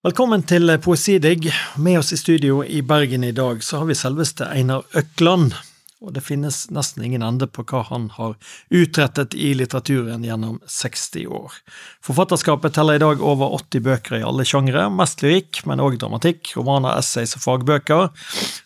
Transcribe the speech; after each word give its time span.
Velkommen 0.00 0.40
til 0.48 0.72
Poesidigg. 0.80 1.50
Med 1.76 1.98
oss 2.00 2.14
i 2.14 2.16
studio 2.16 2.62
i 2.64 2.78
Bergen 2.80 3.20
i 3.20 3.34
dag 3.36 3.58
så 3.60 3.82
har 3.82 3.88
vi 3.90 3.92
selveste 3.98 4.46
Einar 4.48 4.86
Økland. 4.96 5.52
Og 6.00 6.14
det 6.16 6.22
finnes 6.24 6.62
nesten 6.72 7.02
ingen 7.04 7.20
ende 7.20 7.44
på 7.44 7.60
hva 7.68 7.82
han 7.84 8.06
har 8.14 8.38
utrettet 8.72 9.34
i 9.36 9.50
litteraturen 9.58 10.22
gjennom 10.24 10.54
60 10.64 11.26
år. 11.28 11.58
Forfatterskapet 12.00 12.72
teller 12.78 12.96
i 12.96 13.02
dag 13.02 13.20
over 13.20 13.52
80 13.58 13.84
bøker 13.90 14.16
i 14.16 14.24
alle 14.24 14.46
sjangre, 14.48 14.86
mest 14.88 15.20
lyrikk, 15.20 15.60
men 15.68 15.84
òg 15.84 15.98
dramatikk, 16.00 16.54
romaner, 16.56 16.96
essays 16.96 17.36
og 17.36 17.44
fagbøker. 17.44 18.06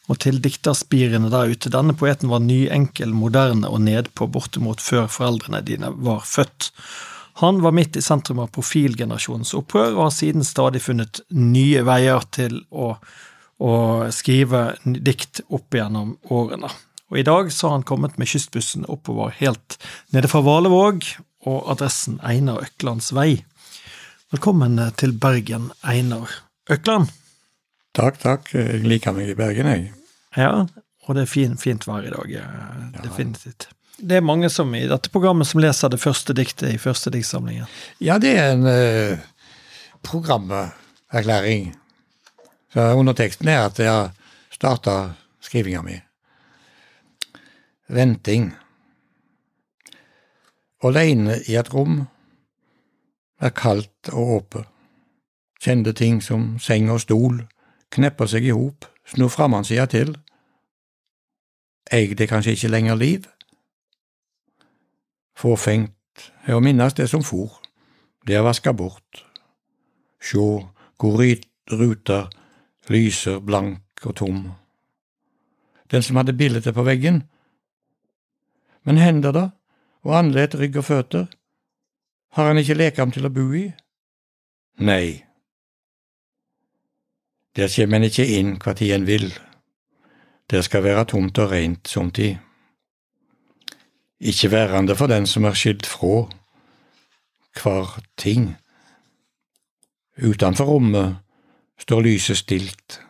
Og 0.07 0.21
til 0.23 0.39
dikterspirene 0.45 1.33
der 1.35 1.51
ute, 1.51 1.75
denne 1.75 1.97
poeten 1.99 2.31
var 2.31 2.47
ny, 2.47 2.69
enkel, 2.79 3.11
moderne 3.11 3.75
og 3.75 3.83
nedpå 3.89 4.31
bortimot 4.31 4.79
før 4.87 5.11
foreldrene 5.11 5.65
dine 5.67 5.91
var 5.99 6.23
født. 6.31 6.71
Han 7.37 7.63
var 7.63 7.73
midt 7.73 7.97
i 7.97 8.03
sentrum 8.03 8.39
av 8.39 8.53
profilgenerasjonens 8.55 9.55
opprør, 9.59 9.97
og 9.97 10.03
har 10.07 10.13
siden 10.15 10.47
stadig 10.47 10.85
funnet 10.85 11.19
nye 11.35 11.83
veier 11.83 12.23
til 12.35 12.61
å, 12.71 12.93
å 13.59 13.73
skrive 14.15 14.61
dikt 14.85 15.43
opp 15.49 15.75
gjennom 15.75 16.15
årene. 16.31 16.71
Og 17.11 17.19
i 17.19 17.27
dag 17.27 17.51
så 17.53 17.69
har 17.69 17.81
han 17.81 17.89
kommet 17.91 18.21
med 18.23 18.31
kystbussen 18.31 18.87
oppover 18.87 19.35
helt 19.41 19.79
nede 20.15 20.31
fra 20.31 20.45
Valevåg, 20.47 21.11
og 21.45 21.75
adressen 21.75 22.23
Einar 22.23 22.63
Øklands 22.69 23.11
vei. 23.13 23.43
Velkommen 24.31 24.79
til 24.97 25.19
Bergen, 25.19 25.73
Einar 25.83 26.31
Økland. 26.71 27.11
Takk, 27.99 28.23
takk. 28.23 28.55
Jeg 28.55 28.87
liker 28.87 29.15
meg 29.15 29.35
i 29.35 29.39
Bergen, 29.39 29.75
jeg. 29.75 29.91
Ja, 30.39 30.67
og 31.05 31.19
det 31.19 31.27
er 31.27 31.35
fin, 31.35 31.59
fint 31.59 31.87
vær 31.91 32.07
i 32.07 32.15
dag, 32.15 32.39
definitivt. 33.03 33.69
Ja 33.69 33.81
det 33.99 34.17
er 34.19 34.27
mange 34.27 34.51
som 34.51 34.73
i 34.75 34.87
dette 34.91 35.11
programmet 35.13 35.49
som 35.49 35.61
leser 35.63 35.93
det 35.93 36.01
første 36.03 36.35
diktet 36.37 36.73
i 36.73 36.81
første 36.83 37.13
diktsamlingen. 37.15 37.71
Ja, 38.03 38.19
det 38.19 38.35
er 38.39 38.53
en 38.55 38.67
uh, 38.67 39.19
programerklæring. 40.03 41.75
Så 42.75 42.91
Underteksten 42.99 43.49
er 43.49 43.67
at 43.69 43.79
jeg 43.79 43.91
har 43.91 44.11
starta 44.51 45.15
skrivinga 45.41 45.83
mi. 45.87 46.01
Venting. 47.89 48.51
Aleine 50.85 51.39
i 51.49 51.55
et 51.57 51.71
rom 51.73 52.03
er 53.41 53.55
kaldt 53.55 54.11
og 54.13 54.37
åpent. 54.39 54.71
Kjente 55.65 55.95
ting 55.97 56.19
som 56.21 56.59
seng 56.61 56.91
og 56.93 57.01
stol 57.01 57.39
knepper 57.95 58.29
seg 58.29 58.45
i 58.45 58.53
hop, 58.53 58.85
snur 59.09 59.31
framansida 59.33 59.87
til. 59.89 60.11
Eg 61.93 62.17
det 62.19 62.29
kanskje 62.29 62.53
ikke 62.57 62.73
lenger 62.75 62.99
liv? 63.01 63.29
Fåfengt 65.35 66.31
er 66.47 66.55
å 66.55 66.63
minnes 66.63 66.95
det 66.95 67.09
som 67.11 67.25
for, 67.27 67.59
det 68.27 68.37
er 68.39 68.47
vaska 68.47 68.73
bort. 68.73 69.25
Sjå 70.23 70.47
hvor 71.01 71.21
ruta 71.75 72.19
lyser 72.89 73.41
blank 73.41 74.07
og 74.07 74.17
tom. 74.17 74.39
Den 75.91 76.03
som 76.03 76.17
hadde 76.17 76.37
bildet 76.37 76.71
på 76.75 76.85
veggen. 76.87 77.25
Men 78.85 79.01
hender 79.01 79.33
da, 79.33 79.45
og 80.05 80.17
andlet, 80.19 80.55
rygg 80.55 80.77
og 80.77 80.85
føtter, 80.85 81.27
har 82.35 82.49
han 82.51 82.59
ikke 82.59 82.77
lekam 82.77 83.13
til 83.15 83.27
å 83.27 83.33
bo 83.33 83.47
i? 83.57 83.67
Nei. 84.85 85.25
Der 87.57 87.71
kjem 87.71 87.95
en 87.95 88.09
ikke 88.09 88.27
inn 88.39 88.57
kva 88.61 88.75
tid 88.77 88.97
en 88.97 89.07
vil, 89.09 89.29
der 90.51 90.65
skal 90.67 90.85
være 90.85 91.07
tomt 91.13 91.39
og 91.39 91.53
reint 91.53 91.89
som 91.89 92.11
tid 92.13 92.44
ikke 94.21 94.51
værende 94.51 94.97
for 94.97 95.07
den 95.07 95.27
som 95.27 95.45
er 95.45 95.55
skilt 95.55 95.87
fra 95.87 96.29
hver 97.63 98.01
ting. 98.17 98.57
Utenfor 100.23 100.65
rommet 100.65 101.17
står 101.79 102.01
lyset 102.01 102.37
stilt. 102.37 103.01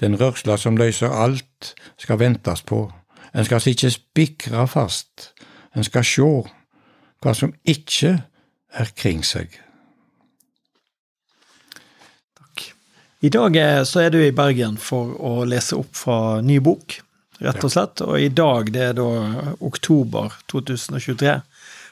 Den 0.00 0.20
rørsla 0.20 0.56
som 0.56 0.76
løser 0.76 1.08
alt, 1.08 1.74
skal 1.98 2.18
ventes 2.18 2.62
på. 2.62 2.92
En 3.34 3.44
skal 3.44 3.68
ikke 3.68 3.90
spikra 3.90 4.64
fast, 4.64 5.32
en 5.76 5.84
skal 5.84 6.04
sjå 6.04 6.30
hva 7.22 7.32
som 7.34 7.54
ikke 7.64 8.12
er 8.76 8.92
kring 8.96 9.24
seg. 9.24 9.48
Takk. 12.36 12.68
I 13.20 13.32
dag 13.32 13.56
så 13.88 14.04
er 14.04 14.12
du 14.12 14.20
i 14.20 14.34
Bergen 14.36 14.76
for 14.76 15.16
å 15.16 15.44
lese 15.48 15.76
opp 15.80 15.96
fra 15.96 16.40
ny 16.44 16.60
bok 16.60 17.00
rett 17.44 17.64
og 17.64 17.72
slett. 17.72 18.02
Og 18.04 18.20
i 18.20 18.30
dag, 18.32 18.72
det 18.72 18.88
er 18.90 18.96
da 18.98 19.10
oktober 19.64 20.34
2023, 20.52 21.36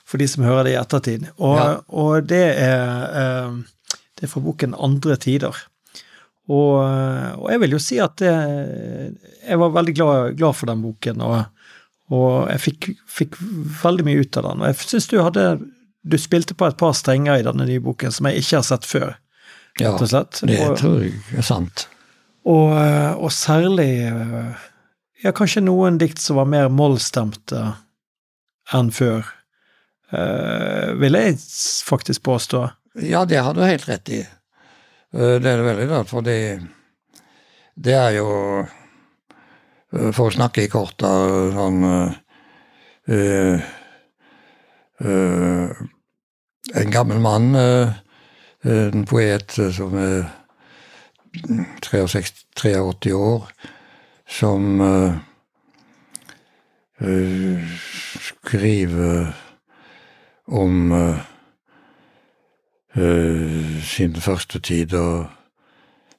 for 0.05 0.21
de 0.21 0.29
som 0.31 0.47
hører 0.47 0.69
det 0.69 0.75
i 0.75 0.81
ettertid. 0.81 1.29
Og, 1.37 1.59
ja. 1.61 1.69
og 1.89 2.29
det, 2.31 2.45
er, 2.61 3.07
eh, 3.21 3.95
det 4.19 4.27
er 4.27 4.33
fra 4.33 4.45
boken 4.45 4.77
Andre 4.77 5.19
tider. 5.21 5.65
Og, 6.45 6.77
og, 6.77 7.47
jeg 7.49 7.61
vil 7.63 7.73
jo 7.73 7.81
si 7.81 7.97
at 8.05 8.19
det, 8.21 8.33
jeg 9.47 9.61
var 9.63 9.73
veldig 9.73 9.95
glad, 9.97 10.35
glad 10.37 10.59
for 10.59 10.69
den 10.69 10.83
boken, 10.85 11.23
og, 11.25 11.39
og 12.13 12.51
jeg 12.53 12.61
fikk, 12.67 12.89
fikk, 13.09 13.39
veldig 13.81 14.05
mye 14.05 14.21
ut 14.21 14.41
av 14.41 14.51
den. 14.51 14.61
Og 14.61 14.69
jeg 14.69 14.91
syns 14.91 15.09
du 15.09 15.17
hadde 15.23 15.47
Du 16.05 16.19
spilte 16.21 16.53
på 16.53 16.67
et 16.69 16.77
par 16.77 16.93
strenger 16.93 17.41
i 17.41 17.47
denne 17.47 17.65
nye 17.65 17.81
boken 17.81 18.13
som 18.13 18.29
jeg 18.29 18.43
ikke 18.43 18.59
har 18.59 18.67
sett 18.69 18.85
før. 18.85 19.15
Ja, 19.81 19.95
det 19.97 20.59
tror 20.77 21.01
jeg 21.01 21.17
er 21.33 21.47
sant. 21.47 21.89
Og, 22.45 22.77
og 23.17 23.33
særlig 23.33 23.89
ja, 25.25 25.33
kanskje 25.33 25.65
noen 25.65 25.97
dikt 26.01 26.21
som 26.21 26.37
var 26.37 26.49
mer 26.51 26.69
mollstemte 26.73 27.63
enn 28.77 28.91
før, 28.95 29.27
uh, 30.13 30.93
vil 31.01 31.17
jeg 31.19 31.39
faktisk 31.89 32.25
påstå. 32.29 32.65
Ja, 33.05 33.25
det 33.29 33.41
har 33.43 33.57
du 33.57 33.65
helt 33.65 33.89
rett 33.89 34.09
i. 34.13 34.21
Eh, 35.15 35.37
det 35.43 35.51
er 35.51 35.61
det 35.61 35.67
veldig, 35.67 35.87
rart, 35.91 36.11
for 36.11 36.27
det, 36.27 36.61
det 37.75 37.95
er 37.95 38.17
jo 38.17 38.29
eh, 38.63 40.11
For 40.15 40.27
å 40.27 40.35
snakke 40.35 40.65
i 40.65 40.71
kort, 40.71 40.97
da, 41.03 41.11
sånn 41.55 41.85
En 46.75 46.91
gammel 46.95 47.21
mann, 47.23 47.51
en 47.55 49.05
poet 49.11 49.55
som 49.77 49.95
er 50.01 50.25
63, 51.85 52.33
83 52.57 53.13
år, 53.19 53.51
som 54.35 54.81
uh, 54.81 55.15
uh, 57.01 57.63
skriver 58.21 59.33
om 60.47 60.93
uh, 60.93 61.19
sin 63.83 64.17
første 64.17 64.59
tid 64.59 64.95
og 64.95 65.27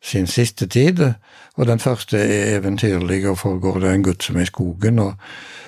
sin 0.01 0.27
siste 0.27 0.67
tid. 0.67 1.13
Og 1.55 1.67
den 1.67 1.79
første 1.79 2.17
er 2.17 2.57
eventyrlig 2.57 3.29
og 3.29 3.37
foregår 3.37 3.79
det 3.79 3.93
en 3.93 4.03
gutt 4.03 4.23
som 4.23 4.35
er 4.35 4.41
i 4.41 4.45
skogen 4.51 4.99
og, 4.99 5.13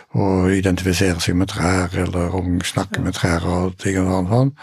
og 0.10 0.52
identifiserer 0.56 1.20
seg 1.20 1.36
med 1.36 1.48
trær, 1.48 1.96
eller 1.96 2.60
snakker 2.64 3.02
med 3.02 3.14
trær 3.14 3.46
og 3.46 3.78
ting 3.78 4.00
og 4.00 4.18
annet. 4.18 4.54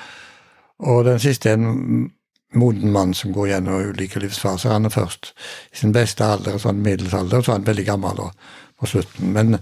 Og 0.79 1.05
den 1.05 1.19
siste 1.19 1.51
er 1.51 1.55
en 1.55 2.11
moden 2.55 2.93
mann 2.93 3.15
som 3.15 3.33
går 3.33 3.49
gjennom 3.49 3.91
ulike 3.91 4.21
livsfaser. 4.23 4.73
Han 4.73 4.89
er 4.89 4.95
først 4.95 5.33
i 5.73 5.81
sin 5.81 5.95
beste 5.95 6.27
alder, 6.27 6.59
sånn 6.63 6.83
middelsalder, 6.85 7.39
og 7.39 7.47
så 7.47 7.53
er 7.53 7.59
han 7.61 7.69
veldig 7.69 7.87
gammel 7.87 8.19
da, 8.19 8.29
på 8.81 8.91
slutten. 8.91 9.33
Men 9.35 9.59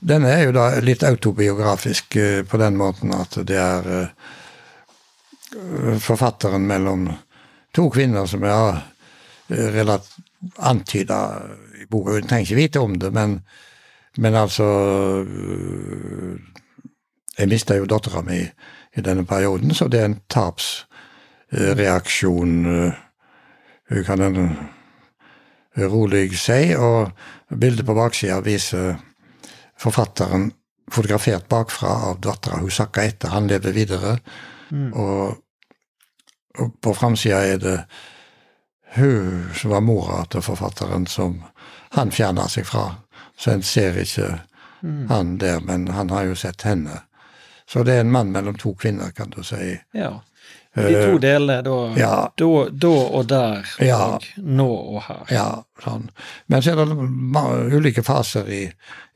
den 0.00 0.26
er 0.28 0.46
jo 0.46 0.54
da 0.56 0.68
litt 0.84 1.04
autobiografisk 1.06 2.16
uh, 2.18 2.40
på 2.48 2.60
den 2.62 2.78
måten 2.80 3.14
at 3.16 3.38
det 3.48 3.58
er 3.60 3.90
uh, 3.92 4.06
forfatteren 6.02 6.66
mellom 6.66 7.10
to 7.76 7.88
kvinner 7.92 8.28
som 8.28 8.44
er 8.48 8.82
uh, 9.52 9.96
antyda 10.58 11.18
i 11.82 11.86
boka. 11.90 12.16
Hun 12.18 12.28
trenger 12.28 12.46
ikke 12.46 12.60
vite 12.60 12.82
om 12.82 12.98
det, 12.98 13.12
men, 13.14 13.40
men 14.18 14.34
altså 14.34 14.66
Jeg 17.38 17.48
mista 17.48 17.76
jo 17.76 17.86
dattera 17.88 18.20
mi 18.22 18.42
i 18.96 19.00
denne 19.00 19.24
perioden, 19.24 19.72
så 19.74 19.88
det 19.88 20.00
er 20.00 20.10
en 20.10 20.20
taps 20.28 20.82
reaksjon, 21.52 22.66
eh, 23.90 24.04
kan 24.06 24.20
en 24.20 24.56
rolig 25.76 26.38
si. 26.38 26.74
Og 26.76 27.10
bildet 27.48 27.86
på 27.86 27.96
baksida 27.96 28.40
viser 28.40 28.96
forfatteren 29.80 30.52
fotografert 30.92 31.48
bakfra 31.48 31.88
av 31.88 32.20
dattera. 32.20 32.60
Hun 32.60 32.70
sakka 32.70 33.04
etter, 33.04 33.28
han 33.28 33.48
lever 33.48 33.72
videre. 33.72 34.16
Mm. 34.70 34.92
Og, 34.92 35.36
og, 36.58 36.74
på 36.80 36.94
framsida 36.94 37.42
er 37.48 37.60
det 37.62 37.76
hun 38.96 39.48
som 39.56 39.72
var 39.72 39.80
mora 39.80 40.24
til 40.28 40.44
forfatteren, 40.44 41.06
som 41.06 41.40
han 41.96 42.12
fjerna 42.12 42.48
seg 42.48 42.66
fra. 42.68 42.90
Så 43.38 43.54
en 43.54 43.64
ser 43.64 43.96
ikke 44.02 44.28
mm. 44.82 45.06
han 45.08 45.38
der, 45.40 45.60
men 45.64 45.88
han 45.88 46.12
har 46.12 46.28
jo 46.28 46.36
sett 46.36 46.66
henne. 46.68 47.00
Så 47.68 47.86
det 47.88 47.96
er 47.96 48.04
en 48.04 48.12
mann 48.12 48.32
mellom 48.34 48.58
to 48.60 48.74
kvinner, 48.76 49.14
kan 49.16 49.32
du 49.32 49.40
si. 49.46 49.78
Ja. 49.96 50.18
De 50.74 50.92
to 50.92 51.12
eh, 51.12 51.20
delene, 51.20 51.62
da, 51.62 51.78
ja. 51.96 52.32
da, 52.36 52.46
da 52.70 52.90
og 52.90 53.26
der, 53.28 53.72
ja. 53.84 53.98
og 54.14 54.28
nå 54.40 54.68
og 54.72 55.02
her. 55.04 55.24
Ja, 55.28 55.48
sånn. 55.84 56.06
Men 56.48 56.62
så 56.64 56.72
er 56.72 56.80
det 56.80 57.74
ulike 57.76 58.04
faser 58.06 58.48
i, 58.48 58.62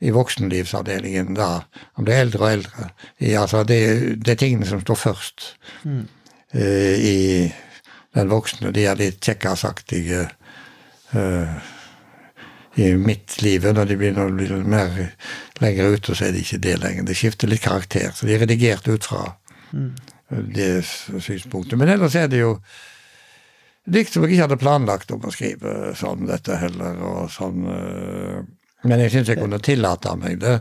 i 0.05 0.11
voksenlivsavdelingen 0.13 1.33
da, 1.37 1.63
om 1.97 2.05
det 2.05 2.13
er 2.13 2.27
eldre 2.27 2.43
og 2.43 2.51
eldre. 2.51 2.89
I, 3.17 3.31
altså, 3.41 3.63
det, 3.65 3.79
det, 4.21 4.35
er 4.35 4.41
tingene 4.43 4.69
som 4.69 4.83
står 4.83 4.99
først 5.01 5.47
mm. 5.81 6.03
uh, 6.53 6.93
i 6.93 7.17
den 8.17 8.29
voksne. 8.29 8.73
De 8.75 8.83
er 8.85 8.99
litt 8.99 9.17
kjekkasaktige 9.25 10.27
uh, 11.15 11.57
i 12.77 12.91
mitt 13.01 13.39
liv. 13.41 13.65
Når 13.65 13.89
de 13.89 13.97
begynner 13.97 14.29
å 14.29 14.35
bli 14.37 14.61
mer 14.61 14.93
lenger 15.63 15.97
ute, 15.97 16.13
så 16.13 16.27
er 16.27 16.37
de 16.37 16.45
ikke 16.45 16.61
det 16.61 16.77
lenger. 16.85 17.09
Det 17.09 17.17
skifter 17.17 17.49
litt 17.49 17.65
karakter. 17.65 18.13
Så 18.13 18.29
de 18.29 18.37
er 18.37 18.45
redigert 18.45 18.85
ut 18.85 19.09
fra 19.09 19.23
mm. 19.73 19.89
Det 20.29 20.83
synspunktet. 20.85 21.77
Men 21.79 21.89
ellers 21.93 22.15
er 22.15 22.27
det 22.31 22.41
jo 22.41 22.57
dikt 23.87 24.13
som 24.13 24.25
jeg 24.25 24.35
ikke 24.35 24.47
hadde 24.47 24.59
planlagt 24.61 25.11
om 25.15 25.23
å 25.23 25.31
skrive 25.33 25.93
sånn 25.97 26.27
dette 26.27 26.59
heller. 26.59 26.99
og 26.99 27.31
sånn, 27.31 27.63
uh, 27.67 28.43
Men 28.83 29.05
jeg 29.05 29.15
syns 29.15 29.31
jeg 29.31 29.41
kunne 29.41 29.61
tillate 29.63 30.15
meg 30.19 30.41
det. 30.43 30.59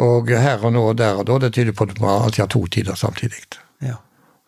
Og 0.00 0.28
her 0.28 0.64
og 0.64 0.74
nå 0.76 0.82
og 0.90 0.98
der 1.00 1.20
og 1.20 1.28
da, 1.28 1.38
det 1.44 1.54
tyder 1.56 1.76
på 1.76 1.88
at 1.88 2.00
man 2.00 2.26
alltid 2.26 2.46
har 2.46 2.52
to 2.52 2.66
tider 2.72 2.96
samtidig. 2.96 3.44
Ja. 3.84 3.98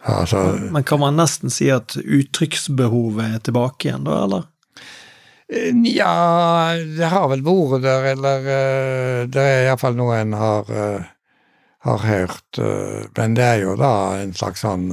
Altså, 0.09 0.59
Men 0.73 0.85
kan 0.85 1.01
man 1.01 1.19
nesten 1.19 1.53
si 1.53 1.71
at 1.73 1.97
uttrykksbehovet 1.97 3.35
er 3.35 3.45
tilbake 3.45 3.89
igjen, 3.89 4.07
da, 4.09 4.23
eller? 4.25 4.49
Nja, 5.49 6.05
ja, 6.05 6.75
det 6.99 7.09
har 7.09 7.31
vel 7.31 7.41
vært 7.45 7.85
der, 7.85 8.11
eller 8.13 8.49
uh, 8.49 9.23
det 9.29 9.45
er 9.45 9.69
iallfall 9.69 9.97
noe 9.97 10.19
en 10.21 10.37
har, 10.37 10.69
har 11.89 11.99
hørt. 12.07 12.59
Uh, 12.59 13.03
men 13.17 13.37
det 13.39 13.45
er 13.45 13.59
jo 13.65 13.77
da 13.79 13.93
en 14.23 14.35
slags 14.37 14.61
sånn 14.67 14.85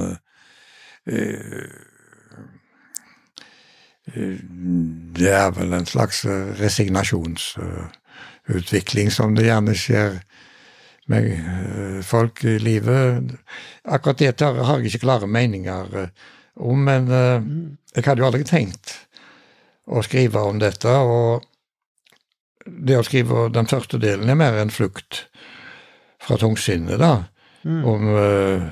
Det 5.16 5.30
er 5.30 5.50
vel 5.54 5.72
en 5.76 5.86
slags 5.86 6.24
resignasjonsutvikling 6.58 9.10
som 9.14 9.34
det 9.36 9.46
gjerne 9.46 9.74
skjer 9.78 10.12
med 11.06 11.26
folk 12.06 12.42
i 12.42 12.58
livet. 12.58 13.22
Akkurat 13.86 14.18
det 14.18 14.42
har 14.42 14.78
jeg 14.80 14.86
ikke 14.90 15.04
klare 15.06 15.26
meninger 15.30 16.10
om, 16.58 16.78
men 16.88 17.02
jeg 17.12 18.02
hadde 18.02 18.20
jo 18.22 18.26
aldri 18.26 18.44
tenkt 18.46 19.06
å 19.86 20.02
skrive 20.02 20.38
om 20.42 20.58
dette. 20.58 20.90
Og 20.90 21.42
det 22.66 22.98
å 22.98 23.06
skrive 23.06 23.46
den 23.54 23.68
første 23.70 23.98
delen 24.02 24.30
er 24.30 24.38
mer 24.38 24.58
en 24.60 24.74
flukt 24.74 25.26
fra 26.26 26.38
tungsinnet, 26.38 26.98
da. 26.98 27.24
Mm. 27.64 27.84
Om, 27.84 28.08
uh, 28.08 28.62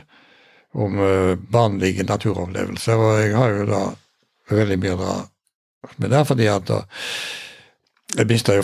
om 0.73 0.99
uh, 0.99 1.39
vanlige 1.51 2.03
naturopplevelser. 2.03 2.97
Og 2.99 3.21
jeg 3.23 3.37
har 3.37 3.55
jo 3.55 3.67
da 3.69 3.83
veldig 4.51 4.79
mye 4.83 4.95
å 4.95 5.01
dra 5.01 5.15
med 5.97 6.11
det, 6.11 6.25
fordi 6.29 6.49
at 6.49 6.67
da 6.71 6.85
Jeg 8.15 8.29
mista 8.31 8.55
jo 8.55 8.63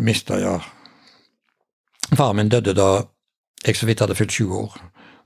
mista, 0.00 0.38
ja 0.40 0.54
Faren 2.16 2.36
min 2.36 2.48
døde 2.48 2.72
da 2.72 3.02
jeg 3.66 3.76
så 3.76 3.86
vidt 3.86 4.00
hadde 4.00 4.14
fylt 4.14 4.30
20 4.32 4.54
år. 4.56 4.76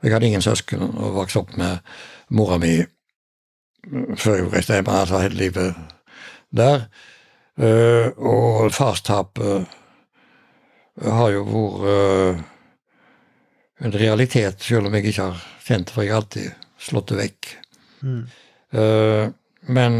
Jeg 0.03 0.13
hadde 0.13 0.27
ingen 0.27 0.43
søsken 0.43 0.83
og 0.83 1.15
vokste 1.15 1.39
opp 1.39 1.53
med 1.57 1.79
mora 2.35 2.57
mi 2.59 2.81
før 4.19 4.39
jeg 4.39 4.49
reiste 4.51 4.79
hjem. 4.81 4.89
Altså 4.89 5.21
hele 5.23 5.39
livet 5.39 5.77
der. 6.51 6.89
Og 8.19 8.73
farstapet 8.75 9.69
har 11.07 11.31
jo 11.37 11.45
vært 11.53 12.52
en 13.83 13.97
realitet, 13.99 14.63
selv 14.63 14.89
om 14.89 14.95
jeg 14.97 15.11
ikke 15.11 15.27
har 15.29 15.43
kjent 15.67 15.89
det, 15.89 15.95
for 15.95 16.05
jeg 16.05 16.13
har 16.13 16.23
alltid 16.23 16.69
slått 16.83 17.11
det 17.13 17.19
vekk. 17.19 17.51
Mm. 18.03 18.23
Uh, 18.73 19.27
men 19.73 19.99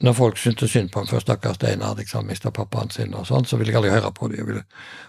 når 0.00 0.14
folk 0.16 0.38
syntes 0.40 0.72
synd 0.72 0.88
på 0.92 1.02
ham 1.02 1.08
først, 1.10 1.26
stakkars 1.26 1.58
Steinar, 1.58 1.98
liksom 1.98 2.28
mista 2.30 2.52
pappaen 2.54 2.88
sin 2.94 3.12
og 3.12 3.26
sånn, 3.28 3.44
så 3.44 3.58
ville 3.60 3.74
jeg 3.74 3.80
aldri 3.80 3.92
høre 3.92 4.12
på 4.16 4.30
dem. 4.32 4.62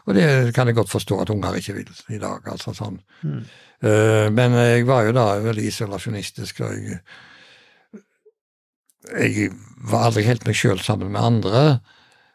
Og 0.04 0.18
det 0.18 0.26
kan 0.56 0.68
jeg 0.68 0.76
godt 0.76 0.92
forstå 0.92 1.22
at 1.24 1.32
unger 1.32 1.56
ikke 1.62 1.78
vil 1.78 1.92
i 2.12 2.20
dag. 2.20 2.48
altså 2.52 2.74
sånn. 2.76 3.00
Mm. 3.24 3.44
men 4.36 4.58
jeg 4.60 4.84
var 4.90 5.08
jo 5.08 5.16
da 5.16 5.26
veldig 5.46 5.64
isolasjonistisk. 5.72 6.60
og 6.68 6.76
jeg 6.76 7.00
jeg 9.10 9.50
var 9.90 10.08
aldri 10.10 10.24
helt 10.28 10.46
meg 10.46 10.58
sjøl 10.58 10.82
sammen 10.82 11.14
med 11.16 11.26
andre. 11.26 11.64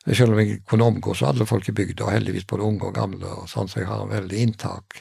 Selv 0.07 0.37
om 0.37 0.39
jeg 0.39 0.61
kunne 0.69 0.87
omgås 0.87 1.23
alle 1.27 1.47
folk 1.49 1.69
i 1.69 1.75
bygda, 1.75 2.05
og 2.07 2.15
heldigvis 2.15 2.47
både 2.47 2.63
unge 2.63 2.87
og 2.87 2.95
gamle, 2.95 3.27
og 3.27 3.49
sånn, 3.51 3.67
så 3.67 3.81
jeg 3.81 3.89
har 3.91 4.05
en 4.05 4.13
veldig 4.13 4.39
inntak 4.39 5.01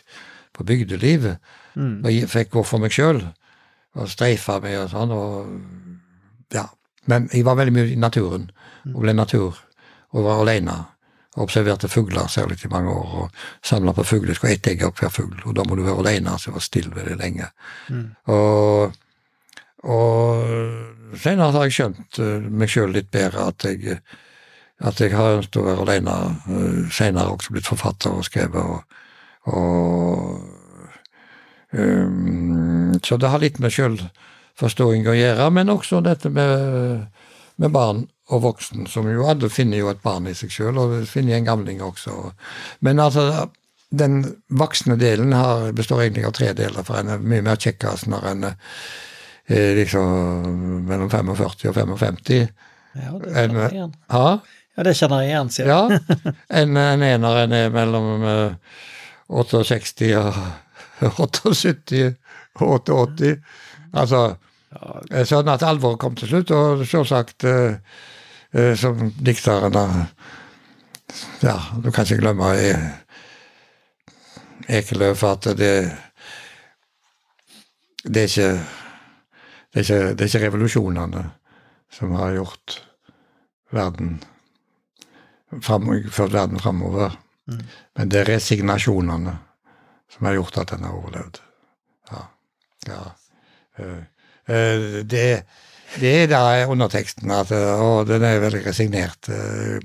på 0.55 0.65
bygdelivet. 0.65 1.37
Mm. 1.75 1.99
Og 2.01 2.09
jeg 2.09 2.31
fikk 2.31 2.55
gå 2.55 2.63
for 2.65 2.81
meg 2.81 2.95
sjøl 2.95 3.21
og 3.95 4.09
streife 4.11 4.57
meg 4.63 4.79
og 4.79 4.89
sånn. 4.91 5.13
og 5.13 6.55
ja. 6.55 6.65
Men 7.05 7.29
jeg 7.31 7.45
var 7.45 7.59
veldig 7.59 7.75
mye 7.75 7.93
i 7.93 8.01
naturen, 8.01 8.49
og 8.93 8.99
ble 9.03 9.13
natur, 9.13 9.61
og 10.15 10.25
var 10.25 10.41
aleine. 10.41 10.79
Og 11.35 11.49
observerte 11.49 11.91
fugler 11.91 12.29
særlig 12.31 12.61
i 12.63 12.71
mange 12.71 12.89
år, 12.89 13.15
og 13.21 13.65
samla 13.67 13.93
på 13.93 14.07
fugler. 14.07 14.33
Skulle 14.33 14.55
ett 14.55 14.67
egg 14.71 14.85
opp 14.87 15.01
hver 15.03 15.13
fugl, 15.13 15.37
og 15.45 15.55
da 15.57 15.65
må 15.67 15.77
du 15.77 15.83
være 15.85 16.01
aleine, 16.01 16.37
så 16.39 16.49
jeg 16.49 16.57
var 16.57 16.65
stille 16.65 16.95
veldig 16.95 17.17
lenge. 17.21 17.51
Mm. 17.91 18.05
Og 18.33 19.01
og 19.85 21.17
senere 21.21 21.53
har 21.53 21.67
jeg 21.67 21.75
skjønt 21.75 22.17
uh, 22.17 22.45
meg 22.49 22.71
sjøl 22.73 22.95
litt 22.95 23.11
bedre, 23.13 23.49
at 23.51 23.65
jeg, 23.67 23.99
at 24.83 24.99
jeg 24.99 25.15
har 25.15 25.37
ønsket 25.37 25.61
å 25.61 25.65
være 25.65 25.85
alene. 25.85 26.15
Uh, 26.49 26.91
senere 26.91 27.31
også 27.35 27.55
blitt 27.55 27.69
forfatter 27.69 28.15
og 28.15 28.25
skrevet. 28.27 28.63
Og, 28.63 28.79
og 29.55 30.39
um, 31.71 32.97
Så 33.03 33.17
det 33.21 33.31
har 33.31 33.43
litt 33.43 33.59
med 33.63 33.73
sjølforståing 33.75 35.07
å 35.07 35.15
gjøre, 35.15 35.49
men 35.53 35.71
også 35.71 36.01
dette 36.03 36.31
med, 36.33 37.07
med, 37.55 37.71
barn 37.71 38.05
og 38.33 38.41
voksen, 38.41 38.87
som 38.89 39.07
jo 39.11 39.27
alle 39.29 39.51
finner 39.53 39.77
jo 39.83 39.91
et 39.91 40.01
barn 40.03 40.27
i 40.27 40.33
seg 40.35 40.51
sjøl, 40.51 40.79
og 40.81 40.95
finner 41.07 41.37
en 41.37 41.47
gamling 41.47 41.83
også. 41.85 42.33
Men 42.83 42.99
altså 42.99 43.47
den 43.95 44.23
voksne 44.49 44.97
delen 44.99 45.33
har, 45.37 45.69
består 45.77 46.01
egentlig 46.03 46.25
av 46.25 46.33
tre 46.35 46.51
deler, 46.57 46.83
for 46.83 46.99
en 46.99 47.13
er 47.13 47.21
mye 47.21 47.45
mer 47.45 47.59
kjekkas 47.61 48.07
når 48.09 48.31
en 48.31 48.47
er 48.49 49.75
liksom 49.77 50.85
mellom 50.89 51.11
45 51.11 51.69
og 51.69 51.99
55. 52.01 52.49
Ja, 52.95 53.11
det 53.21 53.31
er 53.31 53.43
en, 53.43 53.57
igjen. 53.69 53.95
Ja, 54.75 54.83
det 54.83 54.95
kjenner 54.99 55.23
jeg 55.23 55.31
igjen, 55.31 55.51
sier 55.55 55.69
du. 55.69 55.71
ja. 55.71 56.31
En, 56.61 56.75
en 56.77 57.03
ener 57.05 57.41
en 57.45 57.55
er 57.55 57.71
mellom 57.73 58.25
68 59.27 60.11
og 60.19 60.39
78 61.25 62.03
og 62.59 62.89
88. 62.89 63.35
Altså. 63.95 64.25
Sånn 65.29 65.47
at 65.47 65.63
alvoret 65.63 66.01
kom 66.01 66.17
til 66.19 66.27
slutt, 66.27 66.51
og 66.51 66.83
selvsagt 66.87 67.45
uh, 67.47 67.77
uh, 68.57 68.73
som 68.75 69.07
dikteren 69.23 69.77
Ja, 71.39 71.55
du 71.79 71.91
kan 71.93 72.03
ikke 72.03 72.19
glemme 72.19 72.49
Ekeløf 74.67 75.23
at 75.23 75.47
det 75.55 75.75
det 78.05 78.21
er 78.21 78.27
ikke 78.29 78.49
det 79.73 79.79
er, 79.79 79.83
ikke, 79.83 80.13
det 80.15 80.21
er 80.21 80.29
ikke 80.29 80.45
revolusjonene 80.45 81.23
som 81.91 82.13
har 82.15 82.35
gjort 82.35 82.79
verden 83.71 84.17
fram, 85.63 85.89
ført 86.11 86.33
verden 86.33 86.59
framover. 86.59 87.17
Mm. 87.47 87.61
Men 87.97 88.11
det 88.11 88.21
er 88.21 88.31
resignasjonene 88.35 89.35
som 90.15 90.27
har 90.27 90.37
gjort 90.37 90.57
at 90.61 90.73
den 90.73 90.87
har 90.87 90.95
overlevd. 90.97 91.41
Ja. 92.11 92.23
ja. 92.89 93.03
Uh, 93.79 94.01
uh, 94.49 94.97
det, 95.03 95.27
det, 95.99 96.13
er 96.23 96.31
da 96.31 96.41
underteksten 96.71 97.31
at 97.35 97.51
og 97.53 98.07
den 98.09 98.23
er 98.25 98.41
veldig 98.43 98.63
resignert 98.65 99.29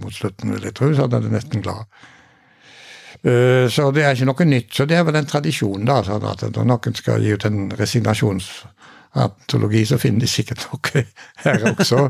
mot 0.00 0.14
slutten, 0.14 0.54
vil 0.54 0.70
jeg 0.70 0.76
tro, 0.78 0.92
så 0.94 1.08
den 1.10 1.28
er 1.28 1.36
nesten 1.36 1.62
glad. 1.64 1.84
så 3.20 3.90
det 3.92 4.04
er 4.04 4.14
ikke 4.16 4.30
noe 4.30 4.44
nytt. 4.48 4.70
Så 4.74 4.86
det 4.88 4.96
er 4.96 5.04
vel 5.04 5.18
en 5.20 5.28
tradisjon, 5.28 5.84
da, 5.84 5.98
sånn 6.06 6.24
at 6.24 6.46
når 6.54 6.68
noen 6.70 6.96
skal 6.96 7.20
gi 7.20 7.34
ut 7.36 7.44
en 7.44 7.66
resignasjons 7.76 8.48
antologi, 9.12 9.86
så 9.86 9.98
finner 9.98 10.22
de 10.22 10.28
sikkert 10.30 10.66
noe 10.68 11.04
her 11.44 11.64
også. 11.72 12.04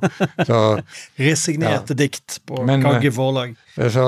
Så, 0.46 0.58
Resignerte 1.28 1.94
ja. 1.94 1.98
dikt 2.02 2.40
på 2.46 2.64
men, 2.68 2.84
Kagge 2.84 3.12
forlag. 3.14 3.54
Eh, 3.76 3.88
så, 3.92 4.04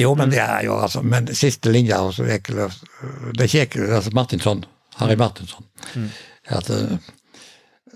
jo, 0.00 0.14
men 0.18 0.32
det 0.32 0.40
er 0.40 0.64
jo 0.64 0.78
altså 0.80 1.02
Men 1.04 1.28
siste 1.36 1.68
linja 1.70 1.98
altså, 2.00 2.24
Det 2.24 2.38
er 2.40 3.44
ikke 3.44 3.62
Ekeløf, 3.66 3.90
altså 3.98 4.10
Martinsson. 4.16 4.64
Harry. 4.96 5.16
Martinsson. 5.16 5.64
Mm. 5.94 6.08
At, 6.56 6.70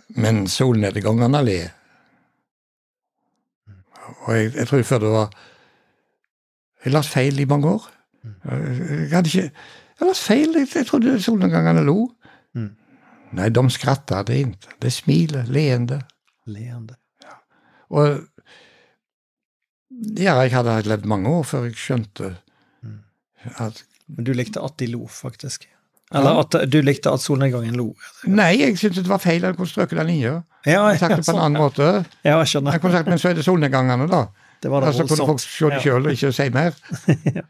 men 0.08 0.44
solnedgangene 0.48 1.40
ler. 1.44 1.72
Og 4.24 4.36
jeg, 4.36 4.52
jeg, 4.54 4.68
tror 4.68 4.82
før 4.82 4.98
det 4.98 5.10
var 5.12 5.34
Jeg 6.84 6.92
leste 6.92 7.12
feil 7.12 7.40
i 7.40 7.48
mange 7.48 7.68
år. 7.68 7.90
Mm. 8.22 8.34
Jeg 8.50 9.10
hadde 9.16 9.28
ikke 9.28 9.50
Jeg 10.00 10.08
leste 10.08 10.24
feil. 10.24 10.58
Jeg, 10.58 10.68
jeg 10.74 10.86
trodde 10.86 11.22
solnedgangene 11.22 11.84
lo. 11.84 11.98
Mm. 12.54 12.70
Nej, 13.35 13.50
de 13.50 13.71
skrattade 13.71 14.38
inte. 14.38 14.69
Det 14.79 14.91
smilade, 14.91 15.53
leende. 15.53 16.00
Leende. 16.47 16.95
Ja. 17.25 17.37
Og 17.91 18.21
ja, 20.19 20.35
jeg 20.43 20.53
hadde 20.55 20.81
levd 20.88 21.07
mange 21.11 21.31
år 21.31 21.45
før 21.49 21.69
jeg 21.69 21.79
skjønte 21.79 22.35
mm. 22.83 22.99
at 23.62 23.85
Men 24.07 24.26
du 24.26 24.35
likte 24.37 24.61
at 24.61 24.76
de 24.79 24.87
lo, 24.93 25.07
faktisk? 25.09 25.64
Eller 26.14 26.41
at 26.43 26.57
du 26.71 26.76
likte 26.85 27.11
at 27.11 27.23
solnedgangen 27.25 27.75
lo? 27.79 27.87
Nei, 28.29 28.53
jeg 28.61 28.76
syntes 28.79 29.00
det 29.00 29.09
var 29.09 29.23
feil. 29.23 29.43
Jeg 29.43 29.57
kunne 29.57 29.71
strøket 29.71 29.99
den 29.99 30.11
linja. 30.12 30.35
Ja, 30.67 30.83
jeg 30.93 31.00
sagt 31.00 31.17
det 31.17 31.25
på 31.25 31.33
en 31.33 31.41
annen 31.41 31.62
måte. 31.62 31.88
Ja, 32.21 32.37
jeg 32.43 32.50
skjønner. 32.53 32.76
Jeg 32.76 32.83
kunne 32.85 32.99
sagt, 32.99 33.09
Men 33.09 33.23
så 33.23 33.31
er 33.31 33.38
det 33.38 33.47
solnedgangene, 33.47 34.07
da. 34.12 34.26
Det 34.62 34.71
var 34.71 34.85
det 34.85 34.93
altså, 34.93 35.07
kunne 35.09 35.29
folk 35.33 35.43
se 35.43 35.71
det 35.73 35.81
sjøl 35.83 36.07
og 36.07 36.12
ikke 36.12 36.33
si 36.37 36.47
mer. 36.53 36.76
ja. 37.38 37.47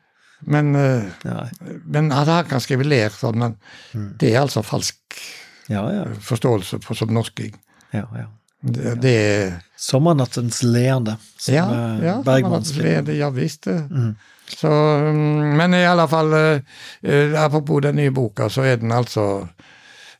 Men, 0.54 0.74
uh, 0.76 1.50
men 1.84 2.12
at 2.12 2.30
han 2.30 2.48
kan 2.48 2.62
skrive 2.62 2.86
ler 2.86 3.12
sånn, 3.14 3.38
men 3.40 3.58
mm. 3.92 4.08
det 4.20 4.32
er 4.32 4.42
altså 4.44 4.62
falsk 4.66 5.20
Ja, 5.68 5.84
ja. 5.92 6.04
forståelse 6.20 6.80
for 6.84 6.94
som 6.94 7.14
norsking. 7.14 7.54
ja, 7.92 8.06
ja. 8.14 8.26
Det, 8.64 8.94
det 9.02 9.10
er 9.12 9.50
Sommernattens 9.76 10.62
leende, 10.62 11.16
som 11.36 11.54
Ja, 11.54 11.64
eh, 11.74 12.04
ja, 12.06 12.14
Bergmanns 12.24 12.72
det, 12.72 13.12
ja 13.18 13.28
visst. 13.30 13.66
Mm. 13.66 14.14
Så, 14.48 14.68
mm, 14.68 15.56
men 15.56 15.74
i 15.74 15.84
alle 15.86 16.06
fall, 16.08 16.32
eh, 16.32 16.60
eh, 17.02 17.44
apropos 17.44 17.82
den 17.82 17.96
nye 17.96 18.10
boka, 18.10 18.48
så 18.48 18.62
er 18.64 18.76
den 18.80 18.92
altså 18.92 19.46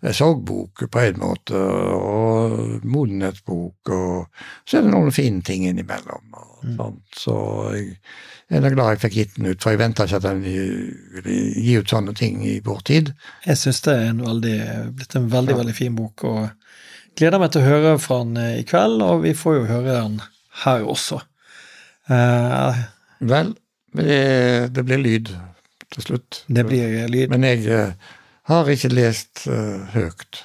en 0.04 0.12
sorgbok 0.14 0.84
på 0.92 1.00
en 1.00 1.18
måte, 1.18 1.56
og 1.56 2.84
modenhetsbok, 2.84 3.88
og 3.88 4.26
så 4.68 4.76
er 4.78 4.82
det 4.84 4.92
noen 4.92 5.12
fine 5.12 5.40
ting 5.42 5.64
innimellom. 5.68 6.34
og 6.34 6.50
Mm. 6.64 6.76
sånt, 6.76 7.02
Så 7.16 7.34
jeg 7.74 7.96
er 8.50 8.60
da 8.60 8.70
glad 8.74 8.90
jeg 8.92 9.00
fikk 9.04 9.14
gitt 9.16 9.36
den 9.38 9.46
ut, 9.50 9.62
for 9.62 9.72
jeg 9.72 9.80
venta 9.80 10.04
ikke 10.04 10.18
at 10.20 10.26
den 10.26 10.42
ville 10.44 11.36
gi 11.64 11.76
ut 11.80 11.90
sånne 11.90 12.12
ting 12.18 12.42
i 12.44 12.58
vår 12.64 12.82
tid. 12.84 13.12
Jeg 13.46 13.56
syns 13.60 13.80
det 13.86 13.94
er 13.96 14.10
en 14.10 14.20
veldig, 14.24 14.58
blitt 14.98 15.16
en 15.16 15.30
veldig, 15.32 15.54
Ja. 15.54 15.60
veldig 15.62 15.74
fin 15.74 15.94
bok, 15.96 16.24
og 16.24 16.48
gleder 17.16 17.40
meg 17.40 17.52
til 17.54 17.62
å 17.62 17.68
høre 17.70 17.94
fra 17.98 18.18
den 18.24 18.36
eh, 18.36 18.58
i 18.60 18.66
kveld, 18.68 19.02
og 19.02 19.22
vi 19.24 19.32
får 19.38 19.56
jo 19.60 19.64
høre 19.70 19.96
den 20.02 20.20
her 20.64 20.84
også. 20.84 21.22
Uh, 22.10 22.76
Vel, 23.24 23.54
det, 23.96 24.74
det 24.76 24.84
blir 24.84 25.00
lyd 25.00 25.30
til 25.94 26.02
slutt. 26.04 26.42
det 26.52 26.66
blir 26.68 27.08
lyd. 27.08 27.30
Men 27.32 27.46
jeg 27.48 27.64
eh, 27.70 27.94
har 28.50 28.68
ikke 28.68 28.92
lest 28.92 29.46
uh, 29.48 29.86
høyt. 29.94 30.42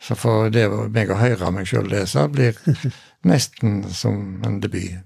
Så 0.00 0.16
for 0.16 0.48
det 0.48 0.64
meg 0.94 1.10
å 1.12 1.18
høre 1.20 1.50
meg 1.52 1.68
sjøl 1.68 1.90
lese 1.92 2.24
blir 2.32 2.56
nesten 3.28 3.82
som 3.92 4.40
en 4.46 4.60
debut. 4.62 5.02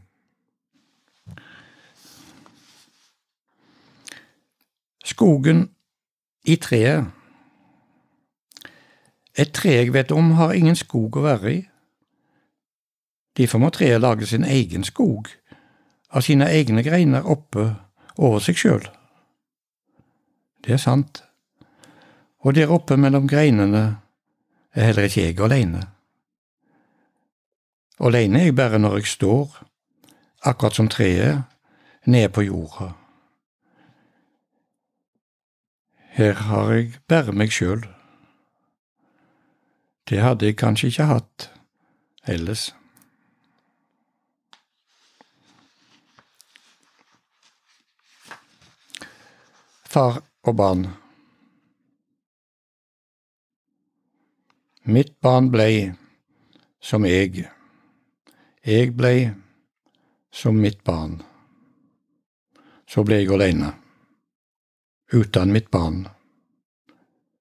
Skogen 5.05 5.69
i 6.45 6.57
treet. 6.57 7.05
Et 9.37 9.51
tre 9.53 9.71
jeg 9.71 9.93
vet 9.93 10.13
om, 10.13 10.31
har 10.39 10.55
ingen 10.55 10.77
skog 10.77 11.17
å 11.19 11.25
være 11.25 11.53
i. 11.53 11.63
Derfor 13.37 13.59
må 13.59 13.71
treet 13.75 14.01
lage 14.01 14.27
sin 14.31 14.45
egen 14.47 14.85
skog, 14.87 15.29
av 16.15 16.23
sine 16.23 16.47
egne 16.55 16.85
greiner 16.87 17.27
oppe 17.27 17.73
over 18.17 18.39
seg 18.39 18.57
sjøl. 18.61 18.85
Det 20.65 20.77
er 20.77 20.81
sant. 20.81 21.25
Og 22.47 22.55
der 22.55 22.71
oppe 22.71 22.97
mellom 22.97 23.27
greinene 23.29 23.85
er 24.75 24.91
heller 24.91 25.09
ikke 25.09 25.27
jeg 25.27 25.41
alene. 25.43 25.83
Alene 28.01 28.41
er 28.41 28.51
jeg 28.51 28.57
bare 28.57 28.79
når 28.79 29.01
jeg 29.01 29.11
står, 29.17 29.59
akkurat 30.45 30.77
som 30.79 30.89
treet, 30.89 31.43
ned 32.07 32.29
på 32.33 32.47
jorda. 32.47 32.93
Her 36.15 36.33
har 36.33 36.69
jeg 36.71 36.93
bare 37.11 37.33
meg 37.35 37.51
sjøl. 37.51 37.81
Det 40.07 40.21
hadde 40.23 40.47
jeg 40.47 40.55
kanskje 40.61 40.93
ikke 40.93 41.09
hatt 41.11 41.49
ellers. 42.31 42.69
Far 49.91 50.23
og 50.47 50.57
barn. 50.63 50.87
Mitt 54.87 55.17
barn 55.19 55.51
blei 55.51 55.91
som 56.79 57.11
jeg. 57.11 57.49
Jeg 58.63 58.95
blei 58.95 59.33
som 60.31 60.63
mitt 60.63 60.85
barn. 60.87 61.25
Så 62.87 63.03
ble 63.03 63.25
jeg 63.25 63.35
aleine. 63.35 63.81
Uten 65.13 65.53
mitt 65.53 65.71
barn. 65.71 66.07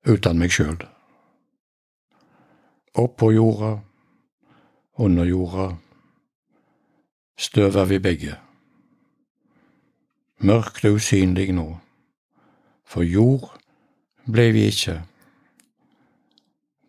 Uten 0.03 0.39
meg 0.39 0.51
sjøl. 0.51 0.81
Oppå 2.99 3.31
jorda, 3.31 3.77
under 4.99 5.25
jorda, 5.25 5.69
støv 7.39 7.79
er 7.79 7.87
vi 7.89 7.99
begge. 8.03 8.35
Mørkt 10.43 10.83
og 10.85 10.99
usynlig 10.99 11.55
nå, 11.55 11.65
for 12.83 13.07
jord 13.07 13.47
ble 14.27 14.49
vi 14.53 14.67
ikke. 14.67 14.99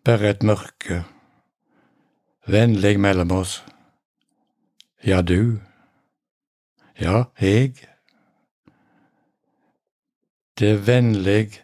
Bare 0.05 0.35
et 0.35 0.43
mørke, 0.43 1.01
vennlig 2.51 2.99
mellom 2.99 3.31
oss. 3.39 3.61
Ja, 5.07 5.23
du. 5.23 5.61
Ja, 6.99 7.31
jeg. 7.39 7.94
Det 10.59 10.87
vennlig, 10.87 11.63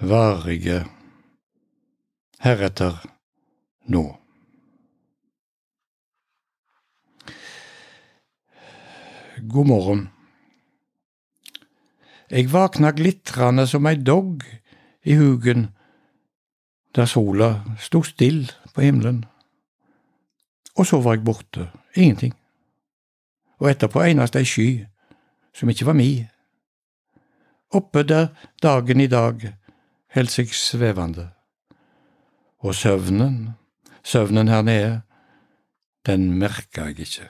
varige, 0.00 0.86
heretter 2.40 2.94
nå. 3.92 4.04
God 9.48 9.66
morgen. 9.66 10.08
Jeg 12.30 12.48
vakna 12.52 12.94
glitrende 12.96 13.66
som 13.68 13.84
ei 13.84 13.98
dogg 14.00 14.46
i 15.04 15.18
hugen 15.20 15.66
der 16.96 17.04
sola 17.04 17.50
sto 17.76 18.00
still 18.00 18.46
på 18.72 18.80
himmelen. 18.80 19.26
Og 20.76 20.88
så 20.88 21.02
var 21.04 21.18
jeg 21.18 21.24
borte, 21.24 21.68
ingenting. 21.94 22.32
Og 23.60 23.68
etterpå 23.74 24.06
eneste 24.08 24.40
ei 24.40 24.48
sky 24.48 24.70
som 25.52 25.68
ikke 25.68 25.90
var 25.92 26.00
mi. 26.00 26.24
Oppe 27.74 28.04
der 28.04 28.28
dagen 28.62 29.00
i 29.00 29.08
dag 29.10 29.42
held 30.14 30.30
seg 30.30 30.52
svevende. 30.54 31.30
Og 32.62 32.74
søvnen, 32.74 33.56
søvnen 34.04 34.48
her 34.48 34.62
nede, 34.62 35.00
den 36.06 36.32
merka 36.38 36.86
jeg 36.86 37.06
ikke. 37.06 37.28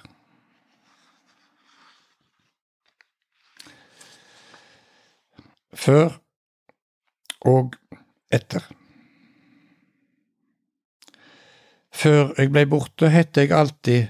Før 5.77 6.17
og 7.41 7.75
etter. 8.33 8.65
Før 11.97 12.33
jeg 12.37 12.53
blei 12.53 12.65
borte, 12.69 13.09
hette 13.13 13.45
jeg 13.45 13.57
alltid 13.57 14.09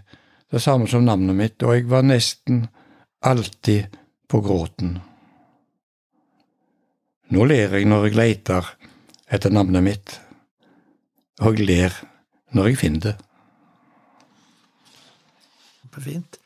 det 0.50 0.62
samme 0.62 0.88
som 0.90 1.04
navnet 1.06 1.37
mitt, 1.38 1.62
og 1.62 1.76
jeg 1.76 1.90
var 1.90 2.06
nesten 2.06 2.64
alltid 3.23 3.95
på 4.30 4.40
gråten. 4.42 4.97
Nå 7.35 7.45
ler 7.50 7.73
jeg 7.75 7.87
når 7.90 8.09
jeg 8.09 8.16
leiter 8.16 8.68
etter 9.35 9.50
navnet 9.50 9.83
mitt, 9.83 10.18
og 11.42 11.56
jeg 11.59 11.66
ler 11.66 11.97
når 12.54 12.68
jeg 12.71 12.78
finner 12.85 13.00
det. 13.09 13.16
Fint. 15.97 16.37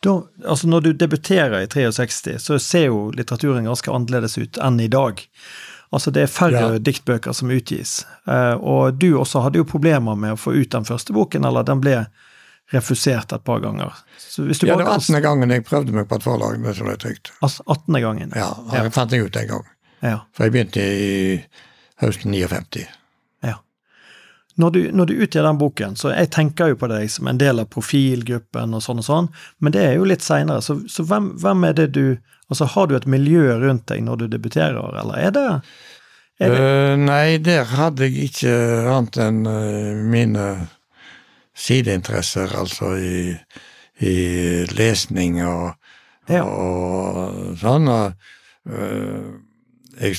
Da, 0.00 0.14
altså 0.48 0.68
når 0.72 0.80
du 0.86 0.92
debuterer 0.96 1.58
i 1.60 1.66
63, 1.68 2.38
så 2.40 2.56
ser 2.58 2.86
jo 2.86 3.10
litteraturen 3.12 3.66
ganske 3.68 3.92
annerledes 3.92 4.38
ut 4.40 4.56
enn 4.64 4.78
i 4.80 4.86
dag. 4.88 5.20
Altså 5.92 6.10
Det 6.14 6.22
er 6.22 6.32
færre 6.32 6.62
Ja. 6.72 6.78
diktbøker 6.78 7.34
som 7.36 7.50
utgis. 7.52 8.06
Eh, 8.26 8.54
og 8.56 8.96
du 8.98 9.18
også 9.18 9.42
hadde 9.44 9.58
jo 9.60 9.64
problemer 9.68 10.16
med 10.16 10.32
å 10.32 10.38
få 10.40 10.54
ut 10.56 10.70
den 10.72 10.84
første 10.88 11.12
boken, 11.12 11.44
eller 11.44 11.62
den 11.62 11.80
ble 11.84 12.06
refusert 12.70 13.32
et 13.32 13.44
par 13.44 13.60
ganger. 13.60 13.92
Så 14.18 14.44
hvis 14.46 14.60
du 14.60 14.66
Ja, 14.66 14.76
det 14.76 14.84
var 14.84 15.00
kan 15.00 15.16
18. 15.16 15.22
gangen 15.22 15.50
jeg 15.50 15.64
prøvde 15.66 15.92
meg 15.92 16.08
på 16.08 16.20
et 16.20 16.22
forlag, 16.22 16.62
det 16.62 16.76
som 16.76 16.86
trygt. 16.96 17.32
Altså 17.42 17.62
18. 17.66 18.00
gangen. 18.00 18.32
Ja, 18.36 18.52
det 18.70 18.92
fant 18.94 19.12
jeg 19.12 19.26
ut 19.26 19.36
en 19.36 19.48
gang. 19.48 19.68
ja. 20.00 20.18
For 20.36 20.46
jeg 20.46 20.52
begynte 20.52 20.80
i 20.80 21.44
høsten 22.00 22.30
59. 22.32 22.86
ja. 23.42 23.56
Når 24.56 24.70
du, 24.70 24.80
når 24.92 25.06
du 25.06 25.14
utgir 25.14 25.42
den 25.42 25.58
boken, 25.58 25.96
så 25.96 26.10
jeg 26.12 26.30
tenker 26.30 26.72
jo 26.72 26.76
på 26.76 26.88
deg 26.90 27.10
som 27.10 27.28
en 27.30 27.38
del 27.38 27.60
av 27.62 27.68
profilgruppen 27.72 28.74
og 28.74 28.82
sånn 28.82 28.98
og 28.98 29.04
sånn, 29.06 29.28
men 29.58 29.72
det 29.72 29.84
er 29.86 29.94
jo 29.96 30.04
litt 30.04 30.22
seinere, 30.22 30.60
så, 30.62 30.80
så 30.88 31.04
hvem, 31.06 31.32
hvem 31.40 31.64
er 31.64 31.72
det 31.72 31.92
du 31.96 32.18
Altså 32.50 32.64
har 32.66 32.88
du 32.90 32.96
et 32.96 33.04
miljø 33.06 33.44
rundt 33.62 33.84
deg 33.86 34.00
når 34.02 34.16
du 34.16 34.26
debuterer, 34.26 34.74
eller 34.98 35.20
er 35.22 35.30
det, 35.30 35.44
er 36.42 36.50
det 36.50 36.58
Uh, 36.58 36.96
nei, 36.98 37.38
der 37.38 37.62
hadde 37.62 38.08
jeg 38.08 38.24
ikke 38.26 38.54
annet 38.90 39.18
enn 39.22 39.46
eh, 39.46 40.00
mine 40.02 40.46
sideinteresser, 41.60 42.52
altså 42.56 42.94
i, 42.96 43.34
i 44.00 44.14
lesning 44.72 45.40
og, 45.44 45.74
Ja. 46.30 46.44
og 46.46 47.56
sånn. 47.60 47.88
Og, 47.90 48.12
øh, 48.70 49.32
jeg, 50.00 50.16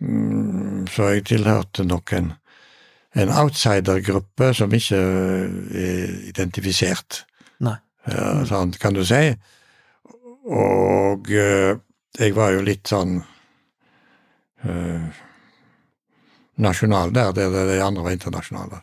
mm, 0.00 0.86
så 0.92 1.08
jeg 1.14 1.24
tilhørte 1.28 1.84
nok 1.84 2.12
en, 2.16 2.32
en 3.18 3.32
outsidergruppe 3.42 4.52
som 4.54 4.72
ikke 4.76 4.96
er 5.00 6.12
identifisert. 6.30 7.24
Nei. 7.60 7.76
Ja, 8.08 8.44
sånn 8.48 8.72
kan 8.80 8.94
du 8.96 9.02
si. 9.04 9.34
Og 10.50 11.28
øh, 11.30 11.76
jeg 12.18 12.36
var 12.36 12.54
jo 12.54 12.62
litt 12.64 12.88
sånn 12.88 13.18
øh, 14.64 15.10
nasjonal 16.60 17.12
der, 17.14 17.32
der 17.36 17.50
de 17.74 17.82
andre 17.84 18.06
var 18.06 18.16
internasjonale. 18.16 18.80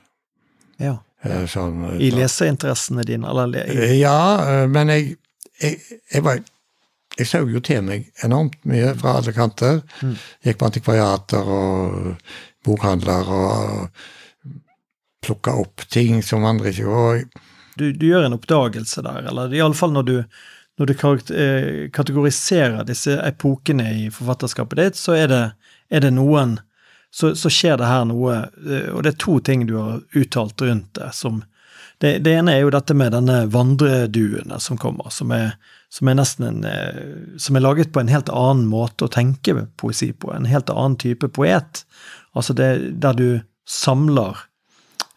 Ja. 0.80 0.98
Eh, 1.26 1.46
sånn, 1.50 1.82
I 2.00 2.12
leseinteressene 2.14 3.04
dine, 3.08 3.28
eller 3.30 3.48
le- 3.48 3.66
i, 3.66 3.78
Eh, 3.88 3.96
Ja, 4.00 4.18
eh, 4.46 4.68
men 4.70 4.88
jeg, 4.94 5.18
jeg, 5.62 5.80
jeg 6.14 6.24
var 6.24 6.40
jeg 7.18 7.26
saug 7.26 7.50
jo 7.50 7.60
til 7.66 7.82
meg 7.82 8.12
enormt 8.24 8.60
mye 8.70 8.92
fra 9.00 9.16
alle 9.18 9.34
kanter. 9.34 9.80
Gikk 10.46 10.60
på 10.60 10.68
antikvariater 10.68 11.48
og 11.50 12.12
bokhandler 12.68 13.32
og 13.34 13.90
plukka 15.26 15.56
opp 15.58 15.88
ting 15.90 16.22
som 16.22 16.46
andre 16.46 16.70
ikke 16.70 16.86
og 16.88 17.40
Du, 17.78 17.92
du 17.94 18.06
gjør 18.10 18.26
en 18.26 18.34
oppdagelse 18.38 19.02
der, 19.06 19.26
eller 19.30 19.52
iallfall 19.54 19.92
når 19.94 20.06
du, 20.08 20.16
når 20.80 20.86
du 20.90 20.94
eh, 21.34 21.90
kategoriserer 21.94 22.84
disse 22.88 23.18
epokene 23.22 23.90
i 24.06 24.08
forfatterskapet 24.14 24.78
ditt, 24.82 24.98
så 24.98 25.14
er 25.18 25.28
det, 25.30 25.42
er 25.94 26.02
det 26.06 26.14
noen 26.14 26.56
så, 27.18 27.36
så, 27.36 27.50
skjer 27.50 27.80
det 27.82 27.90
her 27.90 28.04
noe, 28.06 28.34
eh, 28.70 28.90
og 28.94 29.02
det 29.04 29.16
er 29.16 29.22
to 29.24 29.40
ting 29.42 29.66
du 29.66 29.78
har 29.80 30.02
uttalt 30.14 30.62
rundt 30.62 30.94
det. 31.00 31.10
som 31.18 31.42
det, 31.98 32.20
det 32.22 32.36
ene 32.38 32.54
er 32.54 32.62
jo 32.62 32.74
dette 32.76 32.94
med 32.94 33.16
denne 33.16 33.40
vandreduene 33.50 34.60
som 34.62 34.78
kommer, 34.78 35.10
som 35.10 35.34
er, 35.34 35.56
som 35.90 36.12
er 36.12 36.20
en 36.22 36.60
eh, 36.70 37.00
Som 37.42 37.58
er 37.58 37.66
laget 37.66 37.94
på 37.94 38.04
en 38.04 38.12
helt 38.14 38.30
annen 38.30 38.68
måte 38.70 39.08
å 39.08 39.14
tenke 39.14 39.56
poesi 39.82 40.12
på, 40.14 40.30
en 40.34 40.46
helt 40.46 40.70
annen 40.70 41.00
type 41.02 41.32
poet. 41.34 41.82
Altså 42.38 42.54
det 42.54 42.72
der 43.02 43.18
du 43.18 43.30
samler 43.66 44.46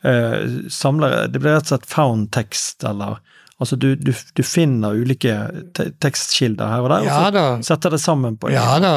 Uh, 0.01 0.65
samler, 0.73 1.27
Det 1.29 1.43
blir 1.43 1.53
rett 1.53 1.67
og 1.67 1.75
slett 1.75 1.91
found 1.91 2.31
text, 2.33 2.87
eller 2.89 3.19
Altså, 3.61 3.77
du, 3.77 3.91
du, 4.01 4.15
du 4.33 4.41
finner 4.41 4.97
ulike 4.97 5.35
te 5.77 5.91
tekstkilder 6.01 6.71
her 6.73 6.85
og 6.87 6.89
der, 6.89 7.03
ja, 7.05 7.17
og 7.29 7.35
så 7.61 7.75
setter 7.75 7.93
det 7.93 7.99
sammen 8.01 8.39
på 8.41 8.49
en 8.49 8.55
Ja 8.57 8.79
da. 8.81 8.93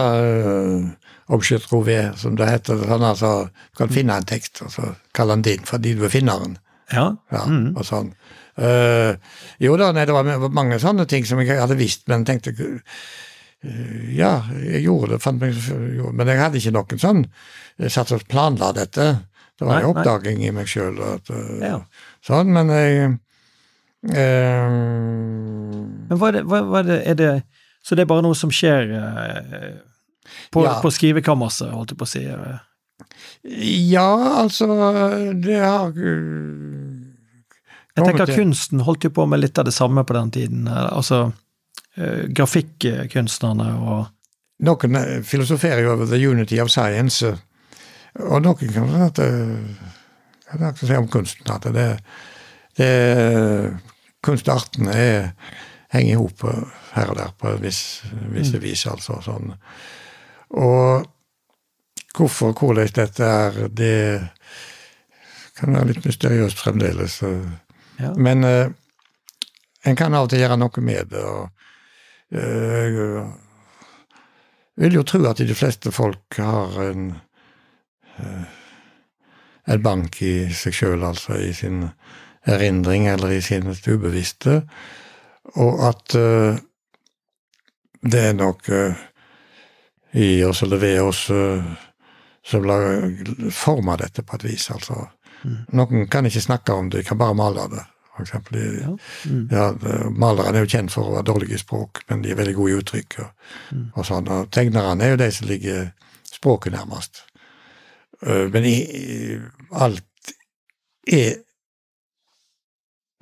Objet 1.31 1.63
trouvé, 1.63 2.11
som 2.19 2.35
det 2.35 2.49
heter. 2.49 2.81
Sånn, 2.83 3.03
altså, 3.07 3.47
du 3.71 3.77
kan 3.79 3.91
finne 3.93 4.17
en 4.19 4.27
tekst, 4.27 4.59
og 4.65 4.71
så 4.73 4.89
kaller 5.15 5.39
den 5.39 5.45
din 5.47 5.63
fordi 5.67 5.93
du 5.95 6.03
er 6.03 6.11
finneren. 6.11 6.57
Ja. 6.91 7.13
ja 7.31 7.43
mm. 7.47 7.77
og 7.77 7.85
sånn. 7.87 8.11
Uh, 8.53 9.17
jo 9.63 9.73
da, 9.81 9.87
nei, 9.95 10.03
det 10.05 10.13
var 10.13 10.27
mange 10.53 10.77
sånne 10.81 11.05
ting 11.09 11.25
som 11.25 11.39
jeg 11.41 11.57
hadde 11.57 11.77
visst, 11.79 12.03
men 12.11 12.25
tenkte 12.27 12.51
uh, 12.53 12.77
Ja, 14.13 14.43
jeg 14.61 14.83
gjorde 14.83 15.15
det, 15.15 15.31
meg, 15.39 15.55
men 16.13 16.29
jeg 16.29 16.37
hadde 16.37 16.57
ikke 16.59 16.75
noen 16.75 16.99
sånn 17.01 17.23
Jeg 17.81 17.89
satt 17.95 18.13
og 18.13 18.27
planla 18.29 18.69
dette. 18.77 19.05
Det 19.57 19.65
var 19.65 19.79
en 19.79 19.89
oppdaging 19.89 20.39
i 20.45 20.53
meg 20.53 20.67
sjøl. 20.69 21.01
Uh, 21.01 21.17
ja. 21.63 21.79
Sånn, 22.25 22.53
men 22.53 22.69
jeg 22.73 23.17
Men 24.03 24.19
hva 26.19 26.27
er, 26.29 26.33
det, 26.35 26.43
hva, 26.43 26.79
er, 26.81 26.85
det, 26.91 26.99
er 27.07 27.15
det, 27.17 27.33
Så 27.81 27.95
det 27.95 28.03
er 28.03 28.11
bare 28.11 28.25
noe 28.27 28.35
som 28.37 28.51
skjer 28.53 28.83
på, 30.53 30.65
ja. 30.65 30.77
på 30.83 30.91
skrivekammerset, 30.93 31.71
holdt 31.73 31.93
jeg 31.93 31.99
på 31.99 32.07
å 32.07 32.11
si? 32.13 32.23
Ja, 33.93 34.09
altså 34.39 34.67
Det 35.43 35.59
har 35.59 35.91
Jeg 37.93 37.99
tenker 37.99 38.25
at 38.25 38.35
kunsten 38.37 38.83
holdt 38.87 39.07
jo 39.07 39.13
på 39.13 39.25
med 39.29 39.43
litt 39.43 39.59
av 39.59 39.67
det 39.67 39.75
samme 39.75 40.05
på 40.07 40.15
den 40.17 40.31
tiden. 40.33 40.67
Altså 40.67 41.31
grafikkunstnerne 41.93 43.69
og 43.83 44.03
Noen 44.63 44.95
filosoferer 45.27 45.81
jo 45.83 45.91
over 45.91 46.07
the 46.07 46.19
unity 46.21 46.59
of 46.61 46.69
science. 46.71 47.25
Og 48.21 48.37
noen 48.45 48.69
kan 48.71 48.85
si 48.87 49.01
at 49.01 49.17
det 50.53 50.59
kan 50.61 50.77
si 50.77 50.95
om 50.95 51.09
kunsten 51.11 51.49
at 51.51 51.65
det, 51.73 51.87
det 52.77 52.91
kunstartene 54.23 54.93
er, 54.93 55.27
henger 55.93 56.13
i 56.13 56.19
hop 56.21 56.45
her 56.93 57.11
og 57.11 57.17
der 57.19 57.33
på 57.37 57.51
en 57.51 57.61
viss, 57.63 58.03
visse 58.33 58.57
mm. 58.57 58.63
vis, 58.63 58.85
altså. 58.89 59.19
Sånn. 59.25 59.51
Og 60.53 61.05
hvorfor 62.13 62.53
og 62.53 62.61
hvordan 62.61 62.93
dette 62.93 63.25
er, 63.25 63.67
det 63.73 63.97
kan 65.57 65.73
være 65.73 65.91
litt 65.91 66.05
mysteriøst 66.05 66.61
fremdeles. 66.61 67.19
Ja. 67.99 68.13
Men 68.17 68.45
uh, 68.45 68.69
en 69.85 69.97
kan 69.97 70.13
av 70.13 70.27
og 70.27 70.33
til 70.33 70.43
gjøre 70.43 70.57
noe 70.61 70.85
med 70.85 71.11
det. 71.13 71.23
og 71.23 71.49
jeg 72.33 72.93
vil 74.81 74.95
jo 74.97 75.03
tro 75.05 75.19
at 75.29 75.37
de 75.37 75.53
fleste 75.53 75.91
folk 75.93 76.39
har 76.41 76.79
en 76.81 77.11
Eh, 78.17 78.43
en 79.65 79.81
bank 79.81 80.21
i 80.21 80.33
seg 80.53 80.75
sjøl, 80.75 81.05
altså 81.07 81.37
i 81.39 81.53
sin 81.55 81.87
erindring 82.43 83.07
eller 83.07 83.31
i 83.31 83.41
sin 83.41 83.69
ubevisste, 83.71 84.61
og 85.55 85.79
at 85.87 86.15
uh, 86.19 86.57
det 88.03 88.21
er 88.27 88.35
noe 88.35 88.75
uh, 88.75 88.99
i 90.13 90.43
oss 90.45 90.63
eller 90.63 90.77
ved 90.77 91.01
oss 91.01 91.23
som 92.45 92.67
former 93.51 93.97
dette 93.97 94.21
på 94.23 94.35
et 94.35 94.45
vis, 94.45 94.67
altså. 94.71 95.07
Mm. 95.43 95.57
Noen 95.79 96.07
kan 96.11 96.27
ikke 96.27 96.43
snakke 96.43 96.75
om 96.75 96.89
det, 96.91 97.01
de 97.01 97.07
kan 97.07 97.17
bare 97.17 97.37
male 97.37 97.65
det. 97.71 97.83
For 98.13 98.21
eksempel. 98.21 98.59
Ja. 98.81 98.91
Mm. 99.25 99.47
Ja, 99.51 99.71
malerne 100.09 100.59
er 100.59 100.67
jo 100.67 100.69
kjent 100.69 100.93
for 100.93 101.09
å 101.09 101.15
være 101.15 101.29
dårlige 101.31 101.57
i 101.57 101.61
språk, 101.61 102.03
men 102.09 102.21
de 102.21 102.31
er 102.31 102.37
veldig 102.37 102.55
gode 102.59 102.73
i 102.73 102.81
uttrykk. 102.81 103.19
Og, 103.23 103.53
mm. 103.73 103.85
og 103.95 104.07
sånn. 104.07 104.29
Og 104.35 104.51
tegnerne 104.53 105.05
er 105.05 105.15
jo 105.15 105.21
de 105.23 105.29
som 105.33 105.49
ligger 105.49 105.87
språket 106.29 106.75
nærmest. 106.75 107.23
Eh, 108.21 108.45
men 108.53 108.67
i, 108.69 108.75
alt 109.71 110.35
er 111.09 111.41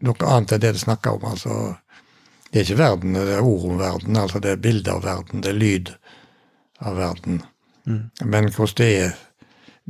noe 0.03 0.27
annet 0.27 0.57
enn 0.57 0.65
det 0.65 0.75
det 0.75 0.83
snakker 0.83 1.15
om. 1.15 1.25
altså 1.31 1.77
Det 2.51 2.59
er 2.59 2.67
ikke 2.67 2.81
verden, 2.83 3.15
det 3.15 3.37
er 3.37 3.47
ord 3.47 3.67
om 3.69 3.79
verden, 3.79 4.17
altså 4.19 4.43
det 4.43 4.55
er 4.57 4.63
bilde 4.65 4.91
av 4.91 5.05
verden, 5.05 5.45
det 5.45 5.53
er 5.53 5.61
lyd 5.61 5.93
av 6.81 6.97
verden. 6.97 7.41
Mm. 7.85 8.03
Men 8.25 8.49
hvordan 8.53 8.77
det 8.77 8.93
er 9.01 9.11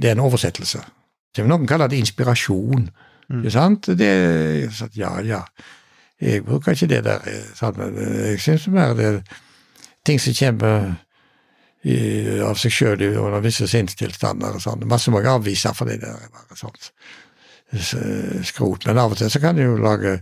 Det 0.01 0.07
er 0.07 0.15
en 0.15 0.23
oversettelse. 0.23 0.79
Noen 1.37 1.67
kaller 1.67 1.87
det 1.91 1.97
inspirasjon. 1.99 2.89
Mm. 3.29 3.39
Ikke 3.41 3.51
sant? 3.51 3.89
Det 3.99 4.07
ja, 4.95 5.19
ja. 5.21 5.41
Jeg 6.21 6.45
bruker 6.45 6.71
ikke 6.71 6.87
det 6.87 7.03
der. 7.03 7.19
Sant? 7.55 7.77
Jeg 7.77 8.39
syns 8.39 8.67
mer 8.67 8.93
det 8.93 9.05
er 9.05 9.19
ting 10.05 10.19
som 10.19 10.33
kommer 10.33 10.95
i, 11.83 11.97
av 12.45 12.55
seg 12.61 12.71
sjøl 12.71 13.03
under 13.09 13.43
visse 13.43 13.67
sinnstilstander. 13.67 14.55
og 14.55 14.63
sånn. 14.63 14.87
Masse 14.87 15.11
må 15.11 15.21
jeg 15.21 15.33
avvise 15.33 15.73
for 15.75 15.89
det 15.89 15.99
er 16.01 16.31
bare 16.31 16.57
sånt 16.57 16.91
skrot. 18.47 18.85
Men 18.87 18.99
av 18.99 19.13
og 19.13 19.19
til 19.19 19.31
så 19.31 19.39
kan 19.39 19.59
jeg 19.59 19.69
jo 19.69 19.79
lage 19.79 20.19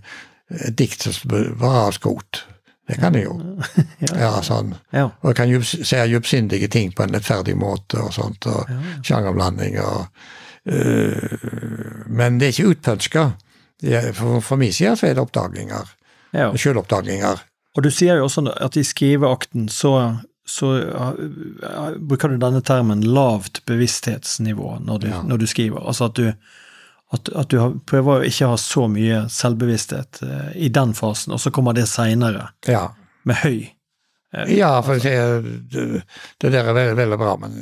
et 0.50 0.76
dikt 0.78 1.06
som 1.06 1.30
bare 1.30 1.86
av 1.88 1.96
skrot. 1.98 2.44
Det 2.89 2.97
kan 2.97 3.13
jeg 3.13 3.28
jo. 3.28 3.36
ja, 4.23 4.32
sånn. 4.45 4.73
Og 4.97 5.28
jeg 5.30 5.38
kan 5.38 5.52
se 5.63 6.02
djupsindige 6.10 6.69
ting 6.73 6.89
på 6.95 7.06
en 7.06 7.13
lettferdig 7.13 7.54
måte 7.60 8.02
og 8.02 8.13
sånt. 8.15 8.47
Og 8.49 8.63
ja, 8.65 8.78
ja. 8.80 8.95
sjangerblanding 9.06 9.78
og 9.84 9.99
uh, 10.73 12.08
Men 12.10 12.39
det 12.41 12.49
er 12.49 12.56
ikke 12.56 12.73
utpønska. 12.73 13.28
For, 14.17 14.41
for 14.43 14.60
min 14.60 14.73
side 14.75 14.97
så 14.99 15.08
er 15.08 15.15
det 15.15 15.23
oppdaginger. 15.23 15.93
Ja. 16.36 16.49
Sjøloppdaginger. 16.58 17.45
Og 17.78 17.86
du 17.86 17.91
sier 17.93 18.17
jo 18.19 18.25
også 18.25 18.43
at 18.58 18.75
i 18.75 18.84
skriveakten 18.84 19.69
så 19.71 19.93
så 20.49 20.69
uh, 20.82 21.93
bruker 22.02 22.34
du 22.34 22.39
denne 22.41 22.63
termen 22.65 23.04
lavt 23.06 23.62
bevissthetsnivå 23.69 24.80
når 24.82 25.04
du, 25.04 25.08
ja. 25.12 25.21
når 25.21 25.43
du 25.43 25.45
skriver. 25.45 25.84
Altså 25.86 26.08
at 26.10 26.17
du, 26.17 26.32
at, 27.15 27.30
at 27.30 27.50
du 27.50 27.58
har, 27.58 27.76
prøver 27.89 28.19
å 28.19 28.28
ikke 28.30 28.52
ha 28.52 28.58
så 28.62 28.86
mye 28.91 29.24
selvbevissthet 29.34 30.22
uh, 30.22 30.50
i 30.56 30.69
den 30.74 30.93
fasen, 30.98 31.34
og 31.34 31.41
så 31.41 31.52
kommer 31.54 31.78
det 31.78 31.88
seinere, 31.89 32.52
ja. 32.69 32.89
med 33.30 33.41
høy. 33.41 33.69
Uh, 34.36 34.45
ja, 34.54 34.76
for 34.86 35.00
altså. 35.00 35.41
det, 35.41 36.04
det, 36.38 36.52
der 36.54 36.60
er 36.62 36.78
veldig, 36.78 37.00
veldig 37.02 37.19
bra, 37.22 37.34
men 37.41 37.58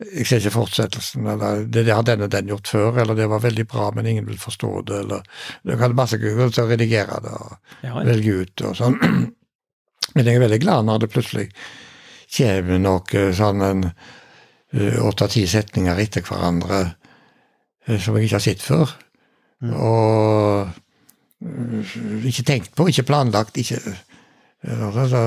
jeg 0.00 0.26
ser 0.26 0.40
ikke 0.40 0.54
fortsettelsen. 0.54 1.26
eller 1.28 1.64
Det 1.68 1.84
har 1.88 2.04
den 2.06 2.24
og 2.24 2.30
den 2.32 2.48
gjort 2.48 2.68
før, 2.72 3.02
eller 3.02 3.16
det 3.16 3.28
var 3.28 3.42
veldig 3.44 3.66
bra, 3.68 3.90
men 3.96 4.06
ingen 4.06 4.28
vil 4.28 4.38
forstå 4.40 4.70
det, 4.88 5.02
eller 5.04 5.22
Du 5.62 5.76
kan 5.76 5.96
masse 5.96 6.18
Google 6.20 6.50
til 6.50 6.64
å 6.64 6.70
redigere 6.70 7.20
det 7.24 7.34
og 7.36 7.84
ja, 7.84 8.00
velge 8.08 8.38
ut 8.40 8.64
og 8.68 8.76
sånn. 8.76 8.98
Men 10.14 10.26
jeg 10.26 10.40
er 10.40 10.42
veldig 10.42 10.58
glad 10.64 10.86
når 10.88 11.02
det 11.04 11.08
plutselig 11.12 11.50
kommer 12.34 12.80
noe 12.82 13.24
sånn 13.36 13.60
en 13.62 13.84
eh, 13.86 14.96
åtte-ti 14.98 15.44
setninger 15.46 16.00
etter 16.02 16.24
hverandre 16.26 16.80
eh, 16.80 16.96
som 17.86 18.16
jeg 18.16 18.28
ikke 18.28 18.38
har 18.38 18.44
sett 18.44 18.64
før. 18.64 18.94
Mm. 19.60 19.74
Og 19.76 20.70
eh, 21.44 21.92
ikke 22.30 22.46
tenkt 22.48 22.74
på, 22.76 22.88
ikke 22.88 23.08
planlagt, 23.08 23.60
ikke 23.60 23.80
så, 24.60 25.22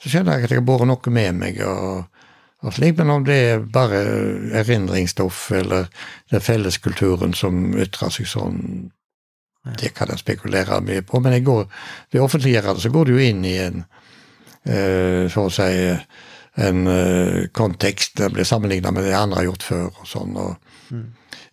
så 0.00 0.10
skjønner 0.10 0.36
jeg 0.36 0.44
at 0.44 0.52
jeg 0.52 0.60
har 0.60 0.66
båret 0.68 0.88
noe 0.88 1.12
med 1.16 1.38
meg. 1.40 1.62
og, 1.64 2.04
og 2.60 2.74
slik, 2.76 2.98
Men 2.98 3.10
om 3.10 3.24
det 3.24 3.38
er 3.48 3.64
bare 3.64 4.02
erindringsstoff 4.60 5.50
eller 5.52 5.88
den 6.30 6.44
felleskulturen 6.44 7.32
som 7.34 7.72
ytrer 7.72 8.12
seg 8.12 8.28
sånn, 8.28 8.60
det 9.80 9.94
kan 9.96 10.12
jeg 10.12 10.20
spekulere 10.20 10.82
mye 10.84 11.04
på. 11.08 11.20
Men 11.24 11.38
jeg 11.38 11.46
går, 11.46 11.64
ved 12.12 12.20
å 12.20 12.26
offentliggjøre 12.28 12.76
det, 12.76 12.84
så 12.84 12.92
går 12.92 13.08
det 13.08 13.14
jo 13.16 13.28
inn 13.30 13.44
i 13.48 13.58
en 13.64 13.84
Eh, 14.64 15.28
så 15.28 15.44
å 15.44 15.52
si 15.52 15.66
en 16.64 16.86
eh, 16.88 17.40
kontekst. 17.52 18.16
Det 18.20 18.30
blir 18.32 18.48
sammenligna 18.48 18.92
med 18.94 19.04
det 19.04 19.16
andre 19.18 19.42
har 19.42 19.50
gjort 19.50 19.66
før. 19.66 19.90
og 19.90 20.08
sånn, 20.08 20.36
og 20.40 20.94
mm. 20.94 21.04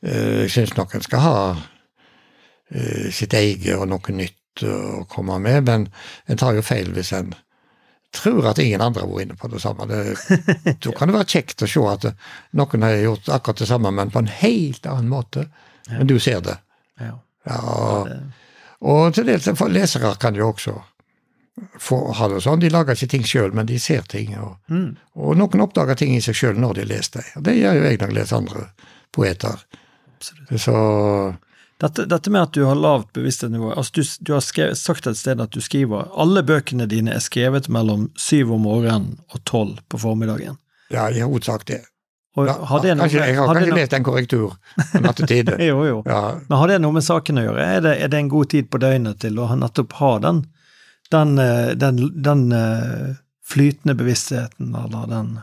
Jeg 0.01 0.49
syns 0.49 0.75
nok 0.77 0.95
en 0.97 1.03
skal 1.05 1.21
ha 1.21 1.35
sitt 3.13 3.33
eget 3.37 3.75
og 3.75 3.89
noe 3.91 4.13
nytt 4.15 4.63
å 4.65 5.03
komme 5.11 5.37
med, 5.43 5.67
men 5.67 5.87
en 6.25 6.39
tar 6.39 6.55
jo 6.57 6.63
feil 6.65 6.89
hvis 6.95 7.11
en 7.13 7.33
tror 8.11 8.47
at 8.51 8.59
ingen 8.59 8.81
andre 8.81 9.05
har 9.05 9.11
vært 9.11 9.25
inne 9.25 9.37
på 9.39 9.49
det 9.51 9.61
samme. 9.63 9.87
Det, 9.87 9.99
da 10.83 10.93
kan 10.95 11.09
det 11.09 11.15
være 11.15 11.31
kjekt 11.31 11.63
å 11.63 11.69
se 11.69 11.83
at 11.87 12.07
noen 12.59 12.85
har 12.85 12.97
gjort 12.99 13.31
akkurat 13.31 13.63
det 13.63 13.69
samme, 13.69 13.91
men 13.95 14.11
på 14.11 14.23
en 14.23 14.31
helt 14.41 14.87
annen 14.89 15.11
måte. 15.11 15.47
Men 15.89 16.07
du 16.09 16.17
ser 16.19 16.43
det. 16.45 16.57
Ja. 16.99 17.15
ja 17.47 17.59
og, 17.71 18.11
og 18.81 19.13
til 19.15 19.27
dels 19.31 19.47
lesere 19.71 20.15
kan 20.19 20.35
jo 20.35 20.51
også 20.51 20.75
få 21.79 21.99
ha 22.17 22.27
det 22.31 22.41
sånn. 22.43 22.61
De 22.63 22.71
lager 22.71 22.95
ikke 22.95 23.11
ting 23.15 23.25
sjøl, 23.27 23.51
men 23.55 23.67
de 23.69 23.79
ser 23.79 24.07
ting. 24.09 24.35
Og, 24.39 24.57
Mm. 24.71 24.95
og 25.15 25.37
noen 25.37 25.63
oppdager 25.63 25.99
ting 25.99 26.15
i 26.15 26.21
seg 26.23 26.35
sjøl 26.37 26.59
når 26.59 26.79
de 26.79 26.87
leser 26.93 27.21
dem. 27.21 27.43
Det 27.47 27.55
gjør 27.57 27.79
jo 27.79 27.87
jeg 27.87 27.99
når 27.99 28.11
jeg 28.11 28.17
leser 28.17 28.37
andre 28.37 28.67
poeter. 29.11 29.65
Absolutt. 30.21 30.61
Så 30.61 30.75
Dette, 31.81 32.03
dette 32.05 32.29
med 32.29 32.43
at 32.45 32.51
du 32.53 32.61
har 32.67 32.77
lavt 32.77 33.07
bevissthetsnivå 33.17 33.71
altså 33.73 33.95
du, 33.95 34.03
du 34.21 34.33
har 34.35 34.43
skrevet, 34.45 34.77
sagt 34.77 35.07
et 35.09 35.17
sted 35.17 35.39
at 35.41 35.49
du 35.49 35.63
skriver 35.65 36.11
alle 36.13 36.43
bøkene 36.45 36.85
dine 36.85 37.15
er 37.15 37.23
skrevet 37.25 37.71
mellom 37.73 38.03
syv 38.21 38.51
om 38.53 38.67
morgenen 38.67 39.15
og 39.33 39.41
tolv 39.49 39.79
på 39.89 39.97
formiddagen. 40.03 40.59
ja, 40.93 41.07
i 41.09 41.23
hovedsak 41.25 41.65
det. 41.65 41.79
Og 42.37 42.45
Ja, 42.47 42.53
har 42.69 42.83
det 42.85 42.93
noe 42.95 43.07
kanskje, 43.07 43.25
jeg 43.25 43.35
har 43.39 43.47
har 43.49 43.57
kanskje 43.57 43.75
lest 43.75 43.93
en 43.97 44.05
korrektur 44.05 44.53
på 44.93 45.01
nattetid. 45.03 45.49
Jo, 45.71 45.81
jo. 45.89 45.97
Ja, 46.05 46.21
Men 46.47 46.57
har 46.61 46.67
det 46.69 46.77
noe 46.85 46.95
med 46.95 47.03
saken 47.03 47.41
å 47.41 47.47
gjøre? 47.47 47.65
Er 47.65 47.81
det, 47.81 47.95
er 48.05 48.13
det 48.13 48.19
en 48.21 48.29
god 48.31 48.53
tid 48.53 48.69
på 48.69 48.79
døgnet 48.79 49.19
til 49.25 49.41
å 49.41 49.49
nettopp 49.55 49.97
ha 49.99 50.11
den, 50.27 50.45
den, 51.11 51.33
eh, 51.41 51.73
den, 51.81 51.99
den 52.29 52.45
eh, 52.55 53.15
flytende 53.41 53.97
bevisstheten, 53.97 54.69
eller 54.85 55.09
den 55.11 55.39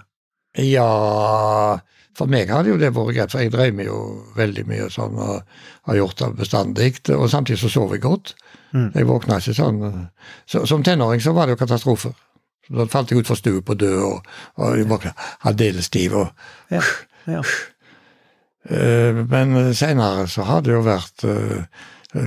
ja 0.59 1.81
For 2.19 2.31
meg 2.31 2.51
hadde 2.51 2.73
jo 2.73 2.79
det 2.81 2.91
vært 2.97 3.15
greit, 3.15 3.31
for 3.33 3.45
jeg 3.45 3.53
drømmer 3.55 3.87
jo 3.87 3.99
veldig 4.39 4.65
mye 4.67 4.89
sånn 4.91 5.19
og 5.23 5.59
har 5.87 5.99
gjort 6.01 6.23
det 6.23 6.31
bestandig. 6.41 6.93
Og 7.15 7.29
samtidig 7.31 7.61
så 7.63 7.71
sover 7.71 7.99
jeg 7.99 8.07
godt. 8.09 8.33
Mm. 8.75 8.89
Jeg 8.97 9.07
våkna 9.09 9.39
ikke 9.39 9.55
sånn. 9.57 9.85
Så, 10.51 10.65
som 10.67 10.83
tenåring 10.87 11.23
så 11.23 11.35
var 11.37 11.47
det 11.47 11.55
jo 11.55 11.63
katastrofer. 11.63 12.17
Da 12.69 12.85
falt 12.91 13.13
jeg 13.13 13.23
ut 13.23 13.31
fra 13.31 13.37
stuet 13.39 13.65
på 13.65 13.77
død, 13.81 14.01
og, 14.05 14.27
og 14.61 14.75
jeg 14.77 14.89
våkna 14.91 15.15
aldeles 15.49 15.89
stiv. 15.89 16.17
og 16.19 16.75
Ja. 16.75 16.83
ja. 17.37 17.45
Eh, 18.69 19.23
Men 19.31 19.75
senere 19.75 20.27
så 20.29 20.45
har 20.49 20.67
det 20.67 20.75
jo 20.75 20.83
vært 20.85 21.25
eh, 21.25 21.63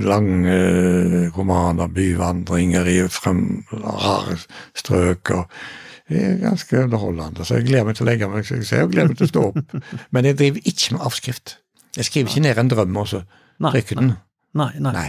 lange 0.02 0.56
eh, 0.56 1.28
romaner, 1.36 1.92
byvandringer 1.92 2.88
i 2.88 2.98
frem, 3.12 3.62
rare 3.70 4.40
strøk. 4.78 5.36
og 5.36 5.62
det 6.10 6.22
er 6.26 6.38
ganske 6.42 6.82
underholdende, 6.82 7.44
så 7.46 7.58
jeg 7.60 7.68
gleder 7.68 7.86
meg 7.86 7.96
til 7.96 8.04
å 8.04 8.08
legge 8.10 8.28
meg 8.28 8.46
så 8.46 8.58
jeg 8.58 8.66
ser, 8.68 8.82
og 8.86 8.92
gleder 8.94 9.12
meg 9.12 9.20
til 9.20 9.28
å 9.28 9.30
stå 9.30 9.44
opp. 9.50 9.76
Men 10.14 10.28
jeg 10.28 10.38
driver 10.40 10.68
ikke 10.72 10.96
med 10.96 11.06
avskrift. 11.08 11.56
Jeg 11.96 12.08
skriver 12.08 12.32
ikke 12.32 12.44
ned 12.48 12.60
en 12.62 12.72
drøm 12.72 12.98
og 13.02 13.08
så 13.12 13.22
trykker 13.62 14.00
den. 14.00 14.12
Nei, 14.58 14.70
nei. 14.82 14.92
Nei, 14.96 15.08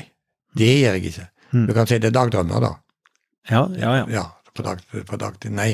det 0.59 0.69
gjør 0.69 0.97
jeg 0.99 1.11
ikke. 1.11 1.27
Mm. 1.53 1.65
Du 1.69 1.73
kan 1.75 1.89
si 1.89 1.99
det 2.01 2.09
er 2.11 2.15
dagdrømmer, 2.15 2.63
da. 2.63 2.71
Ja, 3.49 3.63
ja, 3.75 3.95
ja. 3.99 4.05
Ja, 4.13 4.23
på, 4.55 4.63
dag, 4.63 4.83
på 5.09 5.19
dag, 5.19 5.37
Nei, 5.51 5.73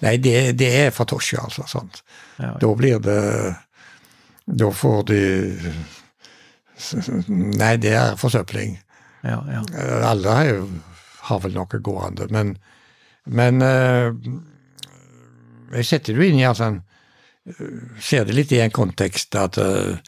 nei 0.00 0.14
det, 0.22 0.36
det 0.60 0.70
er 0.86 0.94
for 0.94 1.08
tosje, 1.10 1.40
altså. 1.42 1.66
Sant? 1.68 2.02
ja. 2.40 2.54
Da 2.60 2.70
blir 2.78 3.02
det 3.04 3.20
Da 4.50 4.70
får 4.74 5.02
de 5.10 5.18
Nei, 7.60 7.74
det 7.76 7.92
er 7.92 8.16
forsøpling. 8.16 8.78
ja, 9.22 9.42
ja. 9.52 9.64
Alle 10.08 10.36
har, 10.38 10.46
jo, 10.48 10.62
har 11.28 11.42
vel 11.44 11.52
noe 11.58 11.80
gående, 11.84 12.30
men, 12.32 12.54
men 13.28 13.60
eh, 13.60 14.08
Jeg 15.76 15.86
setter 15.86 16.16
det 16.18 16.28
inn 16.30 16.40
i 16.40 16.46
altså, 16.48 16.70
eh, 17.46 17.76
Ser 18.02 18.24
det 18.28 18.34
litt 18.36 18.52
i 18.56 18.60
en 18.64 18.72
kontekst 18.74 19.36
at 19.38 19.58
eh, 19.62 19.98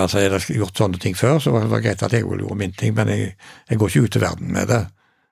altså 0.00 0.20
Er 0.22 0.34
det 0.36 0.42
gjort 0.56 0.78
sånne 0.80 0.98
ting 1.02 1.16
før, 1.18 1.38
så 1.44 1.52
var 1.52 1.66
det 1.68 1.82
greit 1.84 2.02
at 2.04 2.12
jeg 2.16 2.24
gjorde 2.24 2.56
min 2.56 2.72
ting, 2.72 2.94
men 2.96 3.08
jeg, 3.12 3.32
jeg 3.68 3.78
går 3.80 3.90
ikke 3.92 4.04
ut 4.06 4.12
til 4.16 4.22
verden 4.24 4.52
med 4.54 4.68
det. 4.72 4.82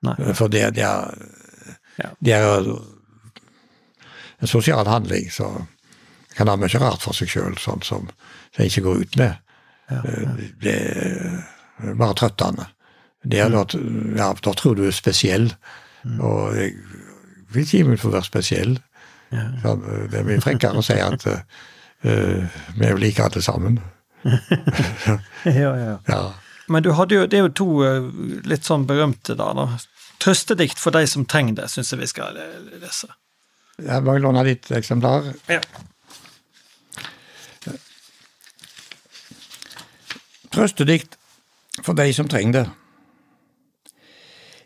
Nei. 0.05 0.15
For 0.37 0.47
det, 0.53 0.67
det, 0.77 0.85
er, 0.85 1.15
Ja. 2.01 2.09
det 2.21 2.33
er 2.37 2.69
en 4.41 4.47
sosial 4.49 4.85
handling 4.89 5.29
som 5.33 5.67
kan 6.37 6.47
ha 6.47 6.55
mye 6.57 6.79
rart 6.81 7.01
for 7.03 7.13
seg 7.17 7.29
sjøl, 7.33 7.57
sånn 7.61 7.81
som 7.85 8.07
jeg 8.57 8.69
ikke 8.71 8.83
går 8.85 9.01
ut 9.03 9.17
med. 9.19 9.41
Ja, 9.91 9.99
ja. 10.05 10.35
Det 10.61 10.75
er 10.77 11.97
bare 11.99 12.15
trøttende. 12.17 12.69
Det 13.21 13.41
er 13.43 13.49
da, 13.53 13.65
ja, 14.17 14.29
da 14.33 14.53
tror 14.57 14.77
du 14.77 14.85
er 14.87 14.95
spesiell, 14.95 15.49
og 16.17 16.55
jeg 16.57 16.77
vil 17.51 17.65
ikke 17.65 17.77
gi 17.77 17.83
meg 17.89 17.99
for 18.01 18.09
å 18.09 18.15
være 18.15 18.29
spesiell. 18.29 18.77
Ja. 19.31 19.47
Sånn, 19.63 19.83
eh, 19.87 20.05
Det 20.11 20.19
er 20.19 20.27
mye 20.27 20.43
frekkere 20.43 20.81
å 20.81 20.85
si 20.85 20.97
at 20.99 21.25
uh, 21.27 21.41
vi 22.03 22.85
er 22.85 22.91
jo 22.91 22.99
like 23.01 23.23
alle 23.23 23.43
sammen. 23.45 23.79
ja, 25.45 25.71
ja. 25.77 25.95
Ja. 26.07 26.23
Men 26.71 26.83
du 26.83 26.91
hadde 26.97 27.15
jo, 27.15 27.23
det 27.27 27.39
er 27.39 27.47
jo 27.47 27.53
to 27.57 27.69
litt 28.47 28.67
sånn 28.67 28.85
berømte 28.89 29.35
da, 29.39 29.51
da. 29.57 29.65
Trøstedikt 30.21 30.79
for 30.79 30.93
de 30.93 31.05
som 31.09 31.25
trenger 31.25 31.57
det, 31.61 31.71
syns 31.73 31.91
jeg 31.91 32.01
vi 32.03 32.09
skal 32.11 32.37
lese. 32.81 33.09
Jeg 33.81 34.05
bare 34.05 34.21
låne 34.21 34.43
ditt 34.45 34.69
eksemplar. 34.77 35.31
Ja. 35.49 35.61
Trøstedikt 40.51 41.17
for 41.81 41.97
de 41.97 42.11
som 42.13 42.29
trenger 42.29 42.59
det. 42.59 42.65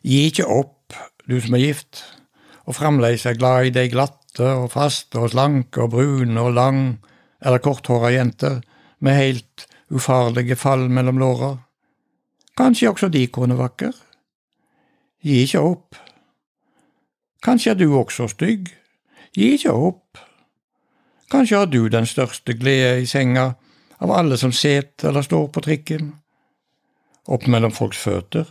Gi 0.05 0.25
ikke 0.29 0.47
opp, 0.49 0.93
du 1.29 1.37
som 1.41 1.55
er 1.57 1.63
gift, 1.63 2.03
og 2.65 2.77
fremdeles 2.77 3.25
er 3.25 3.37
glad 3.37 3.69
i 3.69 3.73
de 3.73 3.87
glatte 4.35 4.55
og 4.59 4.71
faste 4.71 5.19
og 5.19 5.31
slanke 5.31 5.81
og 5.81 5.91
brune 5.91 6.39
og 6.41 6.53
lang 6.53 6.99
eller 7.41 7.59
korthåra 7.59 8.11
jenter 8.11 8.61
med 8.99 9.15
helt 9.15 9.67
ufarlige 9.89 10.55
fall 10.55 10.89
mellom 10.89 11.19
låra. 11.19 11.57
Kanskje 12.57 12.89
også 12.89 13.09
de 13.09 13.27
kunne 13.27 13.57
vakker? 13.57 13.93
Gi 15.23 15.43
ikke 15.43 15.59
opp. 15.59 15.95
Kanskje 17.43 17.71
er 17.71 17.75
du 17.75 17.95
også 17.95 18.27
stygg? 18.27 18.69
Gi 19.35 19.53
ikke 19.55 19.71
opp. 19.71 20.17
Kanskje 21.31 21.57
har 21.57 21.65
du 21.65 21.87
den 21.89 22.05
største 22.05 22.53
glede 22.53 23.01
i 23.01 23.05
senga 23.05 23.55
av 23.99 24.11
alle 24.11 24.37
som 24.37 24.51
set 24.51 25.03
eller 25.03 25.21
står 25.21 25.47
på 25.47 25.61
trikken. 25.61 26.13
Opp 27.27 27.47
mellom 27.47 27.71
folks 27.71 27.97
føtter 27.97 28.45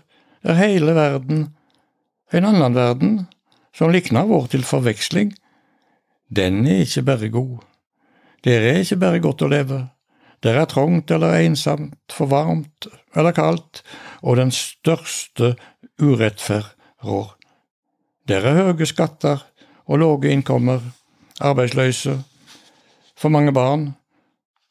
er 0.44 0.58
hele 0.58 0.94
verden 0.94 1.54
en 2.32 2.44
annen 2.44 2.74
verden 2.74 3.26
som 3.74 3.92
likner 3.92 4.26
vår 4.26 4.48
til 4.50 4.64
forveksling. 4.64 5.32
Den 6.36 6.66
er 6.66 6.82
ikke 6.82 7.02
bare 7.02 7.28
god. 7.28 7.58
Der 8.44 8.60
er 8.60 8.80
ikke 8.82 8.96
bare 8.96 9.20
godt 9.20 9.42
å 9.42 9.48
leve. 9.48 9.80
Der 10.42 10.58
er 10.60 10.68
trangt 10.68 11.10
eller 11.10 11.38
ensomt, 11.38 12.12
for 12.12 12.26
varmt 12.26 12.88
eller 13.16 13.32
kaldt, 13.32 13.82
og 14.22 14.36
den 14.36 14.50
største 14.52 15.54
urettferd 16.02 16.74
rår. 17.04 17.36
Der 18.28 18.44
er 18.44 18.72
høye 18.72 18.86
skatter 18.86 19.44
og 19.86 20.00
lave 20.00 20.32
innkommer, 20.32 20.80
arbeidsløse, 21.40 22.18
for 23.16 23.28
mange 23.28 23.52
barn 23.52 23.92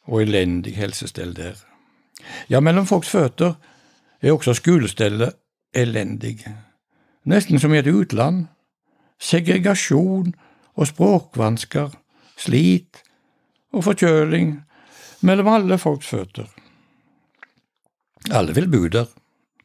og 0.06 0.21
elendig 0.21 0.76
helsestell 0.76 1.34
der. 1.36 1.56
Ja, 2.49 2.60
mellom 2.60 2.86
folks 2.86 3.10
føtter 3.10 3.56
er 4.21 4.34
også 4.34 4.54
skolestellet 4.58 5.38
elendig, 5.73 6.43
nesten 7.26 7.60
som 7.60 7.73
i 7.73 7.80
et 7.82 7.88
utland. 7.88 8.47
Segregasjon 9.19 10.34
og 10.75 10.88
språkvansker, 10.89 11.91
slit 12.38 13.03
og 13.73 13.83
forkjøling 13.88 14.55
mellom 15.21 15.51
alle 15.53 15.77
folks 15.77 16.09
føtter. 16.09 16.47
Alle 18.31 18.55
vil 18.55 18.69
bo 18.71 18.88
der, 18.88 19.09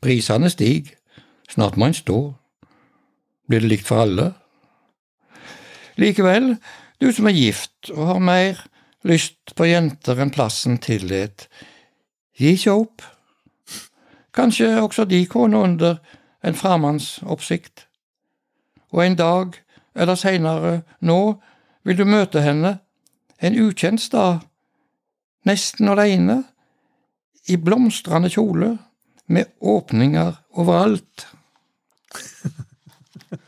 prisene 0.02 0.50
stiger, 0.50 0.94
snart 1.48 1.76
må 1.76 1.88
en 1.88 1.96
stå. 1.96 2.18
Blir 3.48 3.64
det 3.64 3.70
likt 3.70 3.86
for 3.86 4.04
alle? 4.04 4.32
Likevel, 5.98 6.56
du 7.00 7.10
som 7.14 7.26
er 7.26 7.36
gift 7.38 7.90
og 7.94 8.06
har 8.12 8.22
mer 8.22 8.64
lyst 9.06 9.54
på 9.56 9.68
jenter 9.68 10.18
enn 10.20 10.34
plassen 10.34 10.78
tillit, 10.82 11.46
gi 12.38 12.54
ikke 12.54 12.74
opp. 12.74 13.06
Kanskje 14.34 14.76
også 14.82 15.06
de 15.10 15.24
kone 15.30 15.58
under 15.58 15.98
en 16.44 16.54
framanns 16.54 17.18
oppsikt. 17.22 17.86
Og 18.94 19.04
en 19.04 19.16
dag, 19.18 19.56
eller 19.94 20.18
seinere, 20.18 20.82
nå, 21.00 21.18
vil 21.86 21.96
du 21.98 22.04
møte 22.08 22.42
henne, 22.44 22.78
en 23.40 23.56
ukjent 23.62 24.02
stad, 24.02 24.42
nesten 25.46 25.88
aleine, 25.88 26.42
i 27.48 27.56
blomstrende 27.56 28.28
kjole, 28.32 28.74
med 29.28 29.50
åpninger 29.60 30.34
overalt. 30.58 31.26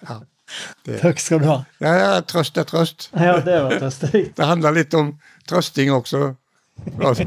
Ja, 0.03 0.97
Takk 0.99 1.21
skal 1.23 1.39
du 1.41 1.47
ha. 1.47 1.55
ja, 1.81 1.91
ja 1.95 2.09
trøst 2.27 2.57
er 2.59 2.65
trøst. 2.67 3.05
Ja, 3.15 3.37
det 3.45 3.55
var 3.63 3.77
trøstig. 3.79 4.23
Det 4.37 4.47
handler 4.49 4.75
litt 4.75 4.95
om 4.99 5.13
trøsting 5.49 5.93
også. 5.95 6.33
Altså, 7.07 7.25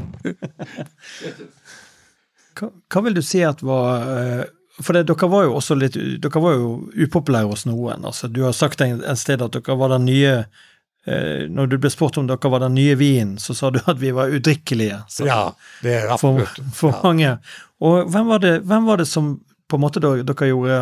Hva, 2.58 2.68
hva 2.90 3.02
vil 3.06 3.16
du 3.16 3.22
si 3.24 3.40
at 3.46 3.62
var 3.66 4.04
eh, 4.12 4.44
For 4.82 4.92
det, 4.96 5.04
dere 5.06 5.28
var 5.30 5.44
jo 5.46 5.52
også 5.54 5.76
litt 5.78 5.94
Dere 5.94 6.40
var 6.42 6.56
jo 6.58 6.70
upopulære 6.98 7.46
hos 7.46 7.62
noen. 7.66 8.04
altså 8.08 8.26
Du 8.28 8.40
har 8.42 8.52
sagt 8.52 8.80
en, 8.82 9.04
en 9.04 9.16
sted 9.16 9.42
at 9.42 9.52
dere 9.54 9.76
var 9.78 9.92
den 9.94 10.04
nye 10.08 10.32
eh, 11.06 11.44
Når 11.50 11.68
du 11.70 11.76
ble 11.78 11.90
spurt 11.94 12.18
om 12.18 12.26
dere 12.26 12.50
var 12.50 12.64
den 12.64 12.74
nye 12.74 12.96
vinen, 12.98 13.36
så 13.38 13.54
sa 13.54 13.70
du 13.70 13.78
at 13.84 14.00
vi 14.00 14.10
var 14.10 14.34
udrikkelige. 14.34 14.98
Så, 15.08 15.28
ja, 15.30 15.52
det 15.82 15.94
er 16.00 16.16
for, 16.18 16.40
absolutt. 16.40 16.74
for 16.74 16.90
Ja. 16.90 17.00
mange. 17.04 17.36
Og 17.84 18.10
hvem 18.10 18.26
var, 18.32 18.38
det, 18.42 18.54
hvem 18.66 18.84
var 18.90 18.96
det 18.98 19.06
som 19.10 19.36
på 19.68 19.76
en 19.78 19.84
måte 19.86 20.00
dere, 20.02 20.22
dere 20.26 20.50
gjorde 20.50 20.80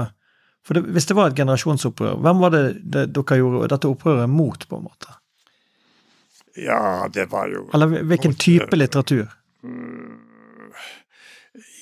for 0.65 0.75
det, 0.79 0.83
Hvis 0.95 1.07
det 1.11 1.15
var 1.19 1.33
et 1.33 1.37
generasjonsopprør, 1.37 2.17
hvem 2.23 2.39
var 2.39 2.51
det, 2.55 2.65
det 2.87 3.09
dere 3.17 3.37
gjorde 3.41 3.69
dette 3.73 3.89
opprøret 3.91 4.31
mot, 4.31 4.69
på 4.69 4.79
en 4.79 4.85
måte? 4.87 5.17
Ja, 6.57 7.09
det 7.13 7.31
var 7.33 7.49
jo 7.49 7.65
Eller 7.75 8.03
hvilken 8.07 8.35
type 8.39 8.77
litteratur? 8.77 9.27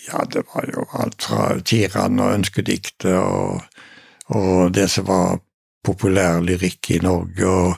Ja, 0.09 0.25
det 0.25 0.47
var 0.55 0.67
jo 0.73 0.87
alt 0.97 1.23
fra 1.29 1.61
Tiran 1.61 2.21
og 2.23 2.35
ønskediktet 2.39 3.13
og, 3.19 3.61
og 4.33 4.73
det 4.75 4.89
som 4.93 5.09
var 5.11 5.41
populær 5.85 6.41
lyrikk 6.45 6.91
i 6.97 7.01
Norge, 7.05 7.47
og 7.49 7.77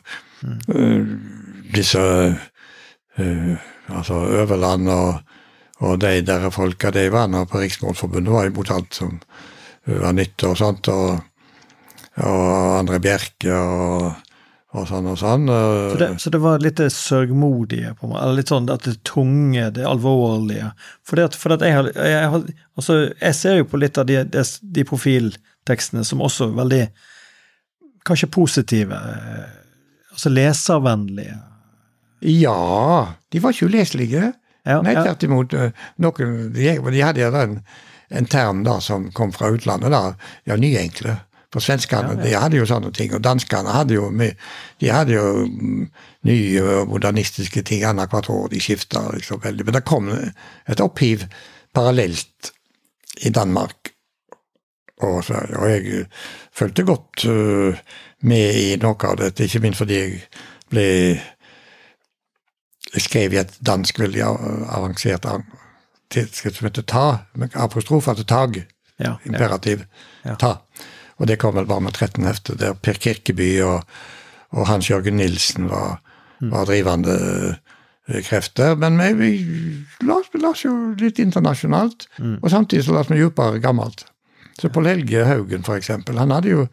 eh, 0.74 1.12
disse 1.74 2.02
uh, 2.02 3.52
Altså 3.92 4.14
Øverland 4.14 4.88
og, 4.88 5.18
og 5.84 6.00
de 6.00 6.22
der 6.24 6.50
folka, 6.54 6.90
de 6.94 7.10
var 7.12 7.26
nå 7.28 7.42
på 7.44 7.58
Riksmålsforbundet, 7.60 8.32
var 8.32 8.46
imot 8.48 8.70
alt 8.70 8.94
som 8.94 9.18
var 9.84 10.14
nytt 10.16 10.44
og 10.46 10.54
sånt, 10.56 10.88
og, 10.88 11.18
og 12.22 12.78
André 12.78 13.00
Bjerke 13.02 13.52
og, 13.52 14.06
og 14.72 14.86
sånn 14.88 15.08
og 15.10 15.18
sånn. 15.20 15.46
Så 15.48 15.96
det, 16.00 16.08
så 16.22 16.30
det 16.32 16.40
var 16.40 16.62
litt 16.64 16.78
det 16.80 16.88
sørgmodige, 16.96 17.92
på 17.98 18.08
meg, 18.08 18.18
eller 18.22 18.38
litt 18.40 18.52
sånn 18.52 18.70
at 18.72 18.86
det 18.88 18.94
tunge, 19.08 19.66
det 19.76 19.84
alvorlige. 19.88 20.70
For, 21.04 21.20
det 21.20 21.26
at, 21.28 21.36
for 21.36 21.52
at 21.56 21.64
jeg, 21.66 21.76
har, 21.76 21.90
jeg, 21.92 22.28
har, 22.32 22.46
altså, 22.80 22.98
jeg 23.10 23.36
ser 23.36 23.58
jo 23.60 23.68
på 23.68 23.80
litt 23.82 24.00
av 24.00 24.08
de, 24.08 24.22
de, 24.32 24.44
de 24.78 24.84
profiltekstene 24.88 26.04
som 26.08 26.24
også 26.24 26.48
er 26.48 26.58
veldig 26.62 26.82
kanskje 28.08 28.30
positive, 28.32 28.96
altså 30.14 30.32
leservennlige. 30.32 31.36
Ja, 32.22 33.12
de 33.34 33.42
var 33.42 33.54
ikke 33.54 33.68
uleselige. 33.68 34.32
Ja, 34.64 34.78
Nei, 34.82 34.94
ja. 34.94 35.02
tvert 35.02 35.24
imot. 35.26 35.54
eh, 35.58 35.72
Noen, 36.02 36.52
de, 36.54 36.68
de 36.94 37.02
hadde 37.02 37.30
en, 37.42 37.56
en 38.14 38.28
term 38.30 38.62
da 38.66 38.76
som 38.80 39.08
kom 39.14 39.32
fra 39.34 39.50
utlandet, 39.54 39.90
da, 39.90 40.14
ja, 40.46 40.56
nyenkle. 40.56 41.16
For 41.52 41.60
svenskene 41.60 42.16
Ja, 42.16 42.22
de 42.24 42.34
hadde 42.40 42.56
jo 42.56 42.66
sånne 42.68 42.92
ting, 42.96 43.12
og 43.14 43.24
danskene 43.24 43.74
hadde 43.74 43.94
jo 43.98 44.08
De 44.80 44.90
hadde 44.90 45.12
jo 45.12 45.46
mm, 45.46 45.88
nye 46.24 46.62
og 46.62 46.88
modernistiske 46.88 47.62
ting 47.62 47.84
annethvert 47.84 48.30
år. 48.32 48.48
De 48.48 48.60
skifta 48.60 49.04
liksom 49.12 49.42
veldig. 49.42 49.66
Men 49.66 49.74
det 49.74 49.84
kom 49.84 50.08
et 50.12 50.80
opphiv 50.80 51.26
parallelt 51.74 52.52
i 53.20 53.30
Danmark. 53.30 53.92
Og, 55.02 55.24
Sverige. 55.24 55.58
og 55.58 55.70
jeg 55.70 56.06
fulgte 56.54 56.84
godt 56.84 57.24
øh, 57.26 57.78
med 58.22 58.54
i 58.54 58.76
noe 58.78 58.94
av 59.08 59.16
dette, 59.18 59.44
ikke 59.44 59.58
minst 59.64 59.80
fordi 59.82 59.96
jeg 59.98 60.20
ble 60.70 60.84
jeg 62.92 63.02
skrev 63.02 63.32
i 63.32 63.40
et 63.40 63.54
dansk 63.66 63.98
veldig 63.98 64.22
avansert 64.22 65.26
tidsskrift 66.12 66.58
som 66.60 66.68
heter 66.68 66.84
Ta, 66.86 67.06
med 67.34 67.56
apostrof, 67.56 68.08
altså 68.08 68.24
Tag, 68.24 68.64
Ja, 68.98 69.04
ja. 69.04 69.16
imperativ. 69.26 69.84
Ja. 70.24 70.34
Ta. 70.34 70.56
Og 71.22 71.28
det 71.30 71.38
kom 71.38 71.54
vel 71.54 71.68
bare 71.70 71.84
med 71.86 71.94
13 71.94 72.24
hefter, 72.26 72.56
der 72.58 72.74
Per 72.74 72.98
Kirkeby 72.98 73.50
og, 73.62 73.84
og 74.52 74.66
Hans 74.66 74.88
Jørgen 74.90 75.20
Nilsen 75.22 75.68
var, 75.70 76.00
var 76.42 76.66
drivende 76.66 77.14
eh, 78.10 78.22
krefter. 78.26 78.74
Men 78.76 78.98
vi, 78.98 79.12
vi 79.38 79.60
vi 80.02 80.40
las 80.42 80.64
jo 80.64 80.72
litt 80.98 81.20
internasjonalt, 81.22 82.08
Mm. 82.18 82.38
og 82.42 82.50
samtidig 82.50 82.84
så 82.84 82.92
las 82.96 83.10
vi 83.10 83.20
dypere 83.22 83.60
gammelt. 83.62 84.04
Så 84.58 84.68
Pål 84.68 84.86
Helge 84.90 85.22
Haugen, 85.24 85.62
for 85.64 85.78
eksempel, 85.78 86.18
han 86.18 86.30
hadde 86.34 86.50
jo 86.50 86.66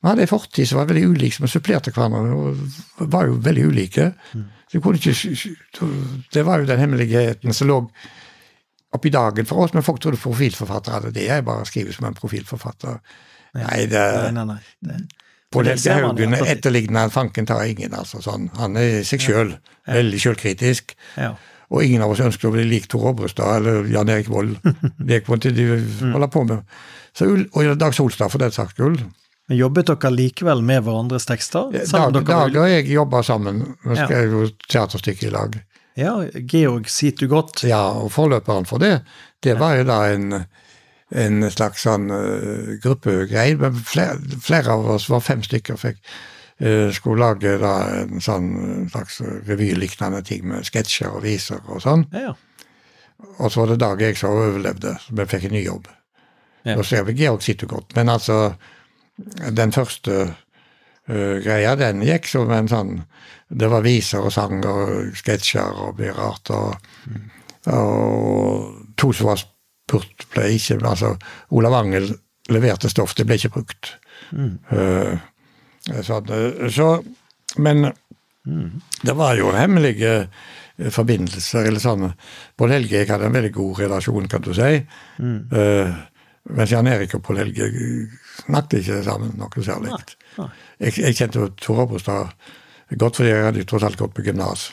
vi 0.00 0.08
hadde 0.08 0.22
en 0.24 0.28
fortid 0.32 0.64
som 0.66 0.78
var 0.80 0.86
veldig 0.88 1.10
ulik, 1.12 1.34
som 1.36 1.46
supplerte 1.46 1.92
hverandre, 1.92 2.32
og 2.32 3.10
var 3.12 3.26
jo 3.28 3.34
veldig 3.44 3.66
ulike. 3.68 4.06
Mm. 4.32 4.46
Ikke, 4.72 5.12
Det 6.32 6.44
var 6.46 6.58
jo 6.62 6.66
den 6.66 6.78
hemmeligheten 6.80 7.52
som 7.52 7.68
lå 7.68 7.76
oppi 8.96 9.10
dagen 9.10 9.46
for 9.46 9.64
oss, 9.64 9.74
men 9.74 9.82
folk 9.84 10.00
trodde 10.00 10.16
profilforfattere 10.18 11.12
det 11.12 11.26
Jeg 11.26 11.44
bare 11.44 11.66
skriver 11.66 11.92
som 11.92 12.06
en 12.08 12.14
profilforfatter. 12.14 12.98
Nei, 13.54 13.86
det 13.90 14.00
Nei, 14.00 14.30
nei, 14.32 14.44
nei. 14.44 14.58
Det, 14.80 14.98
Pål 15.50 15.66
Helge 15.66 15.94
Haugen 15.98 16.34
etterligner 16.38 17.08
fanken 17.10 17.46
tar 17.46 17.64
ingen, 17.66 17.90
altså 17.98 18.20
sånn. 18.22 18.48
Han 18.60 18.76
er 18.78 19.00
seg 19.02 19.18
sjøl, 19.24 19.56
veldig 19.90 20.20
sjølkritisk. 20.22 20.94
ja. 21.16 21.32
Og 21.70 21.84
ingen 21.86 22.02
av 22.02 22.10
oss 22.10 22.18
ønsker 22.18 22.48
å 22.48 22.52
bli 22.52 22.64
lik 22.66 22.88
Tor 22.90 23.04
Obrestad 23.12 23.60
eller 23.60 23.84
Jan 23.86 24.08
Erik 24.10 24.26
Vold. 24.28 24.56
Det 24.98 25.20
en 25.20 25.28
måte 25.30 25.52
de 25.54 25.66
Mm. 25.76 26.12
holder 26.16 26.26
på 26.28 26.42
med. 26.48 26.64
Så, 27.14 27.28
og 27.54 27.78
Dag 27.78 27.94
Solstad, 27.94 28.28
for 28.32 28.38
den 28.38 28.50
saks 28.50 28.74
skyld. 28.74 29.04
Men 29.48 29.58
jobbet 29.58 29.86
dere 29.86 30.10
likevel 30.10 30.62
med 30.66 30.82
hverandres 30.82 31.26
tekster? 31.26 31.70
Dag, 31.70 32.12
Dag 32.26 32.56
og 32.56 32.66
jeg 32.68 32.86
jobba 32.90 33.22
sammen. 33.22 33.76
Vi 33.84 33.94
Ja. 33.94 34.06
skrev 34.06 34.30
jo 34.32 34.48
teaterstykke 34.68 35.26
i 35.28 35.30
lag. 35.30 35.60
Ja, 35.96 36.16
Georg 36.46 36.88
Situ 36.90 37.28
godt. 37.28 37.62
Ja, 37.62 37.90
og 37.92 38.10
forløperen 38.10 38.66
for 38.66 38.78
det, 38.78 39.02
det 39.42 39.56
var 39.58 39.76
jo 39.76 39.84
da 39.84 40.00
en, 40.10 40.46
en 41.10 41.42
slags 41.50 41.86
sånn 41.86 42.10
uh, 42.12 42.76
gruppegreie. 42.82 43.56
Men 43.58 43.78
flere, 43.86 44.18
flere 44.42 44.76
av 44.76 44.90
oss 44.96 45.08
var 45.10 45.24
fem 45.24 45.42
stykker, 45.42 45.78
fikk 45.80 45.98
uh, 46.62 46.90
skulle 46.94 47.24
lage 47.24 47.56
da 47.62 47.74
en 48.02 48.22
sånn 48.22 48.52
slags 48.92 49.20
revylignende 49.48 50.22
ting 50.26 50.46
med 50.50 50.68
sketsjer 50.68 51.10
og 51.10 51.24
viser 51.26 51.62
og 51.66 51.82
sånn. 51.86 52.06
Ja, 52.14 52.30
ja. 52.30 52.36
Og 53.40 53.50
så 53.52 53.60
var 53.60 53.72
det 53.72 53.80
Dag 53.82 54.00
jeg 54.00 54.16
som 54.16 54.32
overlevde, 54.32 54.94
så 55.02 55.16
vi 55.16 55.26
fikk 55.28 55.50
en 55.50 55.58
ny 55.58 55.64
jobb. 55.64 55.90
Ja. 56.64 56.76
Da 56.76 56.84
er 56.96 57.04
vi 57.08 57.16
Georg 57.18 57.42
sitter 57.44 57.68
godt. 57.68 57.92
Men 57.96 58.08
altså, 58.12 58.54
den 59.50 59.72
første 59.76 60.16
uh, 60.30 61.36
greia, 61.44 61.76
den 61.76 62.04
gikk 62.06 62.28
som 62.30 62.52
en 62.54 62.70
sånn 62.70 63.00
Det 63.50 63.66
var 63.66 63.82
viser 63.82 64.22
og 64.22 64.30
sang 64.30 64.60
og 64.62 65.16
sketsjer 65.18 65.78
og 65.84 65.98
mye 65.98 66.12
rart. 66.14 66.52
Og, 66.54 66.76
og 67.66 68.92
to 68.94 69.10
som 69.10 69.32
var 69.32 69.42
spurt, 69.90 70.26
ble 70.34 70.46
ikke 70.54 70.78
Altså, 70.86 71.14
Olav 71.50 71.74
Angel 71.82 72.12
leverte 72.50 72.90
stoff, 72.90 73.14
det 73.18 73.26
ble 73.26 73.38
ikke 73.38 73.54
brukt. 73.58 73.94
Mm. 74.30 74.58
sånn, 74.70 76.02
så, 76.06 76.20
så, 76.70 76.88
men 77.58 77.90
det 79.02 79.16
var 79.16 79.36
jo 79.38 79.52
hemmelige 79.54 80.12
eh, 80.20 80.90
forbindelser, 80.92 81.68
eller 81.68 81.82
sånn. 81.82 82.08
Pål 82.58 82.76
Helge 82.76 83.02
jeg 83.02 83.10
hadde 83.10 83.28
en 83.28 83.36
veldig 83.36 83.52
god 83.56 83.82
relasjon, 83.84 84.28
kan 84.30 84.44
du 84.44 84.52
si. 84.56 84.80
Eh, 84.80 85.98
mens 86.50 86.72
Jan 86.72 86.88
Erik 86.90 87.14
og 87.18 87.24
Pål 87.26 87.42
Helge 87.44 87.70
snakket 88.40 88.80
ikke 88.80 89.02
sammen 89.06 89.36
noe 89.38 89.66
særlig. 89.66 89.92
nei. 90.38 90.48
Jeg, 90.80 90.96
jeg 91.04 91.18
kjente 91.18 91.50
Tor 91.60 91.84
Obrestad 91.84 92.32
godt, 92.96 93.20
fordi 93.20 93.30
jeg 93.30 93.44
hadde 93.44 93.66
tross 93.68 93.84
alt 93.86 94.00
gått 94.00 94.16
på 94.16 94.24
gymnas 94.26 94.70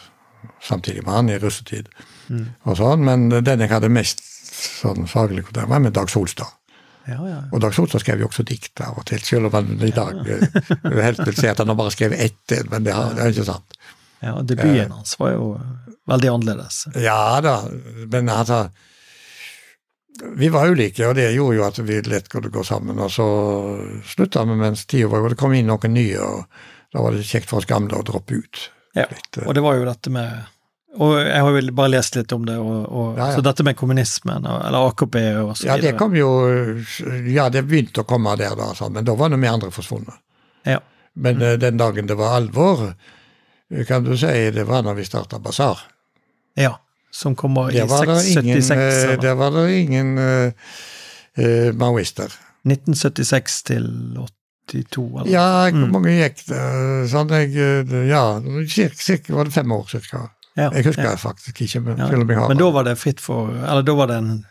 samtidig 0.63 1.03
med 1.03 1.13
han 1.13 1.29
i 1.29 1.37
russetid. 1.41 1.89
og 2.63 2.77
sånn, 2.79 3.03
Men 3.05 3.29
den 3.29 3.61
jeg 3.63 3.69
hadde 3.71 3.89
mest 3.91 4.23
sånn 4.57 5.07
faglig 5.09 5.45
kontakt 5.47 5.69
var 5.69 5.83
med 5.83 5.95
Dag 5.95 6.09
Solstad. 6.11 6.53
Ja, 7.07 7.21
ja. 7.29 7.37
Og 7.55 7.61
Dag 7.63 7.75
Solstad 7.75 8.03
skrev 8.03 8.23
jo 8.23 8.27
også 8.27 8.43
dikt 8.47 8.81
av 8.83 8.97
og 8.99 9.05
til, 9.07 9.21
selv 9.23 9.47
om 9.47 9.55
han 9.55 9.69
i 9.79 9.93
dag 9.95 10.17
ja. 10.27 10.39
helst 11.07 11.23
vil 11.23 11.37
si 11.37 11.47
at 11.47 11.61
han 11.63 11.71
har 11.71 11.77
bare 11.79 11.93
skrevet 11.95 12.19
ett 12.19 12.69
men 12.71 12.83
det, 12.83 12.95
har, 12.95 13.13
det 13.15 13.23
er 13.23 13.35
ikke 13.35 13.47
sant. 13.47 13.77
ja 14.23 14.33
og 14.35 14.43
debuten 14.49 14.91
hans 14.91 15.15
var 15.19 15.31
jo 15.37 15.53
veldig 16.07 16.33
annerledes. 16.33 16.81
Ja 17.03 17.39
da, 17.43 17.61
men 18.11 18.29
altså 18.31 18.67
Vi 20.33 20.49
var 20.49 20.71
ulike, 20.73 21.05
og 21.05 21.13
det 21.15 21.29
gjorde 21.35 21.59
jo 21.59 21.65
at 21.67 21.79
vi 21.85 21.99
lett 22.01 22.29
kunne 22.31 22.49
gå 22.49 22.63
sammen. 22.65 22.97
Og 22.97 23.11
så 23.13 23.27
slutta 24.01 24.41
vi 24.49 24.55
mens 24.57 24.87
tida 24.89 25.11
var, 25.11 25.21
og 25.21 25.35
det 25.35 25.37
kom 25.37 25.53
inn 25.53 25.69
noen 25.69 25.93
nye, 25.93 26.17
og 26.17 26.95
da 26.95 27.03
var 27.03 27.13
det 27.13 27.27
kjekt 27.27 27.51
for 27.51 27.61
oss 27.61 27.69
gamle 27.69 27.99
å 27.99 28.05
droppe 28.07 28.39
ut. 28.39 28.63
Ja, 28.97 29.05
Litt, 29.11 29.37
eh, 29.37 29.45
og 29.45 29.53
det 29.53 29.61
var 29.61 29.77
jo 29.77 29.85
dette 29.85 30.09
med 30.09 30.47
Og 30.97 31.11
jeg 31.21 31.41
har 31.45 31.57
jo 31.59 31.71
bare 31.77 31.91
lest 31.93 32.15
litt 32.17 32.31
om 32.33 32.45
det, 32.47 32.55
og, 32.57 32.87
og 32.89 33.17
Ja, 33.19 33.27
ja. 33.29 33.35
så 33.37 33.41
dette 33.45 33.63
med 33.63 33.75
kommunismen, 33.77 34.45
eller 34.45 34.87
AKP 34.89 35.17
og 35.43 35.51
så 35.57 35.67
Ja, 35.67 35.77
det 35.77 35.91
kom 35.99 36.15
jo 36.17 36.29
Ja, 37.29 37.49
det 37.53 37.65
begynte 37.69 38.01
å 38.01 38.07
komme 38.09 38.33
der, 38.39 38.55
da, 38.57 38.71
sånn, 38.77 38.93
men 38.97 39.05
da 39.05 39.13
var 39.15 39.29
det 39.29 39.37
vi 39.41 39.47
andre 39.51 39.69
forsvunnet. 39.71 40.17
Ja. 40.65 40.79
Men 41.13 41.37
mm. 41.41 41.59
den 41.61 41.77
dagen 41.77 42.07
det 42.09 42.17
var 42.17 42.35
alvor, 42.37 42.93
eh, 43.71 43.85
kan 43.85 44.03
du 44.03 44.15
si, 44.17 44.33
det 44.53 44.65
var 44.67 44.83
når 44.83 44.95
vi 44.99 45.05
starta 45.05 45.39
Basar. 45.39 45.79
ja. 46.55 46.75
Som 47.17 47.35
kommer 47.39 47.71
i 47.71 47.77
Der 47.79 47.87
var 47.87 48.05
det 48.05 48.17
6, 48.21 48.35
ingen, 48.43 48.61
76, 48.61 49.03
eh, 49.09 49.19
der 49.21 49.33
var 49.39 49.51
det 49.55 49.71
ingen 49.79 50.17
uh, 50.19 51.71
maoister. 51.73 52.33
1976 52.67 53.63
til 53.63 53.85
82, 54.67 55.05
eller? 55.21 55.31
Ja, 55.31 55.45
hvor 55.71 55.85
Mm. 55.87 55.91
mange 55.95 56.11
gikk 56.17 56.43
det? 56.49 56.59
Sånn 57.09 57.29
jeg, 57.31 57.55
eh, 57.55 58.07
ja, 58.11 58.21
cirka, 58.67 58.95
cirka 58.99 59.33
var 59.33 59.45
det 59.45 59.53
fem 59.55 59.71
år 59.71 59.87
cirka. 59.89 60.29
Ja, 60.57 60.71
Jeg 60.73 60.87
husker 60.89 61.05
ja. 61.05 61.13
det 61.13 61.21
faktisk 61.21 61.61
ikke, 61.61 61.83
men 61.85 61.99
Ja. 62.01 62.47
Men 62.47 62.57
da 62.57 62.69
var 62.73 62.87
det 62.87 62.97
fritt 62.97 63.21
for 63.21 63.51
Eller 63.53 63.85
da 63.85 63.93
var 63.93 64.09
det 64.09 64.17
en 64.17 64.45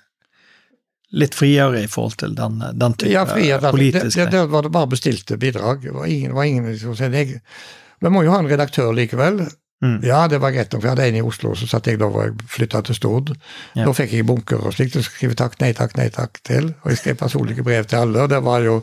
litt 1.17 1.35
friere 1.35 1.83
i 1.83 1.89
forhold 1.91 2.17
til 2.21 2.35
den, 2.37 2.59
den 2.75 2.95
type 2.99 3.13
ja, 3.13 3.25
friere, 3.29 3.71
politiske 3.71 4.25
det, 4.25 4.31
det, 4.31 4.41
det 4.41 4.53
var 4.53 4.67
det 4.67 4.73
bare 4.75 4.91
bestilte 4.91 5.37
bidrag. 5.41 5.83
Det 5.83 5.95
var 5.95 6.07
ingen, 6.11 6.35
var 6.35 6.45
ingen 6.45 6.79
som 6.79 6.97
sa 6.99 7.09
jeg, 7.13 7.41
Vi 8.01 8.11
må 8.11 8.25
jo 8.27 8.35
ha 8.35 8.41
en 8.43 8.51
redaktør 8.51 8.93
likevel. 8.93 9.47
Mm. 9.85 10.01
Ja, 10.05 10.25
det 10.29 10.41
var 10.41 10.55
greit 10.55 10.73
nok, 10.73 10.83
jeg 10.83 10.95
hadde 10.95 11.07
en 11.07 11.19
i 11.19 11.23
Oslo, 11.25 11.53
så 11.55 11.69
satt 11.69 11.87
jeg 11.87 12.01
da 12.01 12.09
hvor 12.09 12.25
jeg 12.25 12.35
flytta 12.49 12.81
til 12.87 12.97
Stord. 12.97 13.35
Da 13.77 13.93
fikk 13.97 14.15
jeg 14.17 14.27
bunker 14.27 14.65
og 14.65 14.75
slikt, 14.75 14.97
og 14.97 15.05
skrive 15.05 15.37
takk, 15.37 15.59
nei 15.61 15.73
takk, 15.77 15.95
nei 15.99 16.09
takk 16.13 16.41
til. 16.49 16.73
Og 16.83 16.93
jeg 16.93 17.03
skrev 17.03 17.19
personlige 17.21 17.65
brev 17.67 17.89
til 17.89 18.01
alle, 18.07 18.25
og 18.25 18.33
det 18.33 18.41
var 18.45 18.65
jo 18.65 18.81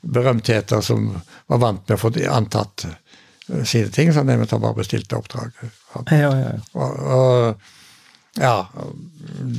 berømtheter 0.00 0.84
som 0.84 1.10
var 1.50 1.60
vant 1.60 1.82
med 1.88 1.96
å 1.96 2.00
få 2.00 2.12
antatt 2.32 2.86
eh, 2.86 3.64
sine 3.64 3.88
ting, 3.92 4.12
så 4.12 4.24
vi 4.24 4.46
tar 4.46 4.62
bare 4.62 4.80
bestilte 4.80 5.16
oppdrag. 5.16 5.56
Ja, 5.94 6.02
ja, 6.16 6.30
ja. 6.38 6.52
Og, 6.72 6.98
og 7.16 8.40
ja, 8.40 8.68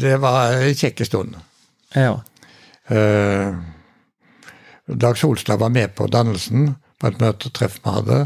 det 0.02 0.16
var 0.24 0.54
en 0.56 0.76
kjekk 0.76 1.06
stund. 1.08 1.36
ja. 1.96 2.14
Eh, 2.92 3.56
Dag 4.92 5.18
Solstad 5.18 5.60
var 5.60 5.70
med 5.70 5.94
på 5.96 6.08
dannelsen 6.12 6.74
på 7.00 7.08
et 7.08 7.20
møtetreff 7.22 7.78
vi 7.84 7.90
hadde. 7.94 8.18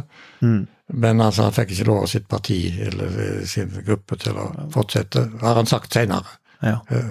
Mm. 0.42 0.64
Men 0.94 1.22
altså, 1.22 1.44
han 1.46 1.54
fikk 1.54 1.72
ikke 1.76 1.86
lov 1.90 2.04
av 2.06 2.10
sitt 2.10 2.28
parti 2.32 2.60
eller 2.88 3.20
eh, 3.26 3.44
sin 3.50 3.70
gruppe 3.86 4.18
til 4.22 4.38
å 4.42 4.48
fortsette, 4.74 5.28
har 5.42 5.56
han 5.60 5.70
sagt 5.70 5.94
senere. 5.94 6.38
ja. 6.62 6.80
Eh, 6.90 7.10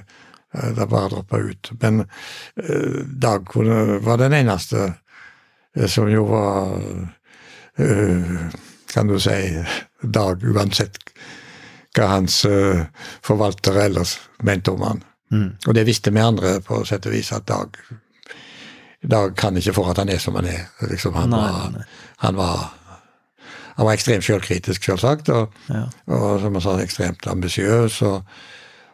Det 0.54 0.87
bare 0.87 1.09
droppa 1.11 1.38
ut. 1.42 1.70
Men 1.83 2.00
eh, 2.57 3.00
Dag 3.07 3.46
kunne- 3.50 3.98
var 4.07 4.16
den 4.18 4.33
eneste 4.33 4.94
eh, 5.76 5.87
som 5.90 6.07
jo 6.11 6.24
var 6.30 6.76
eh, 7.78 8.50
Kan 8.94 9.11
du 9.11 9.18
si 9.20 9.35
Dag, 10.02 10.42
uansett 10.44 10.98
hva 11.94 12.09
hans 12.11 12.40
uh, 12.46 12.85
forvaltere 13.22 13.85
ellers 13.88 14.16
mente 14.42 14.70
om 14.74 14.83
han. 14.83 15.02
Mm. 15.33 15.50
Og 15.66 15.74
det 15.74 15.85
visste 15.87 16.11
vi 16.14 16.22
andre 16.22 16.57
på 16.64 16.80
sett 16.87 17.07
og 17.07 17.14
vis, 17.14 17.33
at 17.33 17.46
Dag 17.46 17.76
Dag 19.04 19.35
kan 19.37 19.57
ikke 19.57 19.74
for 19.76 19.90
at 19.90 19.98
han 20.00 20.09
er 20.09 20.18
som 20.18 20.35
han 20.38 20.46
er. 20.48 20.64
Liksom, 20.88 21.14
han, 21.14 21.30
Nei, 21.30 21.44
var, 21.44 21.70
nei, 21.74 21.85
han 22.24 22.37
var 22.40 22.64
han 23.74 23.87
var 23.88 23.96
ekstremt 23.96 24.24
selvkritisk, 24.24 24.85
selvsagt, 24.85 25.28
og, 25.35 25.52
Ja. 25.68 25.88
og 26.07 26.40
som 26.40 26.54
jeg 26.54 26.62
sa, 26.62 26.74
ekstremt 26.78 27.26
ambisiøs. 27.26 28.02
Og, 28.02 28.22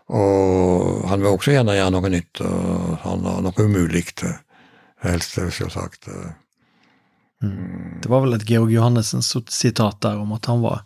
og 0.08 1.08
han 1.08 1.20
vil 1.20 1.28
også 1.28 1.52
gjerne 1.52 1.74
gjøre 1.76 1.90
noe 1.90 2.08
nytt, 2.08 2.40
og 2.40 3.04
og 3.04 3.20
noe 3.44 3.52
umulig 3.66 4.06
helst, 5.04 5.36
Det 7.40 8.09
var 8.09 8.20
vel 8.20 8.37
et 8.37 8.44
Georg 8.48 8.72
Johannessen 8.72 9.22
sitat 9.24 10.00
der 10.05 10.20
om 10.20 10.33
at 10.37 10.46
han 10.50 10.61
var, 10.61 10.83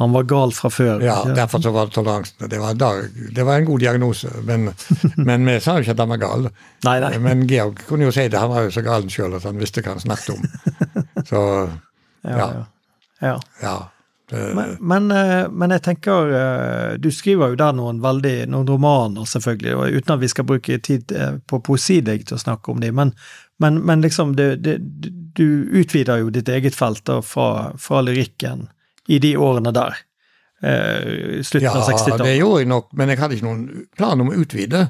han 0.00 0.12
var 0.16 0.24
gal 0.28 0.52
fra 0.56 0.70
før. 0.72 1.02
Ja, 1.04 1.18
ikke? 1.20 1.36
derfor 1.36 1.60
så 1.60 1.72
var 1.74 1.90
det 1.90 1.96
toleransen. 1.98 2.48
Det 2.48 2.60
var, 2.60 2.74
dag, 2.74 3.04
det 3.36 3.44
var 3.44 3.60
en 3.60 3.68
god 3.68 3.80
diagnose, 3.84 4.30
men, 4.48 4.70
men 5.28 5.46
vi 5.46 5.58
sa 5.60 5.76
jo 5.76 5.84
ikke 5.84 5.96
at 5.96 6.04
han 6.06 6.12
var 6.14 6.22
gal. 6.24 6.48
Nei, 6.88 6.98
nei. 7.04 7.14
Men 7.22 7.44
Georg 7.50 7.84
kunne 7.88 8.08
jo 8.08 8.14
si 8.16 8.28
det, 8.28 8.40
han 8.40 8.52
var 8.52 8.64
jo 8.64 8.72
så 8.72 8.84
galen 8.86 9.12
sjøl 9.12 9.36
at 9.36 9.44
han 9.44 9.60
visste 9.60 9.84
hva 9.84 9.96
han 9.96 10.04
snakket 10.04 10.38
om. 10.38 10.46
Så 11.28 11.40
Ja, 12.24 12.48
ja. 13.20 13.36
ja. 13.60 13.74
Men, 14.32 14.76
men, 14.80 15.10
eh, 15.12 15.50
men 15.52 15.72
jeg 15.74 15.82
tenker 15.84 16.30
eh, 16.32 16.94
Du 16.96 17.10
skriver 17.12 17.52
jo 17.52 17.58
der 17.60 17.74
noen 17.76 18.00
veldig, 18.02 18.46
noen 18.50 18.66
romaner, 18.68 19.28
selvfølgelig, 19.28 19.74
og 19.76 19.98
uten 19.98 20.14
at 20.16 20.22
vi 20.22 20.30
skal 20.32 20.46
bruke 20.48 20.78
tid 20.80 21.12
på 21.46 21.60
på 21.60 21.76
deg 22.08 22.24
til 22.24 22.38
å 22.38 22.40
snakke 22.40 22.72
om 22.72 22.80
dem, 22.80 22.96
men, 22.96 23.12
men, 23.60 23.82
men 23.84 24.00
liksom 24.02 24.32
det, 24.36 24.48
det, 24.64 24.78
du 25.36 25.68
utvider 25.80 26.22
jo 26.22 26.30
ditt 26.34 26.48
eget 26.48 26.74
felt 26.76 27.04
da, 27.08 27.20
fra, 27.24 27.72
fra 27.80 28.02
lyrikken 28.04 28.68
i 29.08 29.18
de 29.20 29.34
årene 29.36 29.72
der. 29.74 29.96
Eh, 30.64 31.42
slutten 31.44 31.66
ja, 31.68 31.72
av 31.76 31.88
60-tallet. 31.90 32.24
det 32.24 32.36
gjorde 32.38 32.62
jeg 32.62 32.70
nok, 32.70 32.92
men 32.96 33.12
jeg 33.12 33.20
hadde 33.20 33.36
ikke 33.36 33.48
noen 33.48 33.66
plan 33.98 34.22
om 34.24 34.30
å 34.32 34.38
utvide. 34.44 34.86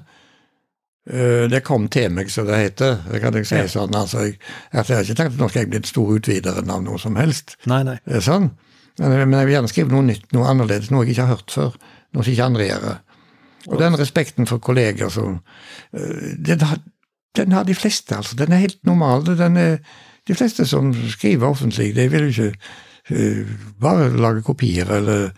Uh, 1.05 1.45
Det 1.53 1.61
kom 1.67 1.89
til 1.93 2.13
meg, 2.17 2.31
som 2.33 2.47
det 2.49 2.57
heter. 2.57 2.95
Det 3.11 3.19
kan 3.21 3.35
jeg 3.37 3.45
si 3.45 3.59
Ja. 3.59 3.67
sånn. 3.69 3.93
Altså, 3.95 4.23
jeg, 4.25 4.39
jeg 4.73 4.85
har 4.89 5.03
ikke 5.03 5.17
tenkt 5.19 5.35
at 5.35 5.41
nå 5.43 5.49
skal 5.51 5.61
jeg 5.61 5.71
bli 5.75 5.81
en 5.83 5.91
stor 5.91 6.13
utvider 6.15 6.61
av 6.63 6.85
noe 6.85 6.99
som 6.99 7.19
helst. 7.21 7.59
Nei, 7.69 7.83
nei. 7.85 7.99
Det 8.07 8.23
er 8.23 8.25
sånn. 8.25 8.47
Men, 9.03 9.13
men 9.29 9.37
jeg 9.41 9.51
vil 9.51 9.55
gjerne 9.57 9.73
skrive 9.73 9.93
noe 9.93 10.07
nytt, 10.07 10.25
noe 10.33 10.49
annerledes, 10.49 10.89
noe 10.95 11.05
jeg 11.05 11.13
ikke 11.17 11.27
har 11.27 11.37
hørt 11.37 11.53
før. 11.53 11.77
Noe 12.15 12.25
som 12.25 12.33
ikke 12.33 12.47
andre 12.47 12.69
gjør. 12.71 12.89
Og 13.69 13.79
den 13.81 13.99
respekten 14.01 14.49
for 14.49 14.63
kolleger 14.65 15.13
som 15.13 15.41
uh, 15.43 16.33
den, 16.39 16.65
har, 16.71 16.81
den 17.37 17.53
har 17.53 17.69
de 17.69 17.77
fleste, 17.77 18.17
altså. 18.17 18.39
Den 18.41 18.57
er 18.57 18.65
helt 18.65 18.81
normal. 18.89 19.27
Den 19.29 19.61
er, 19.61 19.79
de 20.29 20.37
fleste 20.37 20.67
som 20.69 20.93
skriver 21.13 21.49
offentlig, 21.49 21.91
de 21.97 22.07
vil 22.13 22.29
jo 22.29 22.33
ikke 22.33 22.53
uh, 23.11 23.57
bare 23.81 24.09
lage 24.17 24.45
kopier 24.47 24.89
eller 24.99 25.35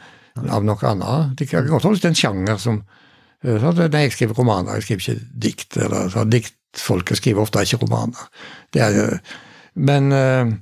av 0.52 0.66
noe 0.66 0.86
annet. 0.86 1.34
De 1.38 1.48
kan 1.48 1.66
godt 1.66 1.88
holde 1.88 1.98
seg 1.98 2.06
til 2.06 2.12
en 2.12 2.20
sjanger 2.20 2.62
som 2.62 2.78
uh, 2.82 3.56
sånn, 3.62 3.82
Nei, 3.90 4.06
jeg 4.06 4.14
skriver 4.18 4.38
romaner, 4.38 4.78
jeg 4.78 4.86
skriver 4.86 5.06
ikke 5.06 5.42
dikt. 5.46 5.80
eller 5.82 6.12
så 6.12 6.24
Diktfolket 6.28 7.18
skriver 7.22 7.42
ofte 7.42 7.64
ikke 7.66 7.82
romaner. 7.82 8.30
Er, 8.76 9.02
uh, 9.16 9.36
men 9.76 10.12
eh, 10.12 10.52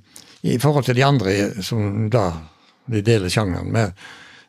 i 0.42 0.58
forhold 0.58 0.84
til 0.88 0.98
de 0.98 1.04
andre 1.06 1.62
som 1.62 2.08
da 2.10 2.26
de 2.90 3.00
deler 3.04 3.32
sjangeren 3.32 3.70
med, 3.72 3.94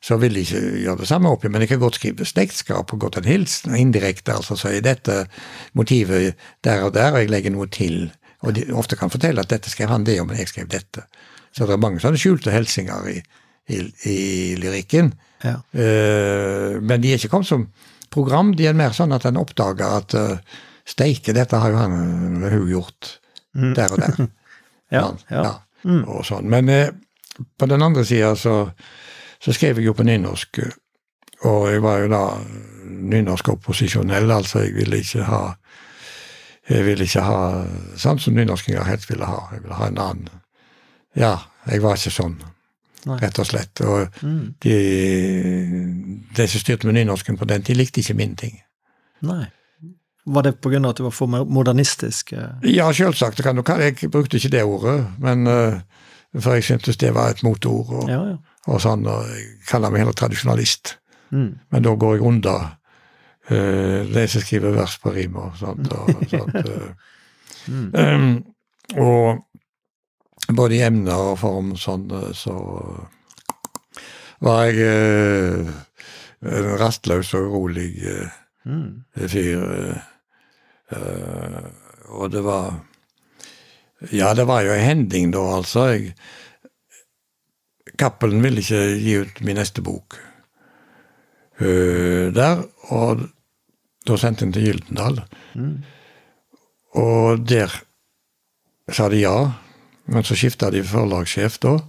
så 0.02 0.18
vil 0.22 0.36
de 0.36 0.44
ikke 0.46 0.62
gjøre 0.84 1.02
det 1.02 1.10
samme 1.10 1.32
oppi, 1.34 1.50
men 1.50 1.64
de 1.64 1.70
kan 1.70 1.80
godt 1.82 1.98
skrive 1.98 2.28
slektskap 2.28 2.92
og 2.94 3.00
godt 3.02 3.20
en 3.22 3.30
hilsen, 3.30 3.76
indirekte, 3.78 4.36
altså 4.36 4.58
si 4.60 4.82
dette 4.86 5.24
motivet 5.74 6.36
der 6.66 6.84
og 6.86 6.94
der, 6.94 7.14
og 7.14 7.24
jeg 7.24 7.32
legger 7.32 7.56
noe 7.56 7.70
til. 7.74 8.12
Og 8.46 8.56
de 8.58 8.66
ofte 8.78 8.98
kan 9.00 9.12
fortelle 9.14 9.42
at 9.42 9.52
dette 9.52 9.72
skrev 9.72 9.92
han 9.92 10.06
det 10.08 10.20
om, 10.22 10.30
men 10.30 10.40
jeg 10.42 10.52
skrev 10.52 10.70
dette. 10.72 11.06
Så 11.56 11.66
det 11.66 11.76
er 11.76 11.82
mange 11.82 12.02
sånne 12.04 12.20
skjulte 12.20 12.54
hilsener 12.54 13.10
i, 13.10 13.18
i, 13.72 13.82
i 14.12 14.18
lyrikken. 14.60 15.14
Ja. 15.46 15.60
Uh, 15.76 16.78
men 16.82 17.04
de 17.04 17.14
er 17.14 17.20
ikke 17.20 17.32
kommet 17.34 17.50
som 17.50 17.68
program, 18.14 18.54
de 18.56 18.68
er 18.70 18.78
mer 18.78 18.96
sånn 18.96 19.14
at 19.16 19.28
en 19.28 19.40
oppdager 19.42 20.00
at 20.00 20.16
uh, 20.18 20.62
steike, 20.88 21.34
dette 21.36 21.60
har 21.60 21.74
jo 21.74 21.80
han 21.80 21.96
eller 22.38 22.58
hun 22.60 22.70
gjort 22.72 23.16
der 23.56 23.92
og 23.92 24.02
der. 24.04 24.26
Ja, 24.94 25.02
Sant? 25.02 25.24
ja. 25.34 25.50
og 26.06 26.20
sånn. 26.28 26.46
Men 26.46 26.70
uh, 26.70 26.92
på 27.58 27.68
den 27.68 27.82
andre 27.82 28.04
sida 28.06 28.36
så, 28.38 28.70
så 29.42 29.54
skrev 29.56 29.80
jeg 29.80 29.90
jo 29.90 29.96
på 29.98 30.06
nynorsk, 30.06 30.60
eh, 30.62 30.76
og 31.50 31.66
jeg 31.72 31.82
var 31.84 32.04
jo 32.04 32.12
da 32.14 32.22
nynorsk-opposisjonell, 32.86 34.30
altså 34.32 34.62
jeg 34.64 34.76
ville 34.78 35.02
ikke 35.02 35.26
ha 35.28 35.42
jeg 36.70 36.86
ville 36.86 37.04
ikke 37.06 37.22
ha 37.22 37.40
sånn 38.02 38.20
som 38.20 38.34
nynorskinger 38.34 38.84
helst 38.88 39.10
ville 39.10 39.26
ha. 39.30 39.48
Jeg 39.54 39.62
ville 39.64 39.76
ha 39.80 39.88
en 39.88 39.98
annen 40.02 40.30
Ja, 41.16 41.38
jeg 41.72 41.82
var 41.82 41.96
ikke 41.96 42.12
sånn, 42.12 42.34
Nei. 43.06 43.18
rett 43.22 43.38
og 43.40 43.46
slett. 43.48 43.82
Og 43.82 44.10
Mm. 44.22 44.56
de, 44.60 44.76
de 46.36 46.48
som 46.48 46.60
styrte 46.62 46.88
med 46.88 46.98
nynorsken 46.98 47.38
på 47.40 47.46
den 47.48 47.64
tid, 47.64 47.78
likte 47.80 48.02
ikke 48.02 48.16
min 48.18 48.36
ting. 48.36 48.58
Nei. 49.22 49.46
Var 50.26 50.42
det 50.42 50.56
av 50.66 50.90
at 50.90 50.98
du 50.98 51.04
var 51.04 51.12
for 51.14 51.28
modernistisk? 51.28 52.34
eh? 52.34 52.50
Ja, 52.74 52.92
selvsagt. 52.92 53.44
Kan 53.44 53.56
du, 53.56 53.64
jeg 53.78 54.10
brukte 54.12 54.38
ikke 54.38 54.50
det 54.50 54.64
ordet, 54.64 55.06
men 55.22 55.46
eh, 55.48 55.80
for 56.40 56.54
jeg 56.58 56.64
syntes 56.64 56.98
det 56.98 57.14
var 57.14 57.30
et 57.30 57.44
motord. 57.44 57.92
Og, 57.94 58.10
Ja, 58.10 58.24
ja. 58.32 58.38
og 58.68 58.82
sånn, 58.82 59.06
og 59.08 59.28
jeg 59.30 59.46
kaller 59.70 59.92
meg 59.92 60.00
heller 60.02 60.14
tradisjonalist. 60.18 60.98
Mm. 61.32 61.60
Men 61.72 61.84
da 61.84 61.94
går 61.96 62.16
jeg 62.18 62.26
under 62.26 62.78
uh, 63.52 64.00
de 64.14 64.28
som 64.32 64.42
skriver 64.42 64.76
vers 64.76 64.98
på 65.02 65.14
rim 65.16 65.36
og 65.42 65.58
sånt. 65.60 65.92
Og, 65.94 66.24
sånt 66.34 66.56
eh. 66.62 67.12
Mm. 67.66 67.90
Um, 67.98 68.44
og 69.02 70.56
både 70.56 70.76
i 70.78 70.82
emner 70.86 71.32
og 71.32 71.40
form 71.42 71.72
sånn, 71.82 72.04
eh, 72.14 72.32
så 72.38 72.54
var 74.46 74.66
jeg 74.68 74.86
eh, 74.86 75.72
en 76.46 76.68
rastløs 76.82 77.34
og 77.40 77.48
rolig 77.56 77.92
eh, 78.06 78.42
Mm. 78.66 79.04
fyr. 79.30 79.62
eh, 79.62 79.98
eh, 80.98 81.66
og 82.18 82.32
det 82.34 82.42
var 82.44 82.80
Ja, 84.12 84.34
det 84.34 84.48
var 84.50 84.62
jo 84.66 84.72
en 84.74 84.82
hending 84.86 85.30
da, 85.34 85.44
altså. 85.60 85.84
Jeg, 85.94 86.16
Cappelen 87.98 88.42
ville 88.44 88.60
ikke 88.60 88.80
gi 89.00 89.14
ut 89.22 89.42
min 89.46 89.56
neste 89.56 89.82
bok 89.86 90.18
uh, 91.62 92.34
der, 92.36 92.66
og 92.90 93.22
da 94.06 94.18
sendte 94.22 94.46
den 94.46 94.54
til 94.56 94.70
Gyldendal. 94.70 95.22
Mm. 95.58 95.76
Og 97.02 97.46
der 97.48 97.74
sa 98.94 99.10
de 99.10 99.24
ja, 99.24 99.38
men 100.06 100.24
så 100.24 100.38
skifta 100.38 100.70
de 100.72 100.84
forlagssjef 100.86 101.58
da, 101.64 101.80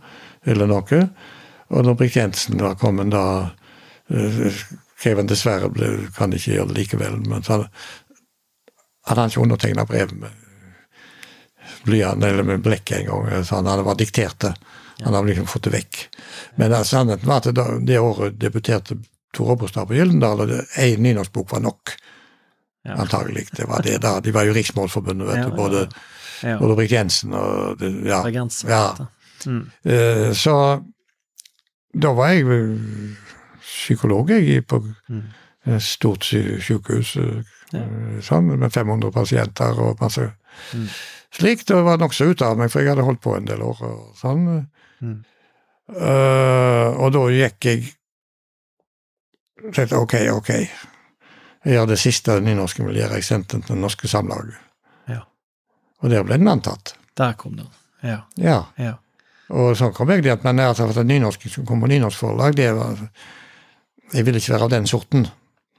eller 0.49 0.71
noe. 0.71 1.03
Og 1.75 1.85
når 1.85 1.99
Brikt 1.99 2.17
Jensen 2.17 2.63
var 2.63 2.79
kommet, 2.81 3.13
da 3.13 3.53
eh, 4.09 4.49
skrev 4.97 5.21
han 5.21 5.31
dessverre 5.31 5.69
ble, 5.73 5.93
kan 6.17 6.33
ikke 6.33 6.57
gjøre 6.57 6.73
det 6.73 6.81
likevel. 6.81 7.21
Men 7.29 7.45
så 7.45 7.59
hadde 7.59 7.71
hadde 9.07 9.21
han 9.21 9.31
ikke 9.31 9.45
undertegna 9.45 9.85
brev 9.87 10.15
med 10.19 10.43
blyant 11.87 12.25
eller 12.25 12.47
med 12.47 12.63
blekk 12.65 12.93
engang. 12.97 13.45
Så 13.45 13.61
han 13.61 13.69
hadde 13.71 13.85
bare 13.87 14.01
diktert 14.01 14.41
det. 14.43 14.55
Han 15.05 15.15
hadde 15.15 15.29
liksom 15.29 15.47
fått 15.47 15.69
det 15.69 15.75
vekk. 15.77 15.99
Men 16.57 16.75
sannheten 16.85 17.29
var 17.29 17.43
at 17.45 17.55
det, 17.55 17.67
det 17.87 18.01
året 18.03 18.41
debuterte 18.41 18.99
Tor 19.37 19.53
Obrestad 19.55 19.87
på 19.91 19.97
Gyldendal, 19.99 20.41
og 20.47 20.53
ei 20.81 20.95
nynorskbok 20.97 21.51
var 21.53 21.61
nok. 21.65 21.93
Ja. 22.87 22.95
Antagelig. 23.03 23.49
Det 23.57 23.67
var 23.69 23.83
det 23.85 23.99
da. 24.05 24.15
De 24.23 24.33
var 24.35 24.47
jo 24.49 24.55
Riksmålforbundet, 24.57 25.27
vet 25.29 25.37
Ja, 25.43 25.49
du. 25.51 25.57
Både, 25.59 25.89
Ja. 26.43 26.59
Britt 26.61 26.93
Jensen 26.93 27.33
og 27.35 27.79
det, 27.81 27.91
ja. 28.07 28.23
Bergenser, 28.23 28.69
ja. 28.69 29.07
Mm. 29.47 29.63
Eh, 29.85 30.33
Så 30.37 30.83
da 31.99 32.13
var 32.13 32.29
jeg 32.33 32.45
psykolog 33.63 34.29
jeg, 34.31 34.67
på 34.67 34.83
Mm. 35.09 35.23
et 35.67 35.83
stort 35.83 36.21
sykehus 36.25 37.17
eh, 37.17 37.43
Ja. 37.73 37.81
sånn, 38.21 38.57
med 38.59 38.71
500 38.73 39.11
pasienter 39.13 39.79
og 39.81 39.99
masse 40.01 40.33
Mm. 40.75 40.89
slikt. 41.33 41.71
Og 41.75 41.85
var 41.85 41.97
nokså 41.99 42.31
ute 42.31 42.45
av 42.47 42.57
meg, 42.59 42.71
for 42.71 42.81
jeg 42.81 42.89
hadde 42.95 43.05
holdt 43.05 43.21
på 43.21 43.37
en 43.37 43.45
del 43.45 43.61
år. 43.63 43.83
og 43.83 44.15
sånn. 44.17 44.69
Mm. 45.03 45.25
Uh, 45.89 46.91
og 46.99 47.13
da 47.13 47.19
gikk 47.31 47.61
jeg 47.65 47.93
tenkte 49.73 49.97
ok, 49.99 50.15
ok. 50.37 50.51
Jeg 51.67 51.75
gjør 51.75 51.89
det 51.91 51.99
siste 51.99 52.37
nynorsken 52.41 52.87
vil 52.87 53.01
gjøre. 53.01 53.19
Jeg 53.19 53.27
sendte 53.27 53.57
den 53.57 53.65
til 53.67 53.75
Det 53.75 53.83
Norske 53.83 54.09
Samlaget. 54.09 54.55
Ja. 55.11 55.23
Og 56.03 56.13
der 56.13 56.23
ble 56.27 56.39
den 56.39 56.49
antatt. 56.53 56.95
Der 57.19 57.33
kom 57.39 57.57
den. 57.59 57.67
Ja. 58.05 58.21
Ja. 58.39 58.61
ja. 58.79 58.93
Og 59.51 59.77
sånn 59.79 59.95
kom 59.95 60.11
jeg 60.11 60.25
dit, 60.27 60.45
men 60.45 60.61
altså, 60.63 60.87
at 60.91 61.07
nynorsken 61.07 61.51
som 61.53 61.67
kom 61.67 61.83
på 61.83 61.91
nynorskforlag, 61.91 62.55
det 62.59 62.73
var 62.77 62.99
Jeg 64.15 64.23
ville 64.27 64.39
ikke 64.39 64.53
være 64.55 64.69
av 64.69 64.71
den 64.77 64.87
sorten, 64.87 65.27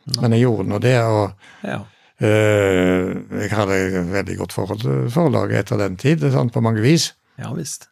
No. 0.08 0.22
men 0.22 0.32
jeg 0.38 0.46
gjorde 0.46 0.70
nå 0.72 0.78
det. 0.80 0.94
og 1.04 1.34
ja. 1.68 1.82
eh, 2.24 3.10
jeg 3.42 3.50
hadde 3.52 3.76
et 3.76 4.06
veldig 4.14 4.38
godt 4.40 4.54
forhold 4.56 4.80
til 4.80 5.10
forlaget 5.12 5.58
etter 5.66 5.82
den 5.82 5.98
tid, 6.00 6.24
sånn 6.32 6.48
på 6.50 6.62
mange 6.64 6.80
vis. 6.80 7.10
Ja 7.36 7.50
visst. 7.52 7.90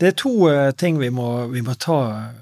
Det 0.00 0.08
er 0.08 0.14
to 0.16 0.30
eh, 0.48 0.70
ting 0.80 0.96
vi 1.00 1.10
må, 1.12 1.46
vi 1.52 1.60
må 1.62 1.74
ta 1.76 1.96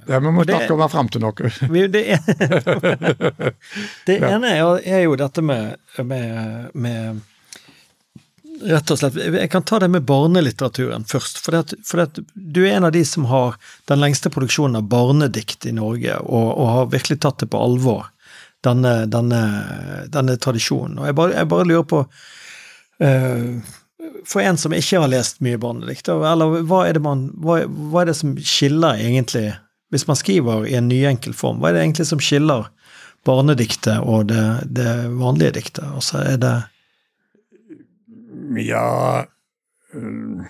Ja, 0.06 0.20
Vi 0.22 0.30
må 0.30 0.44
snakke 0.46 0.76
om 0.76 0.84
fram 0.92 1.08
til 1.10 1.24
noe. 1.24 1.50
vi, 1.74 1.86
Det, 1.90 2.04
det 4.06 4.18
Ja. 4.20 4.30
ene 4.36 4.52
er, 4.54 4.78
er 4.86 5.02
jo 5.08 5.16
dette 5.18 5.42
med, 5.42 5.74
med, 5.98 6.70
med 6.74 7.20
rett 8.62 8.90
og 8.90 8.98
slett, 9.00 9.18
Jeg 9.18 9.50
kan 9.50 9.62
ta 9.66 9.78
det 9.82 9.88
med 9.90 10.06
barnelitteraturen 10.06 11.04
først. 11.06 11.38
For, 11.42 11.54
det, 11.58 11.78
for 11.86 12.02
det, 12.04 12.24
du 12.34 12.62
er 12.66 12.76
en 12.76 12.86
av 12.88 12.94
de 12.94 13.02
som 13.06 13.26
har 13.30 13.58
den 13.90 14.00
lengste 14.02 14.30
produksjonen 14.34 14.78
av 14.80 14.86
barnedikt 14.90 15.66
i 15.66 15.74
Norge, 15.74 16.16
og, 16.22 16.48
og 16.54 16.70
har 16.76 16.88
virkelig 16.94 17.20
tatt 17.22 17.42
det 17.42 17.50
på 17.52 17.58
alvor, 17.62 18.06
denne, 18.66 18.94
denne, 19.10 19.42
denne 20.10 20.38
tradisjonen. 20.42 20.98
Og 20.98 21.06
jeg 21.10 21.18
bare, 21.18 21.36
jeg 21.38 21.50
bare 21.52 21.68
lurer 21.68 21.86
på 21.90 22.00
uh, 23.02 23.74
For 24.28 24.40
en 24.40 24.58
som 24.60 24.74
ikke 24.74 25.00
har 25.02 25.10
lest 25.10 25.40
mye 25.42 25.58
barnedikt, 25.58 26.08
eller 26.08 26.60
hva 26.68 26.84
er, 26.86 26.94
det 26.94 27.02
man, 27.02 27.28
hva, 27.42 27.64
hva 27.66 28.02
er 28.04 28.12
det 28.12 28.18
som 28.18 28.36
skiller 28.38 29.00
egentlig, 29.02 29.50
hvis 29.90 30.06
man 30.06 30.18
skriver 30.20 30.68
i 30.68 30.76
en 30.78 30.90
nyenkel 30.90 31.34
form, 31.34 31.58
hva 31.58 31.72
er 31.72 31.78
det 31.78 31.86
egentlig 31.86 32.06
som 32.06 32.22
skiller 32.22 32.68
barnediktet 33.26 33.98
og 34.04 34.28
det, 34.30 34.44
det 34.78 34.92
vanlige 35.18 35.56
diktet? 35.58 35.88
Og 35.98 36.04
så 36.06 36.22
er 36.22 36.38
det 36.42 36.56
ja 38.54 39.24
øh, 39.94 40.46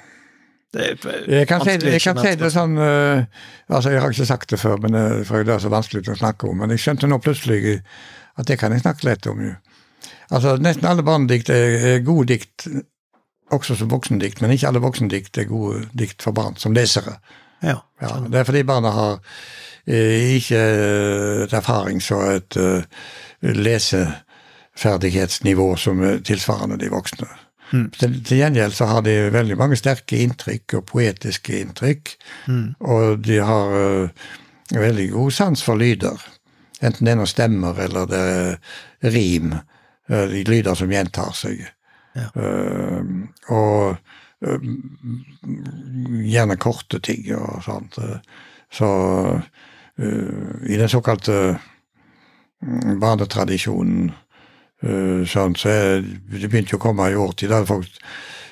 jeg 0.79 1.47
kan, 1.49 1.63
si, 1.65 1.73
jeg 1.81 2.01
kan 2.05 2.19
si 2.21 2.35
det 2.37 2.51
sånn 2.53 2.75
uh, 2.77 3.25
altså 3.73 3.93
Jeg 3.95 4.03
har 4.05 4.13
ikke 4.13 4.27
sagt 4.29 4.51
det 4.53 4.59
før, 4.61 4.77
men 4.85 4.95
uh, 4.95 5.23
for 5.27 5.47
det 5.47 5.55
er 5.55 5.63
så 5.65 5.71
vanskelig 5.73 6.13
å 6.13 6.19
snakke 6.19 6.51
om. 6.51 6.61
Men 6.61 6.75
jeg 6.75 6.83
skjønte 6.83 7.09
nå 7.09 7.17
plutselig 7.25 7.79
at 8.39 8.51
det 8.51 8.59
kan 8.61 8.75
jeg 8.77 8.85
snakke 8.85 9.09
litt 9.09 9.27
om. 9.33 9.41
jo. 9.49 9.55
Altså 10.29 10.59
Nesten 10.61 10.87
alle 10.91 11.07
barnedikt 11.07 11.49
er, 11.51 11.79
er 11.95 12.05
gode 12.05 12.35
dikt, 12.35 12.69
også 13.55 13.73
som 13.79 13.91
voksendikt, 13.91 14.41
men 14.43 14.51
ikke 14.55 14.69
alle 14.69 14.85
voksendikt 14.85 15.39
er 15.39 15.51
gode 15.51 15.77
dikt 15.97 16.23
for 16.23 16.33
barn 16.37 16.57
som 16.61 16.75
lesere. 16.77 17.15
Ja, 17.63 17.77
ja, 18.03 18.11
det 18.29 18.39
er 18.39 18.45
fordi 18.47 18.69
barna 18.69 18.91
har 18.95 19.15
eh, 19.87 20.37
ikke 20.37 20.61
et 21.45 21.53
erfarings- 21.57 22.13
og 22.15 22.23
et 22.37 22.53
leseferdighetsnivå 23.43 25.77
som 25.77 26.03
er 26.05 26.19
tilsvarende 26.27 26.79
de 26.79 26.89
voksne. 26.93 27.27
Mm. 27.73 27.89
Til, 27.93 28.15
til, 28.25 28.41
gjengjeld 28.41 28.77
så 28.77 28.89
har 28.89 29.03
de 29.05 29.15
veldig 29.33 29.57
mange 29.61 29.77
sterke 29.77 30.17
inntrykk 30.25 30.79
og 30.79 30.87
poetiske 30.89 31.61
inntrykk. 31.61 32.15
Mm. 32.49 32.69
Og 32.81 33.25
de 33.25 33.41
har 33.45 33.75
uh, 33.77 34.29
veldig 34.75 35.11
god 35.13 35.35
sans 35.37 35.65
for 35.65 35.81
lyder. 35.81 36.23
Enten 36.81 37.07
det 37.07 37.13
er 37.13 37.21
noen 37.21 37.31
stemmer 37.31 37.81
eller 37.85 38.09
det 38.09 38.23
er 38.23 39.13
rim. 39.13 39.53
Uh, 40.09 40.25
de 40.33 40.45
lyder 40.49 40.79
som 40.79 40.93
gjentar 40.93 41.35
seg. 41.37 41.67
Uh, 42.35 43.03
og 43.55 43.97
gjerne 46.29 46.57
korte 46.63 47.01
ting 47.03 47.27
og 47.35 47.59
sånt. 47.65 47.99
Så 48.71 48.89
i 49.99 50.77
den 50.79 50.93
såkalte 50.93 51.59
barnetradisjonen 53.03 54.13
Eh, 54.79 55.25
sånn, 55.27 55.57
så 55.59 55.71
Det 55.99 56.47
begynte 56.47 56.77
jo 56.77 56.79
å 56.79 56.87
komme 56.87 57.11
i 57.11 57.19
årtid 57.19 57.51
da 57.51 57.65
folk 57.67 57.91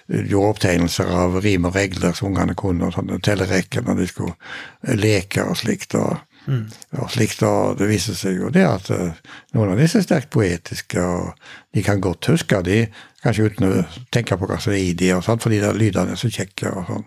gjorde 0.07 0.51
opptegnelser 0.55 1.11
av 1.11 1.41
rim 1.43 1.67
og 1.67 1.75
regler 1.75 2.15
som 2.15 2.31
ungene 2.31 2.55
kunne, 2.59 2.87
og 2.87 2.95
sånn, 2.95 3.11
tellerekker 3.23 3.83
når 3.87 4.01
de 4.01 4.07
skulle 4.11 4.97
leke 4.99 5.43
og 5.43 5.57
slikt. 5.59 5.95
og, 5.95 6.19
mm. 6.47 6.65
og 7.01 7.11
slikt, 7.13 7.43
og 7.47 7.79
Det 7.79 7.89
viser 7.91 8.15
seg 8.19 8.41
jo 8.41 8.51
det 8.55 8.65
at 8.67 8.91
uh, 8.95 9.13
noen 9.57 9.75
av 9.75 9.81
disse 9.81 9.99
er 10.01 10.07
sterkt 10.07 10.31
poetiske, 10.35 11.03
og 11.03 11.35
de 11.75 11.83
kan 11.87 12.01
godt 12.03 12.31
huske 12.33 12.63
de, 12.67 12.87
kanskje 13.23 13.51
uten 13.51 13.69
å 13.69 13.73
tenke 14.15 14.39
på 14.39 14.49
hva 14.49 14.59
som 14.63 14.73
er 14.75 14.83
i 14.83 14.95
de, 14.99 15.13
og 15.17 15.25
sånt, 15.27 15.43
fordi 15.45 15.61
de 15.63 15.73
lydene 15.77 16.13
er 16.15 16.21
så 16.21 16.31
kjekke. 16.33 16.67
og 16.73 16.83
sånn. 16.91 17.07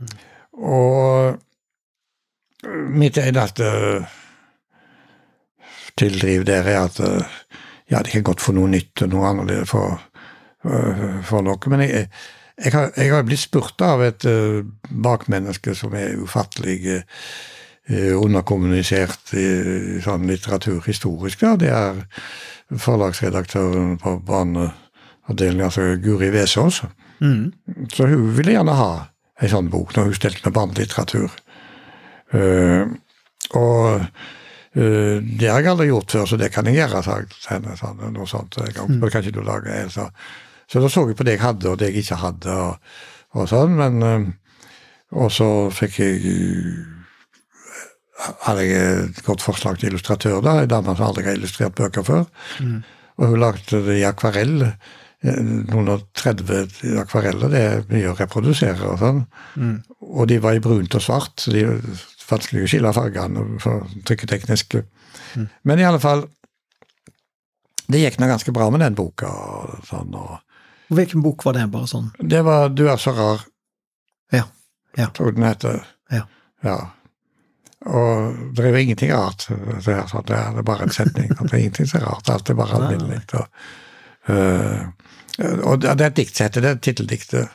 Mm. 0.00 0.14
Og 0.74 1.40
mitt 2.94 3.18
eneste 3.20 3.66
tildriv 6.00 6.46
der 6.48 6.64
er 6.66 6.78
at 6.86 7.00
uh, 7.04 7.40
ja, 7.90 8.00
det 8.00 8.14
kan 8.14 8.24
godt 8.26 8.42
få 8.42 8.54
noe 8.56 8.70
nytt 8.72 9.04
og 9.04 9.12
noe 9.12 9.28
annerledes 9.28 9.68
for, 9.68 10.00
for 10.64 11.44
noe. 11.44 11.58
Men 11.68 11.82
jeg, 11.84 12.06
jeg, 12.56 12.72
har, 12.72 12.88
jeg 12.96 13.12
har 13.12 13.26
blitt 13.28 13.42
spurt 13.42 13.84
av 13.84 14.02
et 14.06 14.24
uh, 14.24 14.64
bakmenneske 14.88 15.74
som 15.76 15.94
er 15.98 16.16
ufattelig 16.22 16.78
uh, 16.88 17.02
underkommunisert 17.92 19.34
i, 19.36 19.44
i 19.98 20.02
sånn 20.04 20.24
litteraturhistorisk, 20.30 21.42
da. 21.44 21.56
Det 21.60 21.72
er 21.74 21.98
forlagsredaktøren 22.80 23.98
på 24.00 24.14
barneavdelingen, 24.24 25.66
altså 25.66 25.90
Guri 26.00 26.30
Vesaas. 26.32 26.80
Mm. 27.20 27.52
Så 27.92 28.08
hun 28.08 28.30
ville 28.38 28.56
gjerne 28.56 28.78
ha 28.78 28.92
ei 29.42 29.50
sånn 29.52 29.68
bok 29.72 29.92
når 29.94 30.08
hun 30.08 30.16
stelte 30.16 30.46
med 30.46 30.56
barnelitteratur. 30.56 31.36
Uh, 32.34 32.88
og 33.54 34.08
Uh, 34.74 35.22
det 35.22 35.46
har 35.46 35.60
jeg 35.62 35.70
aldri 35.70 35.84
gjort 35.86 36.10
før, 36.10 36.24
så 36.26 36.36
det 36.36 36.48
kan 36.50 36.66
jeg 36.66 36.80
gjøre, 36.80 37.02
sa 37.06 37.20
henne. 37.52 37.76
Sånn, 37.78 38.00
noe 38.10 38.24
sånt. 38.26 38.56
Kan, 38.74 38.88
mm. 38.90 39.04
kan 39.06 39.22
ikke 39.22 39.36
du 39.36 39.44
lage 39.46 39.70
en, 39.70 39.92
så. 39.92 40.08
så 40.66 40.82
da 40.82 40.88
så 40.90 41.04
jeg 41.06 41.14
på 41.14 41.26
det 41.28 41.36
jeg 41.36 41.44
hadde, 41.44 41.68
og 41.70 41.78
det 41.78 41.92
jeg 41.92 42.02
ikke 42.02 42.18
hadde, 42.18 42.56
og, 42.58 42.96
og 43.38 43.46
sånn. 43.52 43.76
Men 43.78 44.02
uh, 44.02 44.24
Og 45.14 45.30
så 45.30 45.46
fikk 45.70 46.00
jeg 46.02 46.34
hadde 48.18 48.64
jeg 48.66 48.98
et 49.04 49.22
godt 49.26 49.42
forslag 49.42 49.78
til 49.78 49.90
illustratør, 49.90 50.40
da, 50.44 50.60
En 50.62 50.70
dame 50.70 50.94
som 50.96 51.08
aldri 51.08 51.24
har 51.26 51.38
illustrert 51.38 51.74
bøker 51.74 52.06
før. 52.06 52.24
Mm. 52.60 52.82
Og 53.18 53.32
hun 53.32 53.40
lagde 53.42 53.80
det 53.86 53.98
i 54.00 54.06
akvarell. 54.06 54.70
Noen 55.24 55.88
og 55.88 56.02
30 56.20 56.98
akvareller, 57.00 57.48
det 57.48 57.60
er 57.64 57.84
mye 57.88 58.10
å 58.10 58.16
reprodusere 58.18 58.90
og 58.90 58.98
sånn. 59.00 59.22
Mm. 59.56 59.76
Og 60.04 60.28
de 60.28 60.38
var 60.44 60.56
i 60.56 60.62
brunt 60.62 60.94
og 60.94 61.02
svart, 61.02 61.38
så 61.40 61.54
de 61.54 61.64
vanskelig 62.28 62.64
å 62.64 62.70
skille 62.70 62.92
fargene 62.96 63.44
for 63.62 63.86
trykketeknisk. 64.08 64.78
Mm. 65.34 65.48
Men 65.64 65.80
i 65.80 65.86
alle 65.88 66.02
fall 66.02 66.26
Det 67.84 67.98
gikk 68.00 68.14
nå 68.16 68.26
ganske 68.30 68.52
bra 68.56 68.70
med 68.72 68.80
den 68.80 68.94
boka. 68.96 69.28
og 69.28 69.82
sånn. 69.84 70.14
Og, 70.16 70.38
Hvilken 70.88 71.20
bok 71.20 71.44
var 71.44 71.52
det? 71.52 71.66
bare 71.70 71.86
sånn? 71.86 72.12
Det 72.18 72.40
var 72.42 72.70
'Du 72.70 72.88
er 72.88 72.96
så 72.96 73.12
rar'. 73.12 73.44
Ja. 74.32 74.44
ja. 74.96 75.10
Tror 75.12 75.32
den 75.32 75.44
heter. 75.44 75.84
Ja. 76.10 76.24
ja. 76.62 76.93
Og 77.84 78.36
det 78.56 78.64
er 78.64 78.72
jo 78.72 78.80
ingenting 78.80 79.12
rart. 79.12 79.46
Det 79.48 79.92
er, 79.92 80.06
sånn, 80.08 80.24
det 80.28 80.36
er 80.38 80.66
bare 80.66 80.86
en 80.86 80.94
setning. 80.94 81.32
det 81.40 81.50
er 81.50 81.60
ingenting 81.60 81.88
som 81.90 82.00
er 82.00 82.06
rart. 82.08 82.30
Alt 82.32 82.50
er 82.50 82.58
bare 82.58 82.78
alminnelig. 82.78 83.20
Og, 83.36 83.64
uh, 84.30 84.84
og 85.68 85.82
det 85.82 85.92
er 85.92 86.06
et 86.08 86.16
dikt 86.22 86.36
som 86.36 86.48
heter 86.48 86.64
det, 86.64 86.78
titteldiktet. 86.86 87.52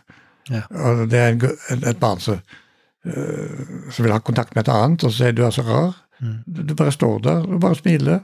Ja. 0.50 0.66
Og 0.70 1.08
det 1.10 1.22
er 1.22 1.34
en, 1.34 1.82
et 1.82 2.02
barn 2.02 2.22
som 2.22 2.38
uh, 2.38 3.90
som 3.90 4.06
vil 4.06 4.14
ha 4.14 4.20
kontakt 4.20 4.56
med 4.56 4.68
et 4.68 4.72
annet, 4.74 5.04
og 5.04 5.14
så 5.14 5.24
sier 5.24 5.36
du 5.36 5.44
er 5.48 5.56
så 5.56 5.66
rar. 5.66 5.98
Mm. 6.20 6.38
Du 6.46 6.76
bare 6.76 6.94
står 6.94 7.20
der 7.26 7.44
og 7.48 7.60
bare 7.64 7.80
smiler. 7.80 8.24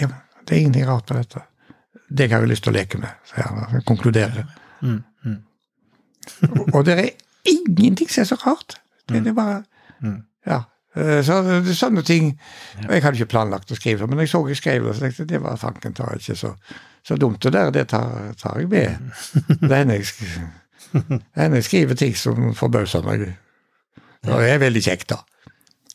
Ja, 0.00 0.08
det 0.42 0.56
er 0.56 0.60
ingenting 0.60 0.88
rart 0.88 1.10
med 1.10 1.22
dette. 1.22 1.44
Det 2.08 2.28
har 2.32 2.42
jeg 2.42 2.50
lyst 2.50 2.66
til 2.66 2.72
å 2.72 2.76
leke 2.76 3.00
med, 3.00 3.12
sier 3.30 3.48
han. 3.48 3.84
Konkluderer. 3.88 4.48
Mm. 4.82 5.00
Mm. 5.22 5.40
og, 6.48 6.74
og 6.74 6.84
det 6.88 6.98
er 6.98 7.10
ingenting 7.48 8.10
som 8.10 8.24
er 8.24 8.30
så 8.32 8.38
rart. 8.42 8.78
Det, 9.06 9.22
det 9.22 9.32
er 9.32 9.38
bare 9.38 9.62
mm. 10.02 10.20
Ja. 10.46 10.62
Eh, 10.94 11.20
så 11.24 11.40
det, 11.46 11.76
sånne 11.78 12.02
ting 12.04 12.32
og 12.84 12.90
Jeg 12.92 13.02
hadde 13.04 13.16
ikke 13.20 13.32
planlagt 13.32 13.70
å 13.72 13.78
skrive, 13.78 14.08
men 14.10 14.20
jeg 14.20 14.32
så 14.32 14.42
jeg 14.50 14.60
skrev 14.60 14.88
det, 14.88 14.96
så 14.96 15.06
tenkte 15.06 15.28
det 15.30 15.42
var 15.44 15.60
fanken 15.60 15.94
tar 15.96 16.18
ikke 16.18 16.36
så, 16.36 16.54
så 17.06 17.16
dumt. 17.16 17.40
det 17.42 17.54
der, 17.54 17.70
det 17.72 17.86
tar, 17.94 18.34
tar 18.40 18.60
jeg 18.60 18.68
med. 18.68 19.12
Det 19.62 19.72
hender 19.72 20.02
jeg, 20.02 20.50
jeg 21.38 21.64
skriver 21.64 21.96
ting 21.96 22.16
som 22.18 22.52
forbauser 22.58 23.06
meg 23.06 23.32
og 24.22 24.38
det 24.38 24.50
er 24.52 24.60
veldig 24.62 24.82
kjekt, 24.84 25.08
da. 25.10 25.16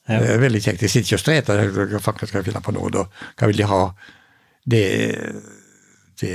Ja. 0.08 0.20
Det 0.20 0.32
er 0.34 0.42
veldig 0.42 0.60
kjekt. 0.64 0.84
Jeg 0.84 0.92
sitter 0.92 1.08
ikke 1.08 1.20
og 1.20 1.22
streter. 1.22 1.62
Hva 1.94 2.02
fanken 2.04 2.30
skal 2.30 2.42
jeg 2.42 2.48
finne 2.50 2.64
på 2.64 2.74
noe, 2.76 2.92
da? 2.92 3.06
Hva 3.40 3.50
vil 3.52 3.62
de 3.62 3.68
ha? 3.72 3.82
Det 4.68 4.84
Det 6.20 6.34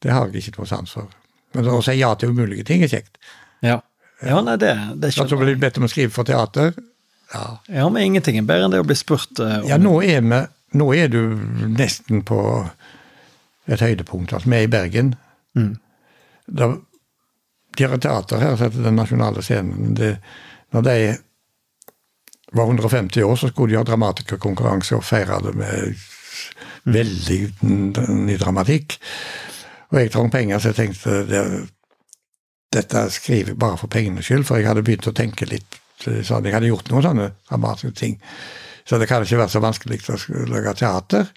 Det 0.00 0.12
har 0.12 0.30
jeg 0.30 0.48
ikke 0.48 0.62
noe 0.62 0.70
sans 0.70 0.92
for. 0.96 1.12
Men 1.56 1.68
å 1.72 1.80
si 1.84 1.96
ja 1.98 2.14
til 2.14 2.32
umulige 2.32 2.64
ting 2.68 2.84
er 2.84 2.92
kjekt. 2.92 3.16
Ja. 3.64 3.80
Ja, 4.24 4.40
nei, 4.40 4.56
det, 4.60 4.72
det 4.96 5.12
skjønner 5.12 5.34
jeg. 5.34 5.42
blir 5.42 5.58
bedt 5.66 5.80
om 5.80 5.86
å 5.88 5.92
skrive 5.92 6.14
for 6.14 6.28
teater. 6.28 6.72
Ja. 7.32 7.46
ja, 7.68 7.88
men 7.90 8.06
ingenting 8.06 8.38
er 8.38 8.46
bedre 8.46 8.68
enn 8.68 8.74
det 8.74 8.80
å 8.80 8.86
bli 8.86 8.96
spurt 8.96 9.40
uh, 9.42 9.58
om 9.60 9.68
Ja, 9.68 9.80
nå 9.82 9.98
er, 10.06 10.22
vi, 10.22 10.38
nå 10.78 10.86
er 10.94 11.10
du 11.12 11.20
nesten 11.74 12.22
på 12.26 12.40
et 13.66 13.82
høydepunkt. 13.82 14.32
Altså, 14.32 14.48
vi 14.48 14.60
er 14.60 14.68
i 14.68 14.70
Bergen. 14.70 15.16
Mm. 15.58 15.74
Da 16.46 16.76
de 17.76 17.84
har 17.84 17.96
et 17.96 18.02
teater 18.02 18.40
her 18.40 18.56
som 18.56 18.66
heter 18.66 18.84
Den 18.86 18.96
nasjonale 18.96 19.42
scenen. 19.44 19.94
Det, 19.98 20.16
når 20.72 20.84
de 20.86 20.98
var 22.56 22.70
150 22.70 23.24
år, 23.24 23.36
så 23.36 23.50
skulle 23.50 23.74
de 23.74 23.80
ha 23.80 23.84
dramatikerkonkurranse 23.84 24.96
og 24.96 25.04
feire 25.04 25.40
det 25.44 25.52
med 25.58 26.04
veldig 26.86 27.40
ny 28.14 28.36
dramatikk. 28.40 28.96
Og 29.90 30.00
jeg 30.00 30.12
trang 30.14 30.30
penger, 30.32 30.58
så 30.58 30.72
jeg 30.72 30.78
tenkte 30.78 31.22
det, 31.28 31.42
dette 32.76 33.02
skriver 33.14 33.54
jeg 33.54 33.60
bare 33.60 33.80
for 33.80 33.92
pengenes 33.92 34.28
skyld, 34.28 34.46
for 34.48 34.60
jeg 34.60 34.68
hadde 34.68 34.84
begynt 34.86 35.08
å 35.10 35.16
tenke 35.16 35.48
litt 35.50 35.80
sånn, 35.98 36.44
Jeg 36.44 36.52
hadde 36.52 36.68
gjort 36.68 36.90
noen 36.92 37.04
sånne 37.06 37.26
dramatiske 37.48 37.96
ting. 37.96 38.18
Så 38.86 39.00
det 39.00 39.08
kan 39.10 39.24
ikke 39.24 39.40
være 39.40 39.54
så 39.54 39.62
vanskelig 39.64 40.02
å 40.12 40.44
lage 40.52 40.74
teater. 40.78 41.30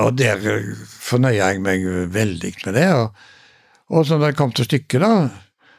Og 0.00 0.16
der 0.18 0.40
fornøyer 0.82 1.52
jeg 1.52 1.62
meg 1.62 1.84
veldig 2.10 2.54
med 2.64 2.74
det. 2.74 2.88
og 2.96 3.12
og 3.88 4.06
så 4.06 4.18
da 4.18 4.30
det 4.30 4.38
kom 4.38 4.52
til 4.54 4.66
stykket, 4.66 5.02
da 5.02 5.28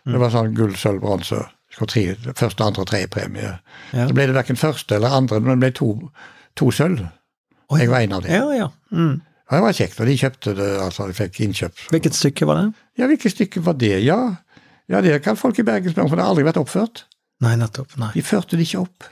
Det 0.07 0.15
mm. 0.15 0.21
var 0.21 0.31
sånn 0.31 0.53
gull, 0.55 0.75
sølv, 0.79 1.01
bronse. 1.03 1.43
Første, 1.77 2.63
andre 2.63 2.81
og 2.81 2.87
tredje 2.89 3.09
premie. 3.11 3.49
Ja. 3.91 4.05
Så 4.07 4.15
ble 4.15 4.29
det 4.29 4.33
verken 4.37 4.57
første 4.57 4.95
eller 4.95 5.13
andre, 5.13 5.41
men 5.43 5.57
det 5.57 5.65
ble 5.65 5.71
to, 5.75 5.89
to 6.57 6.71
sølv. 6.73 7.03
Og 7.67 7.81
jeg 7.81 7.91
var 7.91 8.05
en 8.05 8.15
av 8.15 8.23
dem. 8.23 8.31
Ja, 8.31 8.45
ja. 8.55 8.69
Mm. 8.95 9.19
Ja, 9.47 9.55
det 9.57 9.63
var 9.63 9.75
kjekt, 9.77 9.99
og 10.03 10.07
de 10.09 10.17
kjøpte 10.19 10.53
det, 10.57 10.69
altså 10.83 11.05
de 11.07 11.13
fikk 11.15 11.37
innkjøp. 11.45 11.83
Hvilket 11.93 12.15
stykke 12.17 12.47
var 12.49 12.57
det? 12.61 12.65
Ja, 12.99 13.07
hvilket 13.07 13.31
stykke 13.31 13.61
var 13.63 13.77
det, 13.79 13.93
ja? 14.03 14.17
Ja, 14.91 15.01
det 15.03 15.21
kan 15.23 15.37
folk 15.39 15.59
i 15.59 15.63
Bergen 15.67 15.91
spørre 15.93 16.03
om, 16.07 16.09
for 16.11 16.19
det 16.19 16.25
har 16.25 16.33
aldri 16.33 16.43
vært 16.47 16.59
oppført. 16.59 17.05
Nei, 17.43 17.53
nettopp. 17.59 17.93
Nei. 18.01 18.09
De 18.15 18.23
førte 18.25 18.57
det 18.59 18.65
ikke 18.67 18.81
opp. 18.83 19.03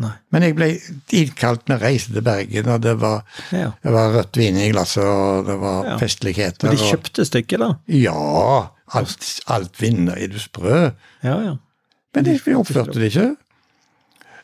nei. 0.00 0.12
Men 0.32 0.42
jeg 0.46 0.54
ble 0.56 0.68
innkalt 1.12 1.66
med 1.68 1.82
reise 1.82 2.12
til 2.14 2.22
Bergen, 2.24 2.68
og 2.72 2.80
det 2.80 2.94
var, 3.02 3.24
Ja. 3.52 3.72
det 3.82 3.92
var 3.92 4.12
rødt 4.14 4.36
vin 4.36 4.56
i 4.56 4.70
glasset, 4.70 5.04
og 5.04 5.46
det 5.46 5.58
var 5.60 5.84
Ja. 5.84 5.96
festligheter. 5.98 6.68
Men 6.68 6.76
de 6.76 6.82
kjøpte 6.90 7.24
stykket, 7.26 7.58
da? 7.58 7.74
Ja, 7.86 8.68
alt, 8.94 9.40
alt 9.46 9.76
vinner, 9.82 10.16
er 10.16 10.28
du 10.28 10.38
sprø? 10.38 10.92
Ja, 11.22 11.36
ja. 11.42 11.56
Men 12.14 12.24
de, 12.24 12.38
vi 12.44 12.54
oppførte 12.54 12.94
det 12.98 13.12
ikke. 13.12 13.36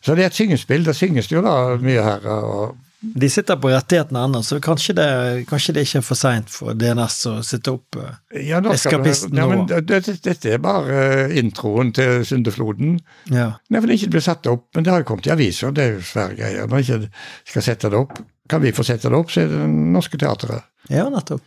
Så 0.02 0.14
det 0.14 0.22
er 0.22 0.26
et 0.26 0.34
syngespill. 0.38 0.84
Det 0.84 0.94
synges 0.94 1.30
jo 1.32 1.40
da 1.42 1.76
mye 1.82 2.02
her. 2.02 2.26
og 2.28 2.76
De 3.14 3.28
sitter 3.30 3.56
på 3.56 3.68
rettighetene 3.70 4.18
ennå, 4.26 4.40
så 4.44 4.58
kanskje 4.60 4.94
det, 4.96 5.46
kanskje 5.48 5.72
det 5.74 5.84
ikke 5.86 5.98
er 5.98 6.04
for 6.06 6.14
seint 6.18 6.48
for 6.50 6.74
DNS 6.74 7.16
å 7.30 7.34
sitte 7.44 7.72
opp 7.72 7.96
eh, 8.00 8.42
Ja, 8.48 8.60
nå 8.60 8.72
Eskapisten 8.72 9.36
ja, 9.36 9.46
nå. 9.46 9.66
det- 9.68 9.86
det- 9.86 10.22
Dette 10.22 10.52
er 10.54 10.58
bare 10.58 11.26
eh, 11.28 11.38
introen 11.38 11.92
til 11.92 12.24
Syndefloden. 12.24 12.98
Ja. 13.30 13.52
Nei, 13.70 13.80
for 13.80 13.86
det 13.86 13.98
ikke 14.00 14.10
ble 14.10 14.20
satt 14.20 14.46
opp, 14.46 14.66
men 14.74 14.84
det 14.84 14.90
har 14.92 15.00
jo 15.00 15.04
kommet 15.04 15.26
i 15.26 15.30
aviser, 15.30 15.72
det 15.72 15.84
er 15.84 15.92
jo 15.94 16.00
svære 16.00 16.36
greier. 16.36 16.66
Når 16.68 16.78
ikke 16.84 17.10
skal 17.44 17.62
sette 17.62 17.90
det 17.90 17.98
opp, 17.98 18.18
kan 18.48 18.60
vi 18.62 18.72
få 18.72 18.84
sette 18.84 19.08
det 19.10 19.18
opp, 19.18 19.30
så 19.30 19.42
er 19.42 19.48
det 19.48 19.58
Det 19.60 19.68
Norske 19.68 20.18
Teatret. 20.18 20.62
ja, 20.90 21.08
nettopp. 21.10 21.40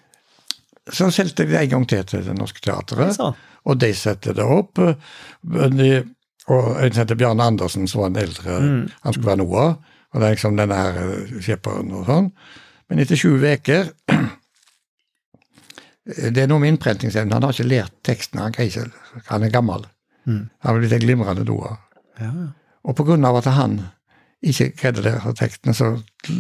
Så 0.92 1.12
solgte 1.14 1.44
jeg 1.46 1.50
det 1.52 1.60
en 1.62 1.70
gang 1.70 1.88
til 1.88 2.04
til 2.04 2.24
Det 2.24 2.38
Norske 2.38 2.62
Teatret, 2.62 3.14
Sånn. 3.16 3.36
og 3.66 3.78
de 3.78 3.94
setter 3.94 4.34
det 4.34 4.44
opp. 4.46 4.80
eh, 4.80 4.96
de- 5.70 6.06
Og 6.50 6.82
en 6.82 6.92
som 6.92 7.02
heter 7.06 7.16
Bjarne 7.16 7.44
Andersen, 7.44 7.88
som 7.88 8.02
var 8.02 8.08
en 8.08 8.16
eldre, 8.16 8.60
Mm. 8.60 8.90
han 9.04 9.14
skulle 9.14 9.28
være 9.28 9.38
Noah, 9.38 9.76
og 10.14 10.22
det 10.22 10.28
er 10.28 10.36
liksom 10.36 10.58
denne 10.58 10.78
her 10.80 10.98
skipperen 11.44 11.92
og 11.94 12.08
sånn. 12.10 12.32
Men 12.90 13.02
etter 13.04 13.20
sju 13.20 13.36
uker 13.38 13.92
Det 16.10 16.42
er 16.42 16.48
noe 16.50 16.58
med 16.58 16.72
innprentingsevnen. 16.72 17.36
Han 17.36 17.44
har 17.46 17.54
ikke 17.54 17.70
lært 17.70 17.94
teksten. 18.08 18.40
Han, 18.42 18.56
ikke, 18.58 18.88
han 19.28 19.44
er 19.46 19.52
gammel. 19.54 19.84
Mm. 20.26 20.48
Han 20.50 20.70
har 20.72 20.80
blitt 20.80 20.96
en 20.96 21.04
glimrende 21.04 21.44
doer. 21.46 21.76
Ja. 22.18 22.32
Og 22.88 22.96
på 22.98 23.06
grunn 23.06 23.28
av 23.30 23.38
at 23.38 23.50
han 23.54 23.76
ikke 24.40 24.70
greide 24.80 25.04
det 25.04 25.14
av 25.20 25.36
tekstene, 25.36 25.74
så 25.76 25.90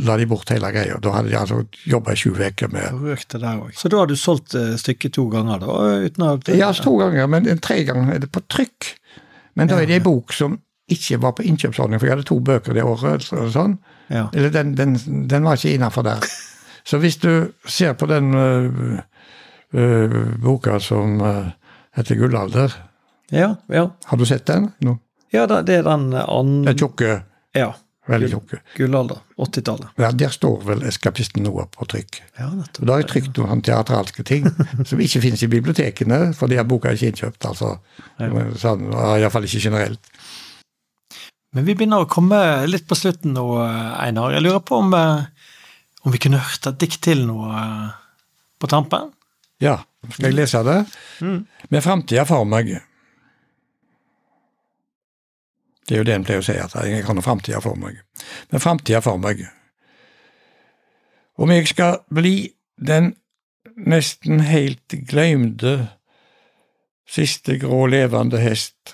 la 0.08 0.16
de 0.18 0.26
bort 0.30 0.50
hele 0.54 0.72
greia. 0.72 0.98
Da 1.04 1.12
hadde 1.18 1.30
de 1.34 1.38
altså 1.38 1.60
jobba 1.92 2.16
i 2.16 2.20
sju 2.20 2.32
uker 2.38 2.72
med 2.72 2.96
Røkte 3.04 3.42
der 3.42 3.60
òg. 3.60 3.74
Så 3.76 3.92
da 3.92 4.00
har 4.02 4.10
du 4.10 4.16
solgt 4.18 4.56
eh, 4.56 4.78
stykket 4.80 5.18
to 5.18 5.28
ganger, 5.30 5.60
da? 5.62 5.76
Uten 6.08 6.26
å 6.26 6.32
Ja, 6.56 6.72
to 6.74 6.96
ganger, 7.02 7.28
men 7.28 7.50
en 7.52 7.62
tre 7.62 7.82
ganger 7.88 8.16
er 8.16 8.24
det 8.24 8.32
på 8.32 8.42
trykk. 8.48 8.94
Men 9.60 9.70
da 9.70 9.82
er 9.82 9.90
det 9.90 10.00
ei 10.00 10.06
bok 10.06 10.32
som 10.34 10.58
ikke 10.92 11.20
var 11.22 11.32
på 11.38 11.44
innkjøpsordning, 11.48 12.00
for 12.00 12.08
jeg 12.10 12.16
hadde 12.18 12.28
to 12.30 12.40
bøker 12.40 12.74
det 12.78 12.84
året. 12.84 13.24
Så, 13.28 13.46
sånn. 13.54 13.78
Ja. 14.10 14.28
Eller 14.34 14.50
den, 14.54 14.76
den, 14.78 14.96
den 15.30 15.44
var 15.46 15.56
ikke 15.60 15.74
innafor 15.78 16.04
der. 16.08 16.26
Så 16.88 16.98
hvis 17.02 17.18
du 17.22 17.52
ser 17.70 17.94
på 18.00 18.08
den 18.10 18.32
uh, 18.34 19.02
uh, 19.76 20.22
boka 20.42 20.80
som 20.82 21.20
uh, 21.22 21.52
heter 21.98 22.16
Gullalder, 22.16 22.74
Ja, 23.32 23.56
ja. 23.70 23.84
har 24.10 24.18
du 24.18 24.26
sett 24.26 24.46
den? 24.50 24.72
No. 24.82 24.96
ja 25.32 25.44
det 25.46 25.70
er 25.70 25.84
den 25.86 26.14
andre 26.18 26.72
Den 26.72 26.78
tjukke, 26.80 27.20
Ja. 27.56 27.68
veldig 28.10 28.30
tjukke. 28.32 28.58
Gullalder. 28.78 29.20
80-tallet. 29.38 29.92
Ja, 30.02 30.10
der 30.12 30.30
står 30.34 30.64
vel 30.66 30.82
'Eskapisten 30.82 31.44
Noah' 31.46 31.68
på 31.70 31.86
trykk. 31.86 32.22
Ja, 32.40 32.50
nettopp. 32.50 32.86
Da 32.88 32.94
har 32.96 33.04
jeg 33.04 33.10
trykt 33.12 33.38
noen 33.38 33.62
teatralske 33.62 34.24
ting 34.26 34.48
som 34.90 35.00
ikke 35.00 35.22
finnes 35.22 35.44
i 35.46 35.48
bibliotekene, 35.52 36.34
for 36.34 36.48
de 36.50 36.58
har 36.58 36.66
boka 36.66 36.90
ikke 36.90 37.12
innkjøpt. 37.14 37.46
altså. 37.46 37.76
Sånn, 38.58 38.90
Iallfall 38.90 39.46
ikke 39.46 39.62
generelt. 39.70 40.00
Men 41.56 41.66
vi 41.66 41.74
begynner 41.74 42.04
å 42.04 42.10
komme 42.10 42.40
litt 42.70 42.86
på 42.90 42.98
slutten 42.98 43.34
nå, 43.34 43.46
Einar. 43.98 44.36
Jeg 44.36 44.46
lurer 44.46 44.62
på 44.62 44.82
om, 44.84 44.94
eh, 44.94 45.24
om 46.06 46.14
vi 46.14 46.22
kunne 46.22 46.42
hørt 46.44 46.68
et 46.70 46.78
dikt 46.82 47.02
til 47.06 47.26
nå 47.26 47.40
eh, 47.50 47.88
på 48.62 48.70
tampen? 48.70 49.10
Ja, 49.64 49.80
skal 50.14 50.30
jeg 50.30 50.38
lese 50.38 50.62
det? 50.64 50.78
Med 51.74 51.84
framtida 51.84 52.26
for 52.30 52.46
meg. 52.48 52.78
Det 55.90 55.98
er 55.98 56.04
jo 56.04 56.06
det 56.06 56.16
en 56.16 56.26
pleier 56.28 56.44
å 56.44 56.46
si, 56.46 56.54
at 56.54 56.76
jeg 56.86 57.02
har 57.08 57.18
noe 57.18 57.26
framtida 57.26 57.60
for 57.66 57.80
meg. 57.80 57.98
Men 58.52 58.62
framtida 58.62 59.02
for 59.02 59.18
meg. 59.18 59.42
Om 61.40 61.50
jeg 61.56 61.72
skal 61.72 62.04
bli 62.14 62.52
den 62.78 63.16
nesten 63.90 64.44
helt 64.46 64.94
glemte 65.10 65.96
siste 67.10 67.58
grå 67.58 67.88
levende 67.90 68.38
hest, 68.44 68.94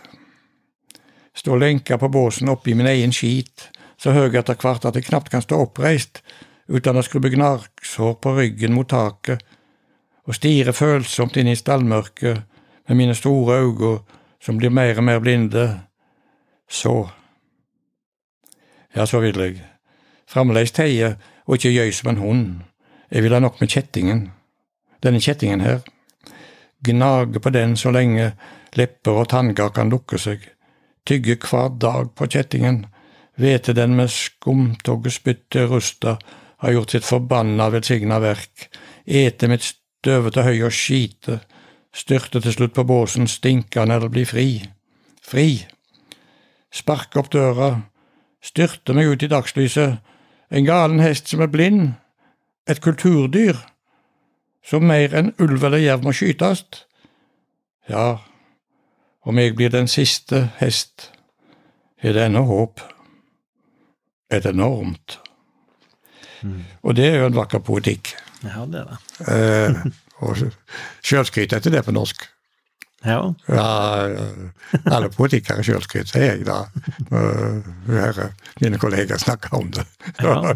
stå 1.35 1.57
lenka 1.59 1.97
på 1.97 2.09
båsen 2.09 2.49
oppi 2.49 2.75
min 2.75 2.87
egen 2.87 3.13
skit, 3.13 3.69
så 3.97 4.13
høg 4.15 4.35
etter 4.35 4.57
hvert 4.59 4.85
at 4.85 4.95
jeg 4.95 5.07
knapt 5.09 5.31
kan 5.33 5.43
stå 5.43 5.59
oppreist 5.67 6.21
uten 6.67 6.97
å 6.97 7.03
skrubbe 7.05 7.29
gnagsår 7.33 8.17
på 8.21 8.33
ryggen 8.39 8.73
mot 8.73 8.89
taket, 8.89 9.43
og 10.25 10.33
stirre 10.33 10.73
følsomt 10.73 11.37
inn 11.37 11.51
i 11.51 11.57
stallmørket 11.57 12.41
med 12.87 12.97
mine 12.97 13.15
store 13.15 13.59
øyne 13.61 13.97
som 14.41 14.57
blir 14.57 14.73
mer 14.73 14.97
og 14.97 15.03
mer 15.03 15.19
blinde. 15.19 15.65
Så. 16.69 17.09
Ja, 18.95 19.05
så 19.05 19.19
vil 19.19 19.37
jeg. 19.41 19.61
Fremdeles 20.29 20.73
teie 20.73 21.15
og 21.45 21.57
ikke 21.57 21.73
gjøy 21.73 21.91
som 21.93 22.11
en 22.11 22.21
hund. 22.21 22.47
Jeg 23.11 23.23
vil 23.23 23.33
ha 23.33 23.39
nok 23.39 23.61
med 23.61 23.69
kjettingen. 23.69 24.27
Denne 25.03 25.21
kjettingen 25.21 25.61
her. 25.61 25.83
Gnage 26.85 27.41
på 27.41 27.53
den 27.53 27.77
så 27.77 27.93
lenge 27.93 28.31
lepper 28.77 29.21
og 29.21 29.29
tannger 29.29 29.69
kan 29.73 29.93
lukke 29.93 30.17
seg. 30.21 30.41
Tygge 31.05 31.37
hver 31.41 31.75
dag 31.81 32.13
på 32.15 32.27
kjettingen. 32.27 32.85
Vete 33.37 33.75
den 33.77 33.95
med 33.97 34.09
skumtogge 34.09 35.11
spytte 35.13 35.67
rusta 35.69 36.17
har 36.63 36.71
gjort 36.71 36.95
sitt 36.95 37.05
forbanna 37.05 37.69
velsigna 37.69 38.19
verk. 38.23 38.69
Ete 39.05 39.49
mitt 39.51 39.65
støvete 39.67 40.45
høy 40.47 40.65
og 40.65 40.73
skite. 40.73 41.41
Styrte 41.95 42.41
til 42.41 42.55
slutt 42.55 42.75
på 42.75 42.87
båsen 42.87 43.27
stinkende 43.29 43.99
eller 43.99 44.11
bli 44.11 44.25
fri. 44.27 44.49
Fri 45.21 45.49
sparke 46.75 47.21
opp 47.21 47.31
døra, 47.33 47.69
styrte 48.43 48.95
meg 48.95 49.13
ut 49.13 49.23
i 49.23 49.31
dagslyset, 49.31 50.01
en 50.51 50.67
galen 50.67 51.01
hest 51.03 51.31
som 51.31 51.43
er 51.45 51.51
blind, 51.51 51.95
et 52.69 52.81
kulturdyr, 52.83 53.57
som 54.65 54.87
mer 54.89 55.13
enn 55.15 55.33
ulv 55.41 55.63
eller 55.63 55.81
jerv 55.81 56.05
må 56.05 56.13
skytes. 56.15 56.63
Ja, 57.89 58.17
om 59.25 59.39
jeg 59.41 59.55
blir 59.57 59.73
den 59.73 59.89
siste 59.91 60.45
hest, 60.59 61.09
er 62.01 62.13
det 62.13 62.27
ennå 62.27 62.43
håp. 62.45 62.83
Et 64.33 64.45
enormt. 64.45 65.19
Og 66.85 66.95
det 66.97 67.07
er 67.09 67.19
jo 67.21 67.29
en 67.29 67.37
vakker 67.37 67.61
poetikk. 67.65 68.13
Ja, 68.45 68.65
det 68.69 68.83
er 68.83 68.91
det. 68.91 68.97
Eh, 69.33 69.91
og 70.25 70.37
sjølskryt 71.05 71.55
heter 71.55 71.73
det 71.73 71.83
på 71.85 71.93
norsk. 71.95 72.27
Ja. 73.05 73.19
Ja, 73.49 73.65
alle 74.89 75.11
politikere 75.13 75.63
sjølskryt, 75.65 76.09
sier 76.09 76.31
jeg 76.31 76.45
da. 76.47 76.63
når 77.11 77.25
jeg 77.29 78.01
hører 78.01 78.31
mine 78.63 78.79
kolleger 78.81 79.21
snakke 79.21 79.53
om 79.57 79.69
det. 79.75 79.85
Ja. 80.21 80.55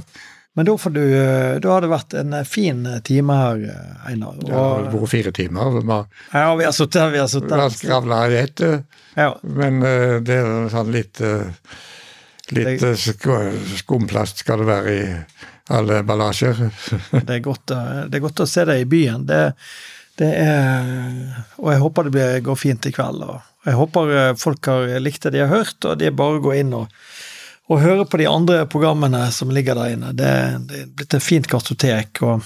Men 0.60 0.68
da, 0.68 0.74
får 0.82 0.92
du, 0.92 1.02
eh, 1.16 1.54
da 1.64 1.70
har 1.72 1.86
det 1.86 1.90
vært 1.94 2.14
en 2.20 2.34
fin 2.46 2.82
time 3.08 3.36
her, 3.40 3.62
eh, 3.72 4.10
Einar. 4.12 4.34
Det 4.44 4.52
har 4.52 4.90
vært 4.92 5.08
fire 5.14 5.32
timer. 5.38 5.70
Vi 5.80 5.86
har- 5.88 6.08
ja, 6.34 6.50
vi 6.60 6.66
har 6.68 6.74
sittet 6.76 7.00
her, 7.00 7.14
vi 7.14 7.22
har 7.22 7.30
sittet 7.32 7.54
her. 7.56 7.70
skravla 7.78 8.18
i 8.28 8.36
ett, 8.42 8.60
eh, 8.68 8.82
Ja. 9.16 9.30
men 9.44 9.80
eh, 9.84 10.20
det 10.20 10.36
er 10.36 10.68
sånn 10.74 10.92
litt 10.92 11.22
eh, 11.22 11.48
Litt 12.52 12.82
eh, 12.84 12.96
skumplast 13.78 14.40
skal 14.42 14.58
det 14.64 14.68
være 14.68 14.94
i 14.98 15.16
alle 15.70 16.00
emballasjer. 16.02 16.58
Det 17.12 17.30
er, 17.38 17.40
godt, 17.46 17.72
eh, 17.72 18.04
det 18.10 18.18
er 18.20 18.24
godt 18.26 18.42
å 18.42 18.48
se 18.50 18.66
deg 18.66 18.82
i 18.82 18.90
byen. 18.90 19.26
Det, 19.30 19.54
det 20.18 20.32
er 20.44 21.46
Og 21.62 21.72
jeg 21.72 21.80
håper 21.84 22.04
det 22.10 22.12
blir, 22.16 22.40
går 22.42 22.58
fint 22.58 22.86
i 22.90 22.92
kveld. 22.92 23.22
Og 23.22 23.40
jeg 23.70 23.76
håper 23.78 24.16
eh, 24.18 24.34
folk 24.42 24.66
har 24.66 25.00
likt 25.00 25.22
det 25.30 25.32
de 25.38 25.44
har 25.46 25.54
hørt, 25.54 25.78
og 25.86 26.00
det 26.02 26.08
er 26.10 26.18
bare 26.18 26.42
går 26.42 26.60
inn 26.64 26.74
og, 26.74 26.88
og 27.70 27.82
høre 27.84 28.06
på 28.10 28.18
de 28.22 28.26
andre 28.30 28.64
programmene 28.70 29.28
som 29.36 29.52
ligger 29.54 29.78
der 29.78 29.94
inne. 29.96 30.14
Det, 30.18 30.30
det 30.70 30.80
er 30.84 30.88
blitt 30.98 31.14
et 31.14 31.24
fint 31.26 31.48
kartotek, 31.50 32.22
og, 32.26 32.42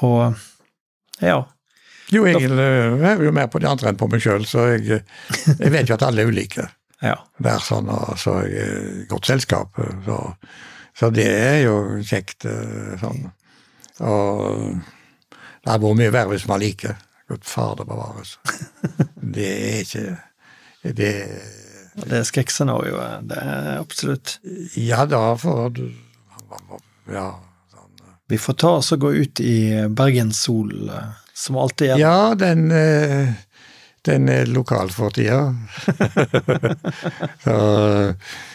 og 0.00 1.20
ja. 1.20 1.42
Jo, 2.12 2.26
jeg 2.28 2.44
er 2.48 3.20
jo 3.24 3.32
mer 3.32 3.48
på 3.52 3.60
de 3.62 3.68
andre 3.68 3.88
enn 3.92 3.98
på 4.00 4.08
meg 4.12 4.20
sjøl, 4.24 4.42
så 4.48 4.66
jeg, 4.74 4.98
eh, 4.98 5.52
jeg 5.60 5.72
vet 5.72 5.88
jo 5.88 5.96
at 5.96 6.02
alle 6.08 6.24
er 6.24 6.32
ulike. 6.32 6.66
ja. 7.10 7.14
Det 7.40 7.52
er 7.52 7.62
sånn, 7.64 7.88
og 7.92 8.16
så 8.20 8.38
jeg 8.48 9.06
godt 9.12 9.28
selskap. 9.30 9.78
eh, 9.80 9.94
Så, 10.08 10.18
så 10.98 11.08
det 11.14 11.28
er 11.28 11.60
jo 11.66 11.76
kjekt. 12.04 12.44
eh, 12.48 12.96
sånn. 13.00 13.30
Og 14.02 14.76
det 15.62 15.70
hadde 15.70 15.84
vært 15.86 16.00
mye 16.00 16.12
verre 16.16 16.32
hvis 16.34 16.48
man 16.50 16.60
liker. 16.64 16.96
Gud 17.30 17.44
fader 17.48 17.86
bevares. 17.88 18.34
Det 19.36 19.48
er 19.48 19.76
ikke 19.84 20.92
Det 20.98 21.12
Det 21.94 22.24
skrekkscenarioet. 22.24 23.28
Det 23.28 23.38
er 23.38 23.78
absolutt. 23.80 24.38
Ja, 24.78 25.04
da 25.06 25.36
du 25.68 25.92
Ja. 27.12 27.30
Vi 28.28 28.38
får 28.38 28.54
ta 28.54 28.68
oss 28.78 28.92
og 28.92 29.00
gå 29.00 29.12
ut 29.12 29.40
i 29.40 29.88
bergenssolen, 29.88 30.88
som 31.34 31.56
alltid 31.60 31.90
er. 31.90 31.98
Ja, 32.00 32.34
den 32.38 32.70
eh, 32.72 33.34
den 34.02 34.28
er 34.28 34.46
lokal 34.50 34.90
for 34.90 35.14
tida. 35.14 35.54
så 37.44 37.56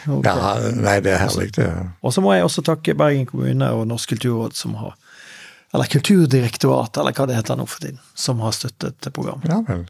okay. 0.06 0.24
Ja, 0.24 0.56
nei, 0.76 0.98
det 1.00 1.14
er 1.14 1.22
herlig, 1.22 1.54
det. 1.56 1.68
Og 2.04 2.12
så 2.12 2.20
må 2.24 2.34
jeg 2.34 2.44
også 2.44 2.64
takke 2.66 2.96
Bergen 2.98 3.24
kommune 3.30 3.70
og 3.72 3.86
Norsk 3.88 4.12
kulturråd, 4.12 4.58
som 4.58 4.76
har 4.80 4.96
eller 5.72 5.84
Kulturdirektoratet, 5.84 7.00
eller 7.00 7.12
hva 7.12 7.26
det 7.28 7.36
heter 7.36 7.56
nå 7.60 7.66
for 7.68 7.84
tiden, 7.84 8.00
som 8.16 8.40
har 8.40 8.54
støttet 8.56 9.10
programmet. 9.12 9.48
Ja 9.52 9.60
vel. 9.66 9.84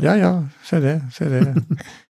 Ja 0.00 0.14
ja, 0.16 0.30
se 0.64 0.80
det. 0.80 0.96
Se 1.12 1.28
det. 1.28 1.44